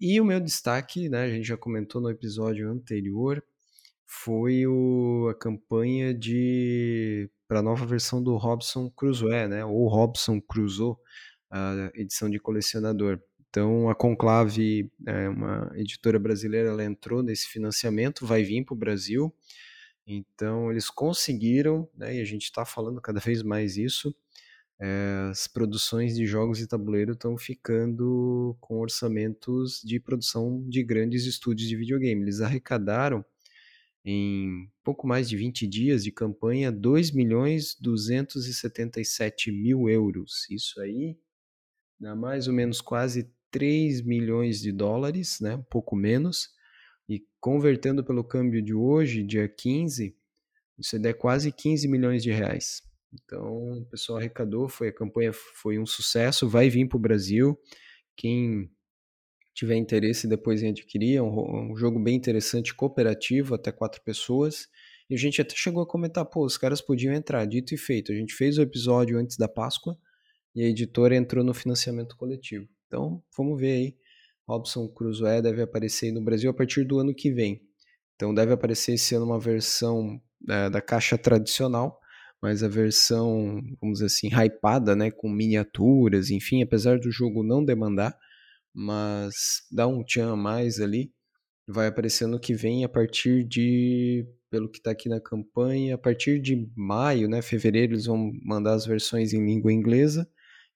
E 0.00 0.20
o 0.20 0.24
meu 0.24 0.40
destaque, 0.40 1.08
né, 1.08 1.22
a 1.22 1.30
gente 1.30 1.46
já 1.46 1.56
comentou 1.56 2.00
no 2.00 2.10
episódio 2.10 2.70
anterior, 2.70 3.42
foi 4.04 4.66
o, 4.66 5.28
a 5.30 5.34
campanha 5.34 6.14
de 6.14 7.30
para 7.48 7.60
a 7.60 7.62
nova 7.62 7.86
versão 7.86 8.20
do 8.20 8.36
Robson 8.36 8.90
Crusoe, 8.90 9.46
né, 9.46 9.64
ou 9.64 9.86
Robson 9.86 10.40
Crusoe, 10.40 10.96
a 11.50 11.90
edição 11.94 12.28
de 12.28 12.40
colecionador. 12.40 13.20
Então, 13.48 13.88
a 13.88 13.94
Conclave, 13.94 14.90
é 15.06 15.28
uma 15.28 15.70
editora 15.76 16.18
brasileira, 16.18 16.68
ela 16.68 16.84
entrou 16.84 17.22
nesse 17.22 17.46
financiamento, 17.46 18.26
vai 18.26 18.42
vir 18.42 18.64
para 18.64 18.74
o 18.74 18.76
Brasil. 18.76 19.32
Então 20.06 20.70
eles 20.70 20.88
conseguiram, 20.88 21.88
né, 21.94 22.16
e 22.16 22.20
a 22.20 22.24
gente 22.24 22.44
está 22.44 22.64
falando 22.64 23.00
cada 23.00 23.20
vez 23.20 23.42
mais 23.42 23.76
isso, 23.76 24.14
é, 24.78 25.28
as 25.30 25.46
produções 25.46 26.14
de 26.14 26.26
jogos 26.26 26.58
de 26.58 26.66
tabuleiro 26.66 27.12
estão 27.12 27.36
ficando 27.38 28.56
com 28.60 28.78
orçamentos 28.78 29.80
de 29.82 29.98
produção 29.98 30.62
de 30.68 30.82
grandes 30.82 31.24
estúdios 31.24 31.68
de 31.68 31.76
videogame. 31.76 32.22
Eles 32.22 32.40
arrecadaram 32.40 33.24
em 34.04 34.70
pouco 34.84 35.06
mais 35.06 35.28
de 35.28 35.36
20 35.36 35.66
dias 35.66 36.04
de 36.04 36.12
campanha 36.12 36.70
2 36.70 37.10
milhões 37.10 37.76
277 37.80 39.50
mil 39.50 39.88
euros. 39.88 40.46
Isso 40.50 40.80
aí 40.80 41.18
dá 41.98 42.14
mais 42.14 42.46
ou 42.46 42.54
menos 42.54 42.80
quase 42.80 43.32
3 43.50 44.02
milhões 44.02 44.60
de 44.60 44.70
dólares, 44.70 45.40
né? 45.40 45.56
um 45.56 45.62
pouco 45.62 45.96
menos. 45.96 46.50
E 47.08 47.24
convertendo 47.40 48.04
pelo 48.04 48.24
câmbio 48.24 48.62
de 48.62 48.74
hoje, 48.74 49.22
dia 49.22 49.48
15, 49.48 50.16
isso 50.78 50.98
dá 50.98 51.14
quase 51.14 51.52
15 51.52 51.88
milhões 51.88 52.22
de 52.22 52.30
reais. 52.30 52.82
Então, 53.12 53.80
o 53.80 53.84
pessoal 53.86 54.18
arrecadou, 54.18 54.68
foi 54.68 54.88
a 54.88 54.92
campanha 54.92 55.32
foi 55.32 55.78
um 55.78 55.86
sucesso, 55.86 56.48
vai 56.48 56.68
vir 56.68 56.88
para 56.88 56.96
o 56.96 57.00
Brasil. 57.00 57.58
Quem 58.16 58.70
tiver 59.54 59.76
interesse 59.76 60.28
depois 60.28 60.62
em 60.62 60.68
adquirir, 60.68 61.16
é 61.16 61.22
um, 61.22 61.72
um, 61.72 61.76
jogo 61.76 61.98
bem 61.98 62.14
interessante, 62.14 62.74
cooperativo, 62.74 63.54
até 63.54 63.72
quatro 63.72 64.02
pessoas. 64.02 64.68
E 65.08 65.14
a 65.14 65.18
gente 65.18 65.40
até 65.40 65.54
chegou 65.54 65.82
a 65.82 65.86
comentar, 65.86 66.26
pô, 66.26 66.44
os 66.44 66.58
caras 66.58 66.82
podiam 66.82 67.14
entrar, 67.14 67.46
dito 67.46 67.72
e 67.72 67.78
feito. 67.78 68.12
A 68.12 68.14
gente 68.14 68.34
fez 68.34 68.58
o 68.58 68.62
episódio 68.62 69.18
antes 69.18 69.38
da 69.38 69.48
Páscoa 69.48 69.96
e 70.54 70.62
a 70.62 70.66
editora 70.66 71.16
entrou 71.16 71.42
no 71.42 71.54
financiamento 71.54 72.16
coletivo. 72.16 72.68
Então, 72.86 73.22
vamos 73.36 73.58
ver 73.58 73.72
aí. 73.72 73.96
Robson 74.48 74.88
Crusoe 74.88 75.42
deve 75.42 75.62
aparecer 75.62 76.12
no 76.12 76.22
Brasil 76.22 76.50
a 76.50 76.54
partir 76.54 76.84
do 76.84 76.98
ano 76.98 77.14
que 77.14 77.30
vem. 77.32 77.60
Então, 78.14 78.32
deve 78.32 78.52
aparecer 78.52 78.94
esse 78.94 79.14
ano 79.14 79.26
uma 79.26 79.40
versão 79.40 80.20
é, 80.48 80.70
da 80.70 80.80
caixa 80.80 81.18
tradicional, 81.18 82.00
mas 82.40 82.62
a 82.62 82.68
versão, 82.68 83.60
vamos 83.80 83.98
dizer 83.98 84.06
assim, 84.06 84.28
hypada, 84.28 84.94
né, 84.94 85.10
com 85.10 85.28
miniaturas, 85.28 86.30
enfim, 86.30 86.62
apesar 86.62 86.98
do 86.98 87.10
jogo 87.10 87.42
não 87.42 87.64
demandar, 87.64 88.16
mas 88.74 89.62
dá 89.70 89.86
um 89.86 90.04
tchan 90.04 90.32
a 90.32 90.36
mais 90.36 90.80
ali, 90.80 91.12
vai 91.66 91.88
aparecer 91.88 92.26
no 92.26 92.38
que 92.38 92.54
vem 92.54 92.84
a 92.84 92.88
partir 92.88 93.42
de, 93.42 94.26
pelo 94.50 94.70
que 94.70 94.78
está 94.78 94.92
aqui 94.92 95.08
na 95.08 95.20
campanha, 95.20 95.94
a 95.94 95.98
partir 95.98 96.40
de 96.40 96.70
maio, 96.76 97.28
né, 97.28 97.42
fevereiro, 97.42 97.94
eles 97.94 98.06
vão 98.06 98.32
mandar 98.44 98.74
as 98.74 98.86
versões 98.86 99.32
em 99.32 99.44
língua 99.44 99.72
inglesa, 99.72 100.28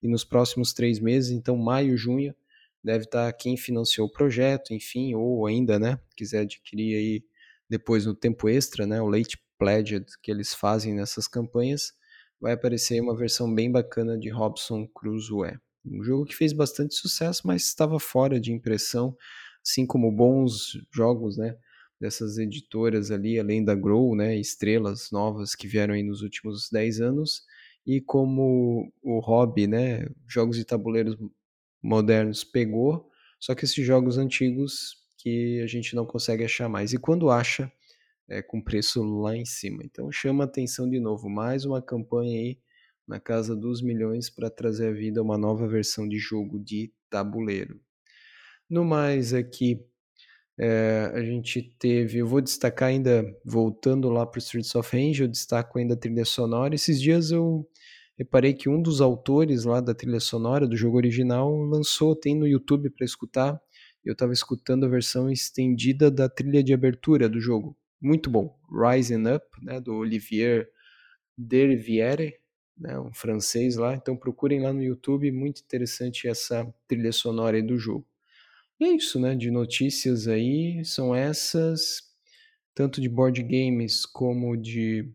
e 0.03 0.07
nos 0.07 0.23
próximos 0.23 0.73
três 0.73 0.99
meses, 0.99 1.31
então 1.31 1.55
maio, 1.55 1.95
junho, 1.95 2.35
deve 2.83 3.05
estar 3.05 3.31
tá 3.31 3.33
quem 3.33 3.57
financiou 3.57 4.07
o 4.07 4.11
projeto, 4.11 4.73
enfim, 4.73 5.13
ou 5.15 5.45
ainda, 5.45 5.79
né, 5.79 5.99
quiser 6.15 6.41
adquirir 6.41 6.95
aí 6.95 7.23
depois 7.69 8.05
no 8.05 8.13
tempo 8.15 8.49
extra, 8.49 8.85
né, 8.85 9.01
o 9.01 9.07
late 9.07 9.37
pledged 9.57 10.05
que 10.21 10.31
eles 10.31 10.53
fazem 10.53 10.93
nessas 10.93 11.27
campanhas, 11.27 11.93
vai 12.39 12.53
aparecer 12.53 12.99
uma 12.99 13.15
versão 13.15 13.53
bem 13.53 13.71
bacana 13.71 14.17
de 14.17 14.29
Robson 14.29 14.87
Crusoe. 14.87 15.57
Um 15.85 16.03
jogo 16.03 16.25
que 16.25 16.35
fez 16.35 16.53
bastante 16.53 16.95
sucesso, 16.95 17.45
mas 17.45 17.65
estava 17.65 17.99
fora 17.99 18.39
de 18.39 18.51
impressão, 18.51 19.15
assim 19.65 19.85
como 19.85 20.11
bons 20.11 20.77
jogos, 20.91 21.37
né, 21.37 21.55
dessas 21.99 22.39
editoras 22.39 23.11
ali, 23.11 23.39
além 23.39 23.63
da 23.63 23.75
Grow, 23.75 24.15
né, 24.15 24.35
estrelas 24.35 25.09
novas 25.11 25.53
que 25.53 25.67
vieram 25.67 25.93
aí 25.93 26.01
nos 26.01 26.23
últimos 26.23 26.67
10 26.71 26.99
anos, 26.99 27.43
e 27.85 28.01
como 28.01 28.91
o 29.03 29.19
hobby, 29.19 29.67
né, 29.67 30.07
jogos 30.27 30.57
de 30.57 30.65
tabuleiros 30.65 31.15
modernos 31.81 32.43
pegou, 32.43 33.09
só 33.39 33.55
que 33.55 33.65
esses 33.65 33.85
jogos 33.85 34.17
antigos 34.17 34.95
que 35.17 35.61
a 35.61 35.67
gente 35.67 35.95
não 35.95 36.05
consegue 36.05 36.43
achar 36.43 36.67
mais. 36.67 36.93
E 36.93 36.97
quando 36.97 37.29
acha, 37.29 37.71
é, 38.29 38.41
com 38.41 38.61
preço 38.61 39.03
lá 39.03 39.35
em 39.35 39.45
cima. 39.45 39.83
Então 39.83 40.11
chama 40.11 40.45
atenção 40.45 40.89
de 40.89 40.99
novo, 40.99 41.29
mais 41.29 41.65
uma 41.65 41.81
campanha 41.81 42.39
aí 42.39 42.59
na 43.07 43.19
casa 43.19 43.55
dos 43.55 43.81
milhões 43.81 44.29
para 44.29 44.49
trazer 44.49 44.87
à 44.87 44.91
vida 44.91 45.21
uma 45.21 45.37
nova 45.37 45.67
versão 45.67 46.07
de 46.07 46.17
jogo 46.17 46.59
de 46.59 46.93
tabuleiro. 47.09 47.79
No 48.69 48.85
mais 48.85 49.33
aqui, 49.33 49.85
é, 50.57 51.11
a 51.13 51.21
gente 51.23 51.61
teve, 51.77 52.19
eu 52.19 52.27
vou 52.27 52.39
destacar 52.39 52.89
ainda, 52.89 53.25
voltando 53.43 54.09
lá 54.09 54.25
para 54.25 54.37
o 54.37 54.41
Streets 54.41 54.73
of 54.75 54.95
Rage, 54.95 55.23
eu 55.23 55.27
destaco 55.27 55.77
ainda 55.77 55.95
a 55.95 55.97
trilha 55.97 56.23
sonora. 56.23 56.73
Esses 56.73 57.01
dias 57.01 57.31
eu 57.31 57.67
reparei 58.21 58.53
que 58.53 58.69
um 58.69 58.79
dos 58.79 59.01
autores 59.01 59.65
lá 59.65 59.81
da 59.81 59.95
trilha 59.95 60.19
sonora 60.19 60.67
do 60.67 60.77
jogo 60.77 60.97
original 60.97 61.51
lançou, 61.55 62.15
tem 62.15 62.35
no 62.35 62.47
YouTube 62.47 62.91
para 62.91 63.03
escutar. 63.03 63.59
Eu 64.05 64.13
estava 64.13 64.31
escutando 64.31 64.85
a 64.85 64.89
versão 64.89 65.29
estendida 65.29 66.11
da 66.11 66.29
trilha 66.29 66.63
de 66.63 66.71
abertura 66.71 67.27
do 67.27 67.41
jogo 67.41 67.75
muito 67.99 68.29
bom. 68.29 68.55
Rising 68.69 69.27
Up, 69.27 69.45
né, 69.63 69.79
do 69.79 69.95
Olivier 69.95 70.69
Derviere, 71.35 72.35
né, 72.77 72.99
um 72.99 73.11
francês 73.11 73.75
lá. 73.75 73.95
Então 73.95 74.15
procurem 74.15 74.61
lá 74.61 74.71
no 74.71 74.83
YouTube, 74.83 75.31
muito 75.31 75.61
interessante 75.61 76.27
essa 76.27 76.71
trilha 76.87 77.11
sonora 77.11 77.61
do 77.63 77.77
jogo. 77.77 78.07
E 78.79 78.85
é 78.85 78.95
isso, 78.95 79.19
né, 79.19 79.33
de 79.35 79.49
notícias 79.49 80.27
aí, 80.27 80.83
são 80.85 81.15
essas, 81.15 82.03
tanto 82.75 83.01
de 83.01 83.09
board 83.09 83.41
games 83.41 84.05
como 84.05 84.55
de 84.55 85.11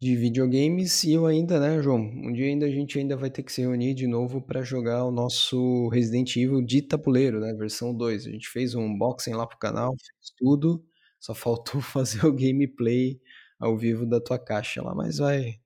de 0.00 0.16
videogames 0.16 1.04
e 1.04 1.12
eu 1.12 1.26
ainda, 1.26 1.60
né, 1.60 1.82
João? 1.82 2.00
Um 2.00 2.32
dia 2.32 2.46
ainda 2.46 2.64
a 2.66 2.70
gente 2.70 2.98
ainda 2.98 3.16
vai 3.16 3.30
ter 3.30 3.42
que 3.42 3.52
se 3.52 3.60
reunir 3.60 3.92
de 3.92 4.06
novo 4.06 4.40
para 4.40 4.62
jogar 4.62 5.04
o 5.04 5.10
nosso 5.10 5.88
Resident 5.88 6.34
Evil 6.36 6.62
de 6.62 6.80
tabuleiro, 6.80 7.38
né, 7.38 7.52
versão 7.52 7.94
2. 7.94 8.26
A 8.26 8.30
gente 8.30 8.48
fez 8.48 8.74
um 8.74 8.82
unboxing 8.84 9.34
lá 9.34 9.46
pro 9.46 9.58
canal, 9.58 9.90
fez 9.90 10.32
tudo, 10.38 10.82
só 11.20 11.34
faltou 11.34 11.80
fazer 11.82 12.24
o 12.24 12.32
gameplay 12.32 13.20
ao 13.58 13.76
vivo 13.76 14.06
da 14.06 14.20
tua 14.20 14.38
caixa 14.38 14.82
lá, 14.82 14.94
mas 14.94 15.18
vai 15.18 15.60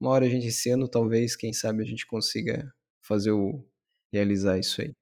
uma 0.00 0.10
hora 0.12 0.24
a 0.24 0.28
gente 0.28 0.46
esse 0.46 0.70
ano 0.70 0.88
talvez, 0.88 1.36
quem 1.36 1.52
sabe 1.52 1.82
a 1.82 1.86
gente 1.86 2.06
consiga 2.06 2.72
fazer 3.02 3.32
o 3.32 3.62
realizar 4.12 4.58
isso 4.58 4.80
aí. 4.80 4.94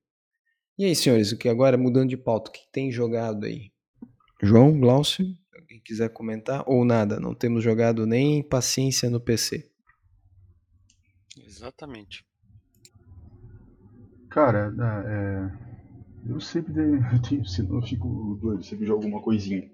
E 0.79 0.85
aí, 0.85 0.95
senhores, 0.95 1.31
o 1.31 1.37
que 1.37 1.49
agora 1.49 1.77
mudando 1.77 2.09
de 2.09 2.17
pauta, 2.17 2.51
o 2.51 2.53
que 2.53 2.63
tem 2.73 2.91
jogado 2.91 3.45
aí? 3.47 3.71
João, 4.43 4.79
Glaucio? 4.81 5.27
Quiser 5.89 6.11
comentar, 6.11 6.65
ou 6.67 6.85
nada, 6.85 7.19
não 7.19 7.35
temos 7.35 7.65
jogado 7.65 8.05
nem 8.05 8.43
paciência 8.43 9.09
no 9.09 9.19
PC. 9.19 9.71
Exatamente. 11.47 12.27
Cara, 14.29 14.71
é, 15.07 16.31
eu 16.31 16.39
sempre 16.43 16.75
tenho, 17.27 17.43
senão 17.47 17.77
eu 17.77 17.83
fico 17.87 18.39
doido, 18.39 18.63
sempre 18.63 18.85
jogo 18.85 19.03
alguma 19.03 19.23
coisinha. 19.23 19.67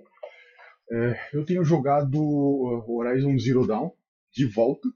É, 0.88 1.30
eu 1.32 1.44
tenho 1.44 1.64
jogado 1.64 2.16
Horizon 2.86 3.36
Zero 3.36 3.66
Dawn 3.66 3.90
de 4.30 4.46
volta. 4.46 4.88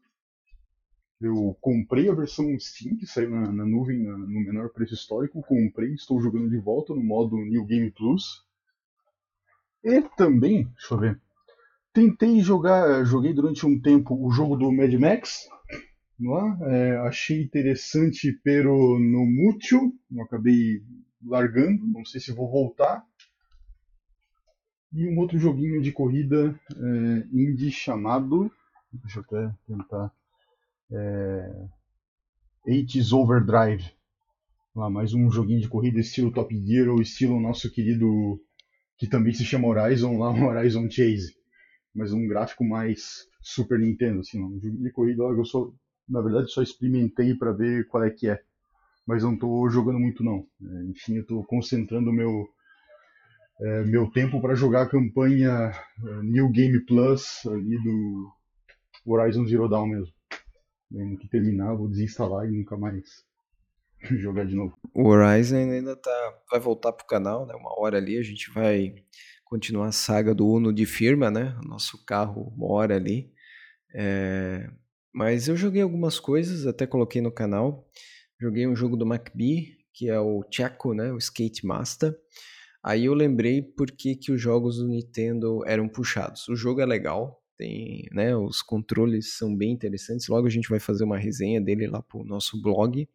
Eu 1.20 1.58
comprei 1.60 2.08
a 2.08 2.14
versão 2.14 2.46
Steam, 2.60 2.96
que 2.96 3.06
saiu 3.06 3.30
na, 3.30 3.50
na 3.50 3.66
nuvem 3.66 4.04
na, 4.04 4.16
no 4.16 4.40
menor 4.40 4.68
preço 4.68 4.94
histórico. 4.94 5.42
Comprei, 5.42 5.94
estou 5.94 6.22
jogando 6.22 6.48
de 6.48 6.58
volta 6.58 6.94
no 6.94 7.02
modo 7.02 7.36
New 7.38 7.64
Game 7.64 7.90
Plus. 7.90 8.46
E 9.84 10.02
também, 10.16 10.64
deixa 10.64 10.94
eu 10.94 10.98
ver, 10.98 11.20
tentei 11.92 12.40
jogar, 12.40 13.04
joguei 13.04 13.32
durante 13.32 13.64
um 13.66 13.80
tempo 13.80 14.14
o 14.14 14.30
jogo 14.30 14.56
do 14.56 14.72
Mad 14.72 14.92
Max, 14.94 15.48
é? 16.20 16.92
É, 16.92 16.96
achei 16.98 17.42
interessante, 17.42 18.32
pero 18.42 18.98
no 18.98 19.24
mútil, 19.24 19.94
não 20.10 20.24
acabei 20.24 20.82
largando, 21.24 21.86
não 21.86 22.04
sei 22.04 22.20
se 22.20 22.32
vou 22.32 22.50
voltar. 22.50 23.04
E 24.92 25.06
um 25.06 25.18
outro 25.18 25.38
joguinho 25.38 25.80
de 25.80 25.92
corrida 25.92 26.58
é, 26.74 27.26
indie 27.32 27.70
chamado, 27.70 28.50
deixa 28.92 29.20
eu 29.20 29.24
até 29.24 29.54
tentar, 29.66 30.12
é, 30.90 31.68
80s 32.66 33.12
Overdrive. 33.12 33.92
Lá, 34.74 34.90
mais 34.90 35.14
um 35.14 35.30
joguinho 35.30 35.60
de 35.60 35.68
corrida 35.68 36.00
estilo 36.00 36.32
Top 36.32 36.54
Gear 36.54 36.88
ou 36.88 37.00
estilo 37.00 37.40
nosso 37.40 37.70
querido 37.70 38.40
que 38.98 39.06
também 39.06 39.32
se 39.32 39.44
chama 39.44 39.68
Horizon 39.68 40.18
lá, 40.18 40.30
Horizon 40.44 40.90
Chase, 40.90 41.34
mas 41.94 42.12
um 42.12 42.26
gráfico 42.26 42.64
mais 42.64 43.26
Super 43.40 43.78
Nintendo, 43.78 44.20
assim, 44.20 44.42
um 44.42 44.60
jogo 44.60 44.76
de 44.76 44.90
corrida 44.90 45.22
eu 45.22 45.44
só, 45.44 45.72
na 46.08 46.20
verdade, 46.20 46.50
só 46.50 46.62
experimentei 46.62 47.34
para 47.34 47.52
ver 47.52 47.86
qual 47.86 48.04
é 48.04 48.10
que 48.10 48.28
é, 48.28 48.40
mas 49.06 49.22
não 49.22 49.34
estou 49.34 49.70
jogando 49.70 49.98
muito 49.98 50.22
não. 50.22 50.46
É, 50.62 50.84
enfim, 50.90 51.14
eu 51.16 51.22
estou 51.22 51.44
concentrando 51.44 52.12
meu 52.12 52.46
é, 53.60 53.84
meu 53.84 54.08
tempo 54.10 54.40
para 54.40 54.54
jogar 54.54 54.82
a 54.82 54.88
campanha 54.88 55.72
é, 56.04 56.22
New 56.22 56.48
Game 56.50 56.78
Plus 56.84 57.44
ali 57.46 57.82
do 57.82 58.32
Horizon 59.06 59.46
Zero 59.46 59.68
Dawn 59.68 59.86
mesmo. 59.86 60.14
No 60.90 61.18
que 61.18 61.28
terminar, 61.28 61.74
vou 61.74 61.88
desinstalar 61.88 62.46
e 62.46 62.56
nunca 62.56 62.76
mais 62.76 63.24
jogar 64.18 64.44
de 64.44 64.54
novo. 64.54 64.76
O 64.94 65.08
Horizon 65.08 65.56
ainda 65.56 65.96
tá, 65.96 66.38
vai 66.50 66.60
voltar 66.60 66.92
pro 66.92 67.06
canal, 67.06 67.46
né? 67.46 67.54
Uma 67.54 67.78
hora 67.80 67.98
ali 67.98 68.18
a 68.18 68.22
gente 68.22 68.50
vai 68.50 68.94
continuar 69.44 69.88
a 69.88 69.92
saga 69.92 70.34
do 70.34 70.46
Uno 70.46 70.72
de 70.72 70.86
firma, 70.86 71.30
né? 71.30 71.58
Nosso 71.64 72.04
carro 72.04 72.52
mora 72.56 72.96
ali. 72.96 73.32
É... 73.94 74.68
Mas 75.12 75.48
eu 75.48 75.56
joguei 75.56 75.82
algumas 75.82 76.20
coisas, 76.20 76.66
até 76.66 76.86
coloquei 76.86 77.20
no 77.20 77.32
canal. 77.32 77.88
Joguei 78.40 78.66
um 78.66 78.76
jogo 78.76 78.96
do 78.96 79.06
MacBee, 79.06 79.78
que 79.92 80.08
é 80.08 80.20
o 80.20 80.44
Chaco, 80.50 80.94
né? 80.94 81.12
O 81.12 81.18
Skate 81.18 81.66
Master. 81.66 82.16
Aí 82.84 83.06
eu 83.06 83.14
lembrei 83.14 83.60
por 83.60 83.90
que, 83.90 84.14
que 84.14 84.30
os 84.30 84.40
jogos 84.40 84.76
do 84.76 84.86
Nintendo 84.86 85.62
eram 85.66 85.88
puxados. 85.88 86.46
O 86.48 86.54
jogo 86.54 86.80
é 86.80 86.86
legal, 86.86 87.42
tem, 87.56 88.06
né, 88.12 88.36
os 88.36 88.62
controles 88.62 89.36
são 89.36 89.54
bem 89.54 89.72
interessantes. 89.72 90.28
Logo 90.28 90.46
a 90.46 90.50
gente 90.50 90.68
vai 90.68 90.78
fazer 90.78 91.02
uma 91.04 91.18
resenha 91.18 91.60
dele 91.60 91.88
lá 91.88 92.00
pro 92.00 92.24
nosso 92.24 92.60
blog. 92.62 93.08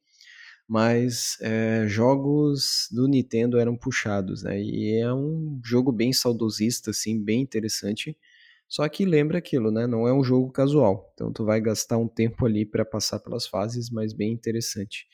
Mas 0.68 1.38
é, 1.42 1.86
jogos 1.88 2.88
do 2.92 3.08
Nintendo 3.08 3.60
eram 3.60 3.76
puxados, 3.76 4.44
né? 4.44 4.60
E 4.62 5.00
é 5.00 5.14
um 5.14 5.60
jogo 5.64 5.92
bem 5.92 6.14
saudosista, 6.14 6.92
assim, 6.92 7.22
bem 7.22 7.42
interessante. 7.42 8.18
Só 8.68 8.88
que 8.90 9.06
lembra 9.06 9.38
aquilo, 9.38 9.72
né? 9.72 9.86
Não 9.86 10.08
é 10.08 10.14
um 10.14 10.24
jogo 10.24 10.52
casual. 10.52 11.12
Então 11.14 11.32
tu 11.32 11.46
vai 11.46 11.62
gastar 11.62 11.98
um 11.98 12.08
tempo 12.08 12.46
ali 12.46 12.66
para 12.66 12.84
passar 12.86 13.20
pelas 13.20 13.46
fases, 13.46 13.90
mas 13.90 14.14
bem 14.14 14.32
interessante. 14.32 15.08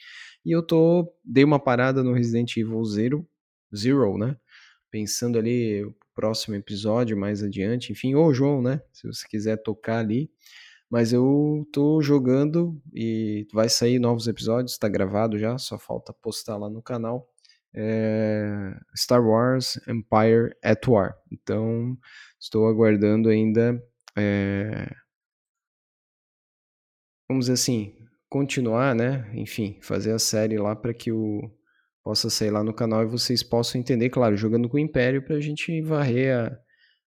E 0.45 0.51
eu 0.51 0.63
tô 0.63 1.11
dei 1.25 1.43
uma 1.43 1.59
parada 1.59 2.03
no 2.03 2.13
Resident 2.13 2.55
Evil 2.55 2.83
Zero, 2.85 3.27
Zero, 3.75 4.17
né? 4.17 4.37
Pensando 4.91 5.37
ali 5.37 5.83
o 5.83 5.93
próximo 6.15 6.55
episódio 6.55 7.17
mais 7.17 7.43
adiante, 7.43 7.91
enfim, 7.91 8.15
ou 8.15 8.33
João, 8.33 8.61
né? 8.61 8.81
Se 8.93 9.07
você 9.07 9.27
quiser 9.27 9.57
tocar 9.57 9.99
ali. 9.99 10.31
Mas 10.89 11.13
eu 11.13 11.67
tô 11.71 12.01
jogando 12.01 12.81
e 12.93 13.47
vai 13.53 13.69
sair 13.69 13.99
novos 13.99 14.27
episódios, 14.27 14.77
tá 14.77 14.89
gravado 14.89 15.37
já, 15.37 15.57
só 15.57 15.77
falta 15.77 16.13
postar 16.13 16.57
lá 16.57 16.69
no 16.69 16.81
canal. 16.81 17.29
É 17.73 18.73
Star 18.97 19.23
Wars 19.23 19.79
Empire 19.87 20.55
at 20.63 20.87
War. 20.87 21.15
Então, 21.31 21.95
estou 22.39 22.67
aguardando 22.67 23.29
ainda. 23.29 23.79
É... 24.17 24.89
Vamos 27.29 27.45
dizer 27.45 27.53
assim, 27.53 27.95
continuar, 28.27 28.95
né? 28.95 29.29
Enfim, 29.35 29.77
fazer 29.81 30.11
a 30.13 30.19
série 30.19 30.57
lá 30.57 30.75
para 30.75 30.93
que 30.93 31.11
o 31.11 31.41
possa 32.03 32.29
sair 32.29 32.49
lá 32.49 32.63
no 32.63 32.73
canal 32.73 33.03
e 33.03 33.07
vocês 33.07 33.43
possam 33.43 33.79
entender, 33.79 34.09
claro, 34.09 34.35
jogando 34.35 34.67
com 34.67 34.77
o 34.77 34.79
Império 34.79 35.21
para 35.23 35.35
a 35.35 35.41
gente 35.41 35.79
varrer 35.81 36.35
a 36.35 36.59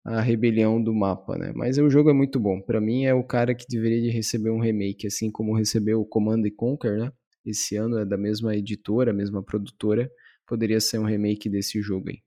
a 0.03 0.19
rebelião 0.21 0.81
do 0.81 0.93
mapa, 0.93 1.37
né? 1.37 1.51
Mas 1.55 1.77
o 1.77 1.89
jogo 1.89 2.09
é 2.09 2.13
muito 2.13 2.39
bom. 2.39 2.59
Para 2.61 2.81
mim 2.81 3.05
é 3.05 3.13
o 3.13 3.23
cara 3.23 3.53
que 3.53 3.65
deveria 3.67 4.01
de 4.01 4.09
receber 4.09 4.49
um 4.49 4.59
remake, 4.59 5.07
assim 5.07 5.31
como 5.31 5.55
recebeu 5.55 6.01
o 6.01 6.05
Command 6.05 6.43
Conquer, 6.55 6.97
né? 6.97 7.11
Esse 7.45 7.75
ano 7.75 7.97
é 7.97 8.05
da 8.05 8.17
mesma 8.17 8.55
editora, 8.55 9.13
mesma 9.13 9.43
produtora. 9.43 10.11
Poderia 10.47 10.79
ser 10.79 10.99
um 10.99 11.05
remake 11.05 11.49
desse 11.49 11.81
jogo 11.81 12.09
aí. 12.09 12.19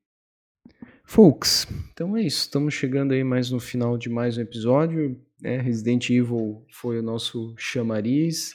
Folks, 1.04 1.66
então 1.92 2.16
é 2.16 2.22
isso. 2.22 2.40
Estamos 2.40 2.74
chegando 2.74 3.12
aí 3.12 3.22
mais 3.22 3.50
no 3.50 3.60
final 3.60 3.98
de 3.98 4.08
mais 4.08 4.38
um 4.38 4.40
episódio. 4.40 5.20
Né? 5.40 5.58
Resident 5.58 6.08
Evil 6.10 6.64
foi 6.72 6.98
o 6.98 7.02
nosso 7.02 7.54
chamariz. 7.58 8.54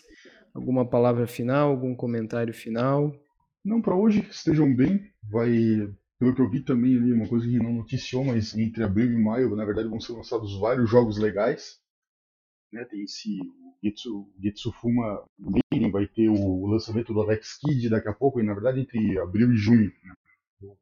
Alguma 0.54 0.90
palavra 0.90 1.28
final, 1.28 1.70
algum 1.70 1.96
comentário 1.96 2.54
final? 2.54 3.14
Não, 3.64 3.82
para 3.82 3.96
hoje 3.96 4.26
estejam 4.30 4.74
bem. 4.74 5.02
Vai 5.30 5.88
pelo 6.20 6.36
que 6.36 6.42
eu 6.42 6.50
vi 6.50 6.62
também 6.62 6.98
ali, 6.98 7.14
uma 7.14 7.28
coisa 7.28 7.48
que 7.48 7.58
não 7.58 7.74
noticiou, 7.74 8.26
mas 8.26 8.56
entre 8.58 8.84
abril 8.84 9.12
e 9.12 9.24
maio, 9.24 9.56
na 9.56 9.64
verdade, 9.64 9.88
vão 9.88 10.02
ser 10.02 10.12
lançados 10.12 10.60
vários 10.60 10.90
jogos 10.90 11.18
legais. 11.18 11.80
Né, 12.72 12.84
tem 12.86 13.04
esse 13.04 13.40
Getsu, 13.82 14.30
Getsufuma 14.40 15.26
vai 15.92 16.06
ter 16.08 16.30
o 16.30 16.68
lançamento 16.68 17.14
do 17.14 17.22
Alex 17.22 17.58
Kidd 17.58 17.90
daqui 17.90 18.10
a 18.10 18.14
pouco, 18.14 18.40
e 18.40 18.44
na 18.44 18.54
verdade 18.54 18.82
entre 18.82 19.18
abril 19.18 19.52
e 19.54 19.58
junho. 19.58 19.92
Né, 20.04 20.14
vou 20.62 20.78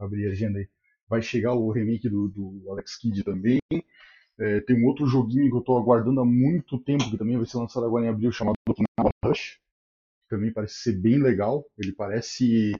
abrir 0.00 0.26
a 0.26 0.32
agenda 0.32 0.58
aí. 0.58 0.68
Vai 1.08 1.22
chegar 1.22 1.54
o 1.54 1.70
remake 1.70 2.08
do, 2.08 2.28
do 2.28 2.70
Alex 2.70 2.96
Kidd 2.98 3.22
também. 3.22 3.60
É, 4.36 4.60
tem 4.62 4.76
um 4.76 4.86
outro 4.86 5.06
joguinho 5.06 5.48
que 5.48 5.56
eu 5.56 5.60
estou 5.60 5.78
aguardando 5.78 6.20
há 6.20 6.24
muito 6.24 6.78
tempo, 6.80 7.08
que 7.08 7.16
também 7.16 7.36
vai 7.36 7.46
ser 7.46 7.58
lançado 7.58 7.86
agora 7.86 8.06
em 8.06 8.08
abril, 8.08 8.32
chamado 8.32 8.56
Okinawa 8.68 9.10
Rush. 9.24 9.60
Que 10.24 10.36
também 10.36 10.52
parece 10.52 10.74
ser 10.74 11.00
bem 11.00 11.22
legal. 11.22 11.64
Ele 11.78 11.92
parece 11.92 12.74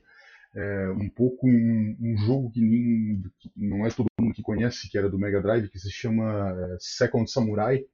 é, 0.55 0.91
um 0.93 1.09
pouco 1.09 1.47
um, 1.49 1.97
um, 2.01 2.17
jogo 2.19 2.51
que, 2.51 2.61
nem, 2.61 3.23
não 3.57 3.85
é 3.85 3.91
todo 3.91 4.07
mundo 4.21 4.35
que 4.35 4.43
conhece, 4.43 4.89
que 4.89 4.97
era 4.97 5.11
do 5.11 5.19
Mega 5.19 5.43
Drive, 5.43 5.69
que 5.69 5.79
se 5.79 5.91
chama 5.91 6.51
é, 6.51 6.77
Second 6.79 7.31
Samurai. 7.31 7.85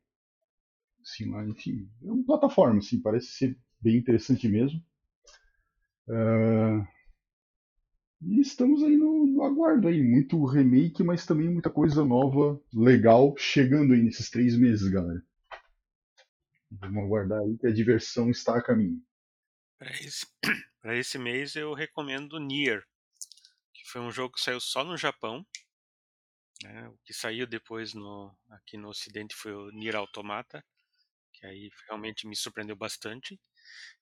Assim, 1.02 1.32
enfim, 1.48 1.88
é 2.04 2.10
uma 2.10 2.24
plataforma, 2.24 2.78
assim, 2.78 3.00
parece 3.00 3.28
ser 3.28 3.58
bem 3.80 3.96
interessante 3.96 4.46
mesmo. 4.48 4.82
É, 6.08 6.86
e 8.22 8.40
estamos 8.40 8.82
aí 8.82 8.96
no, 8.96 9.26
no, 9.26 9.42
aguardo 9.42 9.88
aí, 9.88 10.02
muito 10.02 10.44
remake, 10.44 11.02
mas 11.02 11.24
também 11.24 11.48
muita 11.48 11.70
coisa 11.70 12.04
nova, 12.04 12.60
legal, 12.72 13.34
chegando 13.38 13.94
aí 13.94 14.02
nesses 14.02 14.28
três 14.28 14.58
meses, 14.58 14.88
galera. 14.90 15.22
Vamos 16.70 17.02
aguardar 17.02 17.40
aí 17.40 17.56
que 17.56 17.66
a 17.66 17.72
diversão 17.72 18.28
está 18.30 18.58
a 18.58 18.62
caminho. 18.62 19.00
Para 19.80 19.92
esse, 19.92 20.26
esse 20.92 21.18
mês 21.18 21.56
eu 21.56 21.72
recomendo 21.72 22.38
Nier, 22.38 22.86
que 23.72 23.82
foi 23.86 24.02
um 24.02 24.10
jogo 24.10 24.34
que 24.34 24.42
saiu 24.42 24.60
só 24.60 24.84
no 24.84 24.94
Japão. 24.94 25.42
Né? 26.62 26.86
O 26.88 26.98
que 26.98 27.14
saiu 27.14 27.46
depois 27.46 27.94
no, 27.94 28.36
aqui 28.50 28.76
no 28.76 28.90
Ocidente 28.90 29.34
foi 29.34 29.54
o 29.54 29.70
Nier 29.70 29.96
Automata, 29.96 30.62
que 31.32 31.46
aí 31.46 31.70
realmente 31.88 32.26
me 32.26 32.36
surpreendeu 32.36 32.76
bastante. 32.76 33.40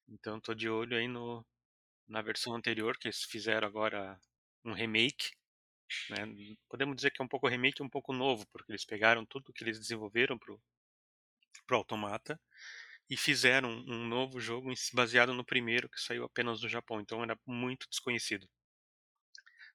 Então 0.08 0.38
estou 0.38 0.52
de 0.52 0.68
olho 0.68 0.96
aí 0.96 1.06
no, 1.06 1.46
na 2.08 2.22
versão 2.22 2.56
anterior, 2.56 2.98
que 2.98 3.06
eles 3.06 3.22
fizeram 3.22 3.68
agora 3.68 4.20
um 4.64 4.72
remake. 4.72 5.30
Né? 6.10 6.56
Podemos 6.68 6.96
dizer 6.96 7.12
que 7.12 7.22
é 7.22 7.24
um 7.24 7.28
pouco 7.28 7.46
remake 7.46 7.84
um 7.84 7.88
pouco 7.88 8.12
novo, 8.12 8.44
porque 8.48 8.72
eles 8.72 8.84
pegaram 8.84 9.24
tudo 9.24 9.52
que 9.52 9.62
eles 9.62 9.78
desenvolveram 9.78 10.36
para 10.36 10.52
o 10.52 10.60
Automata 11.70 12.36
e 13.10 13.16
fizeram 13.16 13.70
um 13.86 14.06
novo 14.06 14.40
jogo 14.40 14.72
baseado 14.92 15.32
no 15.32 15.44
primeiro 15.44 15.88
que 15.88 16.00
saiu 16.00 16.24
apenas 16.24 16.62
no 16.62 16.68
Japão, 16.68 17.00
então 17.00 17.22
era 17.22 17.38
muito 17.46 17.88
desconhecido. 17.88 18.46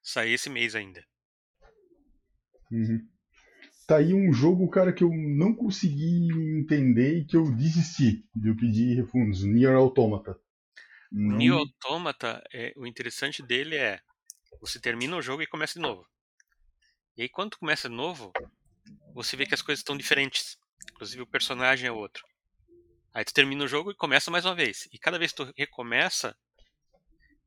Sai 0.02 0.30
esse 0.30 0.48
mês 0.48 0.74
ainda. 0.74 1.04
Uhum. 2.70 3.08
Tá 3.86 3.98
aí 3.98 4.14
um 4.14 4.32
jogo, 4.32 4.68
cara, 4.68 4.92
que 4.92 5.04
eu 5.04 5.10
não 5.10 5.54
consegui 5.54 6.28
entender 6.58 7.18
e 7.18 7.24
que 7.24 7.36
eu 7.36 7.50
desisti 7.54 8.26
de 8.34 8.54
pedir 8.54 8.96
refundos. 8.96 9.44
Nier 9.44 9.74
Automata. 9.74 10.38
Não... 11.10 11.36
Nier 11.36 11.54
Automata, 11.54 12.42
é, 12.52 12.72
o 12.76 12.86
interessante 12.86 13.42
dele 13.42 13.76
é 13.76 14.00
você 14.60 14.80
termina 14.80 15.16
o 15.16 15.22
jogo 15.22 15.42
e 15.42 15.46
começa 15.46 15.74
de 15.74 15.80
novo. 15.80 16.06
E 17.16 17.22
aí 17.22 17.28
quando 17.28 17.58
começa 17.58 17.88
de 17.88 17.94
novo, 17.94 18.32
você 19.14 19.36
vê 19.36 19.44
que 19.44 19.54
as 19.54 19.62
coisas 19.62 19.80
estão 19.80 19.96
diferentes. 19.96 20.56
Inclusive 20.92 21.22
o 21.22 21.26
personagem 21.26 21.88
é 21.88 21.92
outro. 21.92 22.24
Aí 23.14 23.24
tu 23.24 23.32
termina 23.32 23.64
o 23.64 23.68
jogo 23.68 23.92
e 23.92 23.94
começa 23.94 24.28
mais 24.28 24.44
uma 24.44 24.56
vez. 24.56 24.88
E 24.92 24.98
cada 24.98 25.18
vez 25.18 25.30
que 25.30 25.36
tu 25.36 25.54
recomeça, 25.56 26.36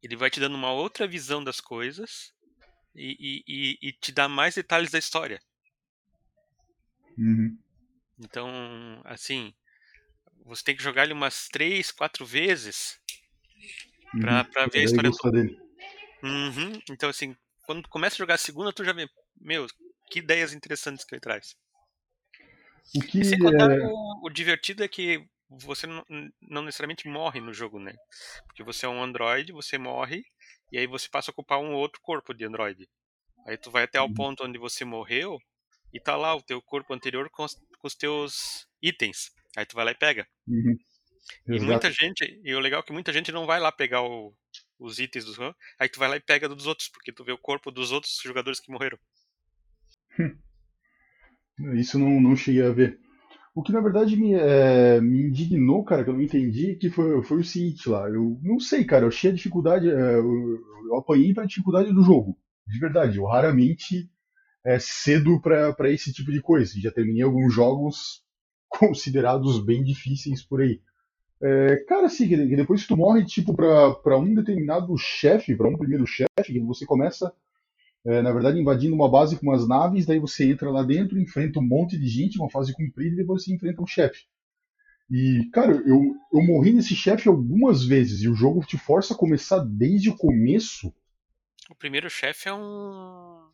ele 0.01 0.15
vai 0.15 0.29
te 0.29 0.39
dando 0.39 0.55
uma 0.55 0.71
outra 0.71 1.05
visão 1.05 1.43
das 1.43 1.59
coisas 1.59 2.33
e, 2.95 3.43
e, 3.45 3.77
e 3.81 3.91
te 3.91 4.13
dá 4.13 4.29
mais 4.29 4.55
detalhes 4.55 4.91
da 4.91 4.97
história. 4.97 5.41
Uhum. 7.17 7.57
Então, 8.17 8.49
assim, 9.03 9.53
você 10.45 10.63
tem 10.63 10.75
que 10.75 10.83
jogar 10.83 11.03
ele 11.03 11.13
umas 11.13 11.49
três, 11.49 11.91
quatro 11.91 12.25
vezes 12.25 12.97
pra, 14.21 14.43
uhum. 14.43 14.51
pra 14.51 14.67
ver 14.67 14.79
a 14.79 14.83
história 14.83 15.11
toda. 15.11 15.43
Dele. 15.43 15.59
Uhum. 16.23 16.81
Então, 16.89 17.09
assim, 17.09 17.35
quando 17.65 17.83
tu 17.83 17.89
começa 17.89 18.15
a 18.15 18.19
jogar 18.19 18.35
a 18.35 18.39
segunda, 18.39 18.71
tu 18.71 18.85
já 18.85 18.93
vê, 18.93 19.09
meu, 19.35 19.67
que 20.09 20.19
ideias 20.19 20.53
interessantes 20.53 21.03
que 21.03 21.13
ele 21.13 21.19
traz. 21.19 21.57
Que 23.11 23.19
e 23.19 23.25
sem 23.25 23.37
contar, 23.37 23.69
é... 23.69 23.85
o, 23.85 24.21
o 24.23 24.29
divertido 24.29 24.81
é 24.81 24.87
que 24.87 25.27
você 25.49 25.87
não, 25.87 26.05
não, 26.41 26.61
necessariamente 26.61 27.07
morre 27.07 27.39
no 27.39 27.53
jogo, 27.53 27.79
né? 27.79 27.95
Porque 28.45 28.63
você 28.63 28.85
é 28.85 28.89
um 28.89 29.01
androide, 29.01 29.51
você 29.51 29.77
morre, 29.77 30.23
e 30.71 30.77
aí 30.77 30.87
você 30.87 31.07
passa 31.09 31.31
a 31.31 31.33
ocupar 31.33 31.59
um 31.59 31.73
outro 31.73 32.01
corpo 32.01 32.33
de 32.33 32.45
androide. 32.45 32.87
Aí 33.45 33.57
tu 33.57 33.71
vai 33.71 33.83
até 33.83 33.99
o 34.01 34.05
uhum. 34.05 34.13
ponto 34.13 34.43
onde 34.43 34.57
você 34.57 34.83
morreu, 34.83 35.39
e 35.93 35.99
tá 35.99 36.15
lá 36.15 36.35
o 36.35 36.41
teu 36.41 36.61
corpo 36.61 36.93
anterior 36.93 37.29
com 37.29 37.43
os, 37.43 37.53
com 37.53 37.87
os 37.87 37.95
teus 37.95 38.67
itens. 38.81 39.31
Aí 39.55 39.65
tu 39.65 39.75
vai 39.75 39.85
lá 39.85 39.91
e 39.91 39.95
pega. 39.95 40.27
Uhum. 40.47 40.77
E 41.47 41.59
muita 41.59 41.91
gente, 41.91 42.39
e 42.43 42.53
o 42.53 42.59
legal 42.59 42.81
é 42.81 42.83
que 42.83 42.93
muita 42.93 43.11
gente 43.11 43.31
não 43.31 43.45
vai 43.45 43.59
lá 43.59 43.71
pegar 43.71 44.01
o, 44.01 44.33
os 44.79 44.99
itens 44.99 45.25
dos 45.25 45.37
aí 45.79 45.89
tu 45.89 45.99
vai 45.99 46.09
lá 46.09 46.15
e 46.17 46.21
pega 46.21 46.47
dos 46.47 46.65
outros, 46.65 46.89
porque 46.89 47.11
tu 47.11 47.23
vê 47.23 47.31
o 47.31 47.37
corpo 47.37 47.71
dos 47.71 47.91
outros 47.91 48.19
jogadores 48.23 48.59
que 48.59 48.71
morreram. 48.71 48.97
Hum. 50.19 50.37
Isso 51.75 51.97
não, 51.97 52.21
não 52.21 52.35
cheguei 52.35 52.63
a 52.63 52.69
ver. 52.69 52.99
O 53.57 53.63
que 53.63 53.71
na 53.71 53.81
verdade 53.81 54.15
me, 54.15 54.35
é, 54.35 55.01
me 55.01 55.19
indignou, 55.19 55.83
cara, 55.83 56.03
que 56.03 56.11
eu 56.11 56.13
não 56.13 56.21
entendi, 56.21 56.75
que 56.75 56.91
foi, 56.91 57.23
foi 57.23 57.39
o 57.39 57.43
seguinte 57.43 57.89
lá. 57.89 58.07
Eu 58.07 58.37
não 58.43 58.59
sei, 58.59 58.85
cara, 58.85 59.05
eu 59.05 59.07
achei 59.07 59.31
a 59.31 59.33
dificuldade. 59.33 59.89
É, 59.89 60.15
eu, 60.15 60.59
eu 60.85 60.95
apanhei 60.95 61.33
pra 61.33 61.43
dificuldade 61.43 61.91
do 61.91 62.03
jogo. 62.03 62.37
De 62.67 62.79
verdade, 62.79 63.17
eu 63.17 63.25
raramente 63.25 64.07
é, 64.63 64.77
cedo 64.77 65.41
para 65.41 65.91
esse 65.91 66.13
tipo 66.13 66.31
de 66.31 66.39
coisa. 66.39 66.79
Já 66.79 66.91
terminei 66.91 67.23
alguns 67.23 67.51
jogos 67.51 68.23
considerados 68.69 69.57
bem 69.65 69.83
difíceis 69.83 70.43
por 70.43 70.61
aí. 70.61 70.79
É, 71.41 71.77
cara, 71.87 72.05
assim, 72.05 72.27
que 72.27 72.55
depois 72.55 72.83
que 72.83 72.89
tu 72.89 72.95
morre, 72.95 73.25
tipo, 73.25 73.55
pra, 73.55 73.91
pra 73.95 74.19
um 74.19 74.35
determinado 74.35 74.95
chefe, 74.99 75.55
para 75.55 75.67
um 75.67 75.75
primeiro 75.75 76.05
chefe, 76.05 76.53
que 76.53 76.59
você 76.59 76.85
começa 76.85 77.33
é, 78.07 78.21
na 78.21 78.31
verdade, 78.31 78.57
invadindo 78.57 78.95
uma 78.95 79.11
base 79.11 79.37
com 79.37 79.47
umas 79.47 79.67
naves, 79.67 80.05
daí 80.05 80.17
você 80.17 80.49
entra 80.49 80.71
lá 80.71 80.81
dentro, 80.81 81.19
enfrenta 81.19 81.59
um 81.59 81.67
monte 81.67 81.97
de 81.99 82.07
gente, 82.07 82.39
uma 82.39 82.49
fase 82.49 82.73
comprida, 82.73 83.13
e 83.13 83.17
depois 83.17 83.43
você 83.43 83.53
enfrenta 83.53 83.81
um 83.81 83.87
chefe. 83.87 84.25
E, 85.11 85.49
cara, 85.51 85.73
eu, 85.85 86.15
eu 86.33 86.41
morri 86.41 86.71
nesse 86.71 86.95
chefe 86.95 87.27
algumas 87.27 87.83
vezes, 87.83 88.21
e 88.21 88.29
o 88.29 88.33
jogo 88.33 88.65
te 88.65 88.77
força 88.77 89.13
a 89.13 89.17
começar 89.17 89.59
desde 89.59 90.09
o 90.09 90.15
começo. 90.15 90.93
O 91.69 91.75
primeiro 91.75 92.09
chefe 92.09 92.47
é 92.47 92.53
um. 92.53 93.45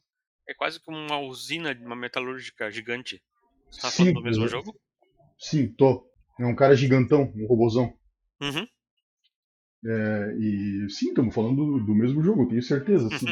É 0.48 0.54
quase 0.54 0.80
como 0.80 0.98
uma 0.98 1.20
usina 1.20 1.74
de 1.74 1.84
uma 1.84 1.96
metalúrgica 1.96 2.70
gigante. 2.70 3.24
Você 3.72 3.82
tá 3.82 3.90
falando 3.90 4.14
do 4.14 4.22
mesmo 4.22 4.48
jogo? 4.48 4.80
Sim, 5.40 5.68
tô. 5.70 6.08
É 6.40 6.46
um 6.46 6.56
cara 6.56 6.76
gigantão, 6.76 7.32
um 7.36 7.48
robozão. 7.48 7.92
Uhum. 8.40 8.68
É, 9.86 10.36
e 10.40 10.90
sim, 10.90 11.10
estamos 11.10 11.36
falando 11.36 11.58
do, 11.58 11.86
do, 11.86 11.94
mesmo 11.94 12.24
jogo, 12.24 12.48
tenho 12.48 12.62
certeza. 12.64 13.10
Assim, 13.14 13.26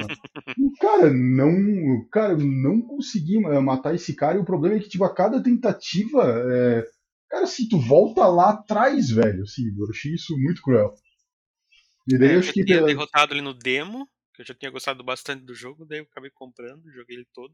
cara, 0.81 1.09
não, 1.13 2.07
cara, 2.09 2.35
não 2.37 2.81
consegui 2.81 3.39
matar 3.39 3.95
esse 3.95 4.13
cara 4.13 4.37
e 4.37 4.41
o 4.41 4.45
problema 4.45 4.75
é 4.75 4.79
que 4.79 4.89
tipo, 4.89 5.05
a 5.05 5.13
cada 5.13 5.41
tentativa, 5.41 6.21
é, 6.23 6.85
cara, 7.29 7.43
assim, 7.45 7.69
tu 7.69 7.79
volta 7.79 8.27
lá 8.27 8.49
atrás, 8.49 9.09
velho. 9.09 9.43
Assim, 9.43 9.63
eu 9.77 9.89
achei 9.89 10.13
isso 10.13 10.37
muito 10.37 10.61
cruel. 10.61 10.93
E 12.05 12.17
daí 12.17 12.31
é, 12.31 12.35
eu 12.35 12.39
acho 12.39 12.51
que 12.51 12.65
tinha 12.65 12.83
derrotado 12.83 13.33
ele 13.33 13.41
no 13.41 13.53
demo, 13.53 14.05
que 14.33 14.41
eu 14.41 14.45
já 14.45 14.53
tinha 14.53 14.71
gostado 14.71 15.03
bastante 15.05 15.45
do 15.45 15.55
jogo, 15.55 15.85
daí 15.85 15.99
eu 15.99 16.03
acabei 16.03 16.31
comprando, 16.31 16.91
joguei 16.91 17.15
ele 17.15 17.27
todo. 17.33 17.53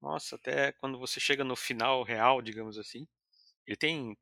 Nossa, 0.00 0.36
até 0.36 0.70
quando 0.72 0.98
você 0.98 1.18
chega 1.18 1.42
no 1.42 1.56
final 1.56 2.04
real, 2.04 2.40
digamos 2.40 2.78
assim, 2.78 3.08
ele 3.66 3.76
tem 3.76 4.16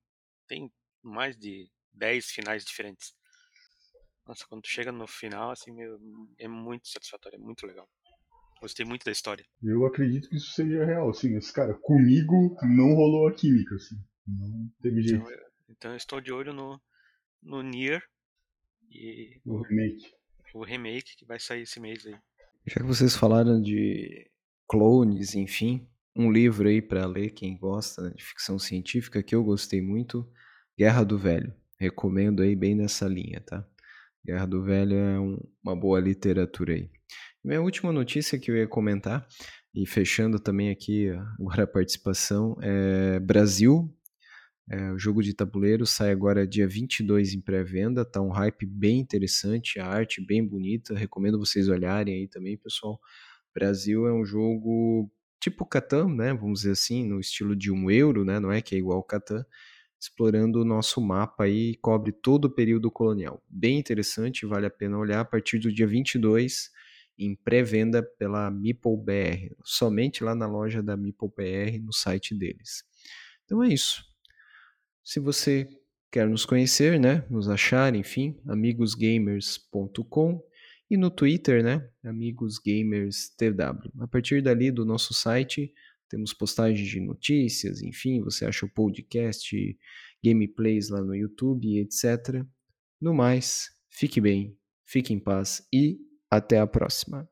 tem 0.48 0.72
mais 1.02 1.36
de 1.36 1.68
10 1.92 2.26
finais 2.30 2.64
diferentes. 2.64 3.14
Nossa, 4.26 4.44
quando 4.48 4.62
tu 4.62 4.68
chega 4.68 4.90
no 4.90 5.06
final, 5.06 5.50
assim, 5.50 5.70
meu, 5.72 5.98
é 6.38 6.48
muito 6.48 6.88
satisfatório, 6.88 7.36
é 7.36 7.38
muito 7.40 7.66
legal. 7.66 7.88
Gostei 8.60 8.84
muito 8.84 9.04
da 9.04 9.12
história. 9.12 9.44
Eu 9.62 9.86
acredito 9.86 10.28
que 10.28 10.36
isso 10.36 10.52
seja 10.52 10.84
real, 10.84 11.10
assim, 11.10 11.36
esse 11.36 11.52
cara, 11.52 11.74
comigo 11.74 12.56
não 12.62 12.94
rolou 12.94 13.28
a 13.28 13.34
química, 13.34 13.74
assim. 13.76 13.96
Não 14.26 14.68
teve 14.82 15.02
jeito. 15.02 15.22
Então, 15.22 15.30
eu, 15.30 15.46
então 15.68 15.90
eu 15.92 15.96
estou 15.96 16.20
de 16.20 16.32
olho 16.32 16.52
no, 16.52 16.80
no 17.42 17.62
Nier 17.62 18.02
e. 18.90 19.40
O 19.44 19.62
remake. 19.62 20.12
O 20.54 20.64
remake 20.64 21.16
que 21.16 21.24
vai 21.24 21.38
sair 21.38 21.62
esse 21.62 21.78
mês 21.78 22.04
aí. 22.06 22.16
Já 22.66 22.80
que 22.80 22.82
vocês 22.82 23.14
falaram 23.14 23.60
de 23.60 24.28
clones, 24.66 25.34
enfim, 25.34 25.88
um 26.16 26.32
livro 26.32 26.68
aí 26.68 26.82
para 26.82 27.06
ler, 27.06 27.30
quem 27.30 27.56
gosta 27.56 28.10
de 28.10 28.24
ficção 28.24 28.58
científica, 28.58 29.22
que 29.22 29.34
eu 29.34 29.44
gostei 29.44 29.80
muito, 29.80 30.28
Guerra 30.76 31.04
do 31.04 31.18
Velho. 31.18 31.54
Recomendo 31.78 32.42
aí 32.42 32.56
bem 32.56 32.74
nessa 32.74 33.06
linha, 33.06 33.40
tá? 33.40 33.68
Guerra 34.26 34.44
do 34.44 34.60
Velho 34.60 34.96
é 34.96 35.20
um, 35.20 35.38
uma 35.62 35.76
boa 35.76 36.00
literatura 36.00 36.74
aí. 36.74 36.90
Minha 37.44 37.62
última 37.62 37.92
notícia 37.92 38.36
que 38.36 38.50
eu 38.50 38.56
ia 38.56 38.66
comentar, 38.66 39.24
e 39.72 39.86
fechando 39.86 40.40
também 40.40 40.68
aqui 40.68 41.10
agora 41.38 41.62
a 41.62 41.66
participação, 41.66 42.56
é 42.60 43.20
Brasil. 43.20 43.88
É, 44.68 44.90
o 44.90 44.98
jogo 44.98 45.22
de 45.22 45.32
tabuleiro 45.32 45.86
sai 45.86 46.10
agora 46.10 46.44
dia 46.44 46.66
22 46.66 47.34
em 47.34 47.40
pré-venda, 47.40 48.04
tá 48.04 48.20
um 48.20 48.30
hype 48.30 48.66
bem 48.66 48.98
interessante, 48.98 49.78
a 49.78 49.86
arte 49.86 50.20
bem 50.20 50.44
bonita, 50.44 50.92
recomendo 50.92 51.38
vocês 51.38 51.68
olharem 51.68 52.16
aí 52.16 52.26
também, 52.26 52.56
pessoal. 52.56 52.98
Brasil 53.54 54.08
é 54.08 54.12
um 54.12 54.24
jogo 54.24 55.08
tipo 55.40 55.64
Catan, 55.64 56.08
né, 56.08 56.34
vamos 56.34 56.62
dizer 56.62 56.72
assim, 56.72 57.06
no 57.06 57.20
estilo 57.20 57.54
de 57.54 57.70
um 57.70 57.88
euro, 57.88 58.24
né, 58.24 58.40
não 58.40 58.50
é 58.50 58.60
que 58.60 58.74
é 58.74 58.78
igual 58.78 58.96
ao 58.96 59.04
Catan, 59.04 59.46
explorando 59.98 60.60
o 60.60 60.64
nosso 60.64 61.00
mapa 61.00 61.44
aí, 61.44 61.76
cobre 61.76 62.12
todo 62.12 62.46
o 62.46 62.54
período 62.54 62.90
colonial. 62.90 63.42
Bem 63.48 63.78
interessante, 63.78 64.46
vale 64.46 64.66
a 64.66 64.70
pena 64.70 64.98
olhar 64.98 65.20
a 65.20 65.24
partir 65.24 65.58
do 65.58 65.72
dia 65.72 65.86
22 65.86 66.70
em 67.18 67.34
pré-venda 67.34 68.02
pela 68.02 68.50
Meeple 68.50 68.96
BR, 68.96 69.54
somente 69.64 70.22
lá 70.22 70.34
na 70.34 70.46
loja 70.46 70.82
da 70.82 70.96
Meeple 70.96 71.28
BR, 71.28 71.78
no 71.82 71.92
site 71.92 72.34
deles. 72.34 72.84
Então 73.44 73.62
é 73.62 73.68
isso. 73.68 74.04
Se 75.02 75.18
você 75.18 75.68
quer 76.10 76.28
nos 76.28 76.44
conhecer, 76.44 77.00
né, 77.00 77.24
nos 77.30 77.48
achar, 77.48 77.94
enfim, 77.94 78.38
amigosgamers.com 78.46 80.42
e 80.90 80.96
no 80.96 81.10
Twitter, 81.10 81.62
né, 81.62 81.88
amigosgamerstw. 82.04 83.44
A 84.00 84.06
partir 84.06 84.42
dali 84.42 84.70
do 84.70 84.84
nosso 84.84 85.14
site, 85.14 85.72
temos 86.08 86.32
postagens 86.32 86.88
de 86.88 87.00
notícias, 87.00 87.82
enfim, 87.82 88.20
você 88.22 88.46
acha 88.46 88.66
o 88.66 88.72
podcast, 88.72 89.78
gameplays 90.24 90.88
lá 90.88 91.00
no 91.00 91.14
YouTube, 91.14 91.78
etc. 91.78 92.44
No 93.00 93.14
mais, 93.14 93.68
fique 93.90 94.20
bem, 94.20 94.56
fique 94.86 95.12
em 95.12 95.18
paz 95.18 95.66
e 95.72 95.98
até 96.30 96.58
a 96.58 96.66
próxima. 96.66 97.28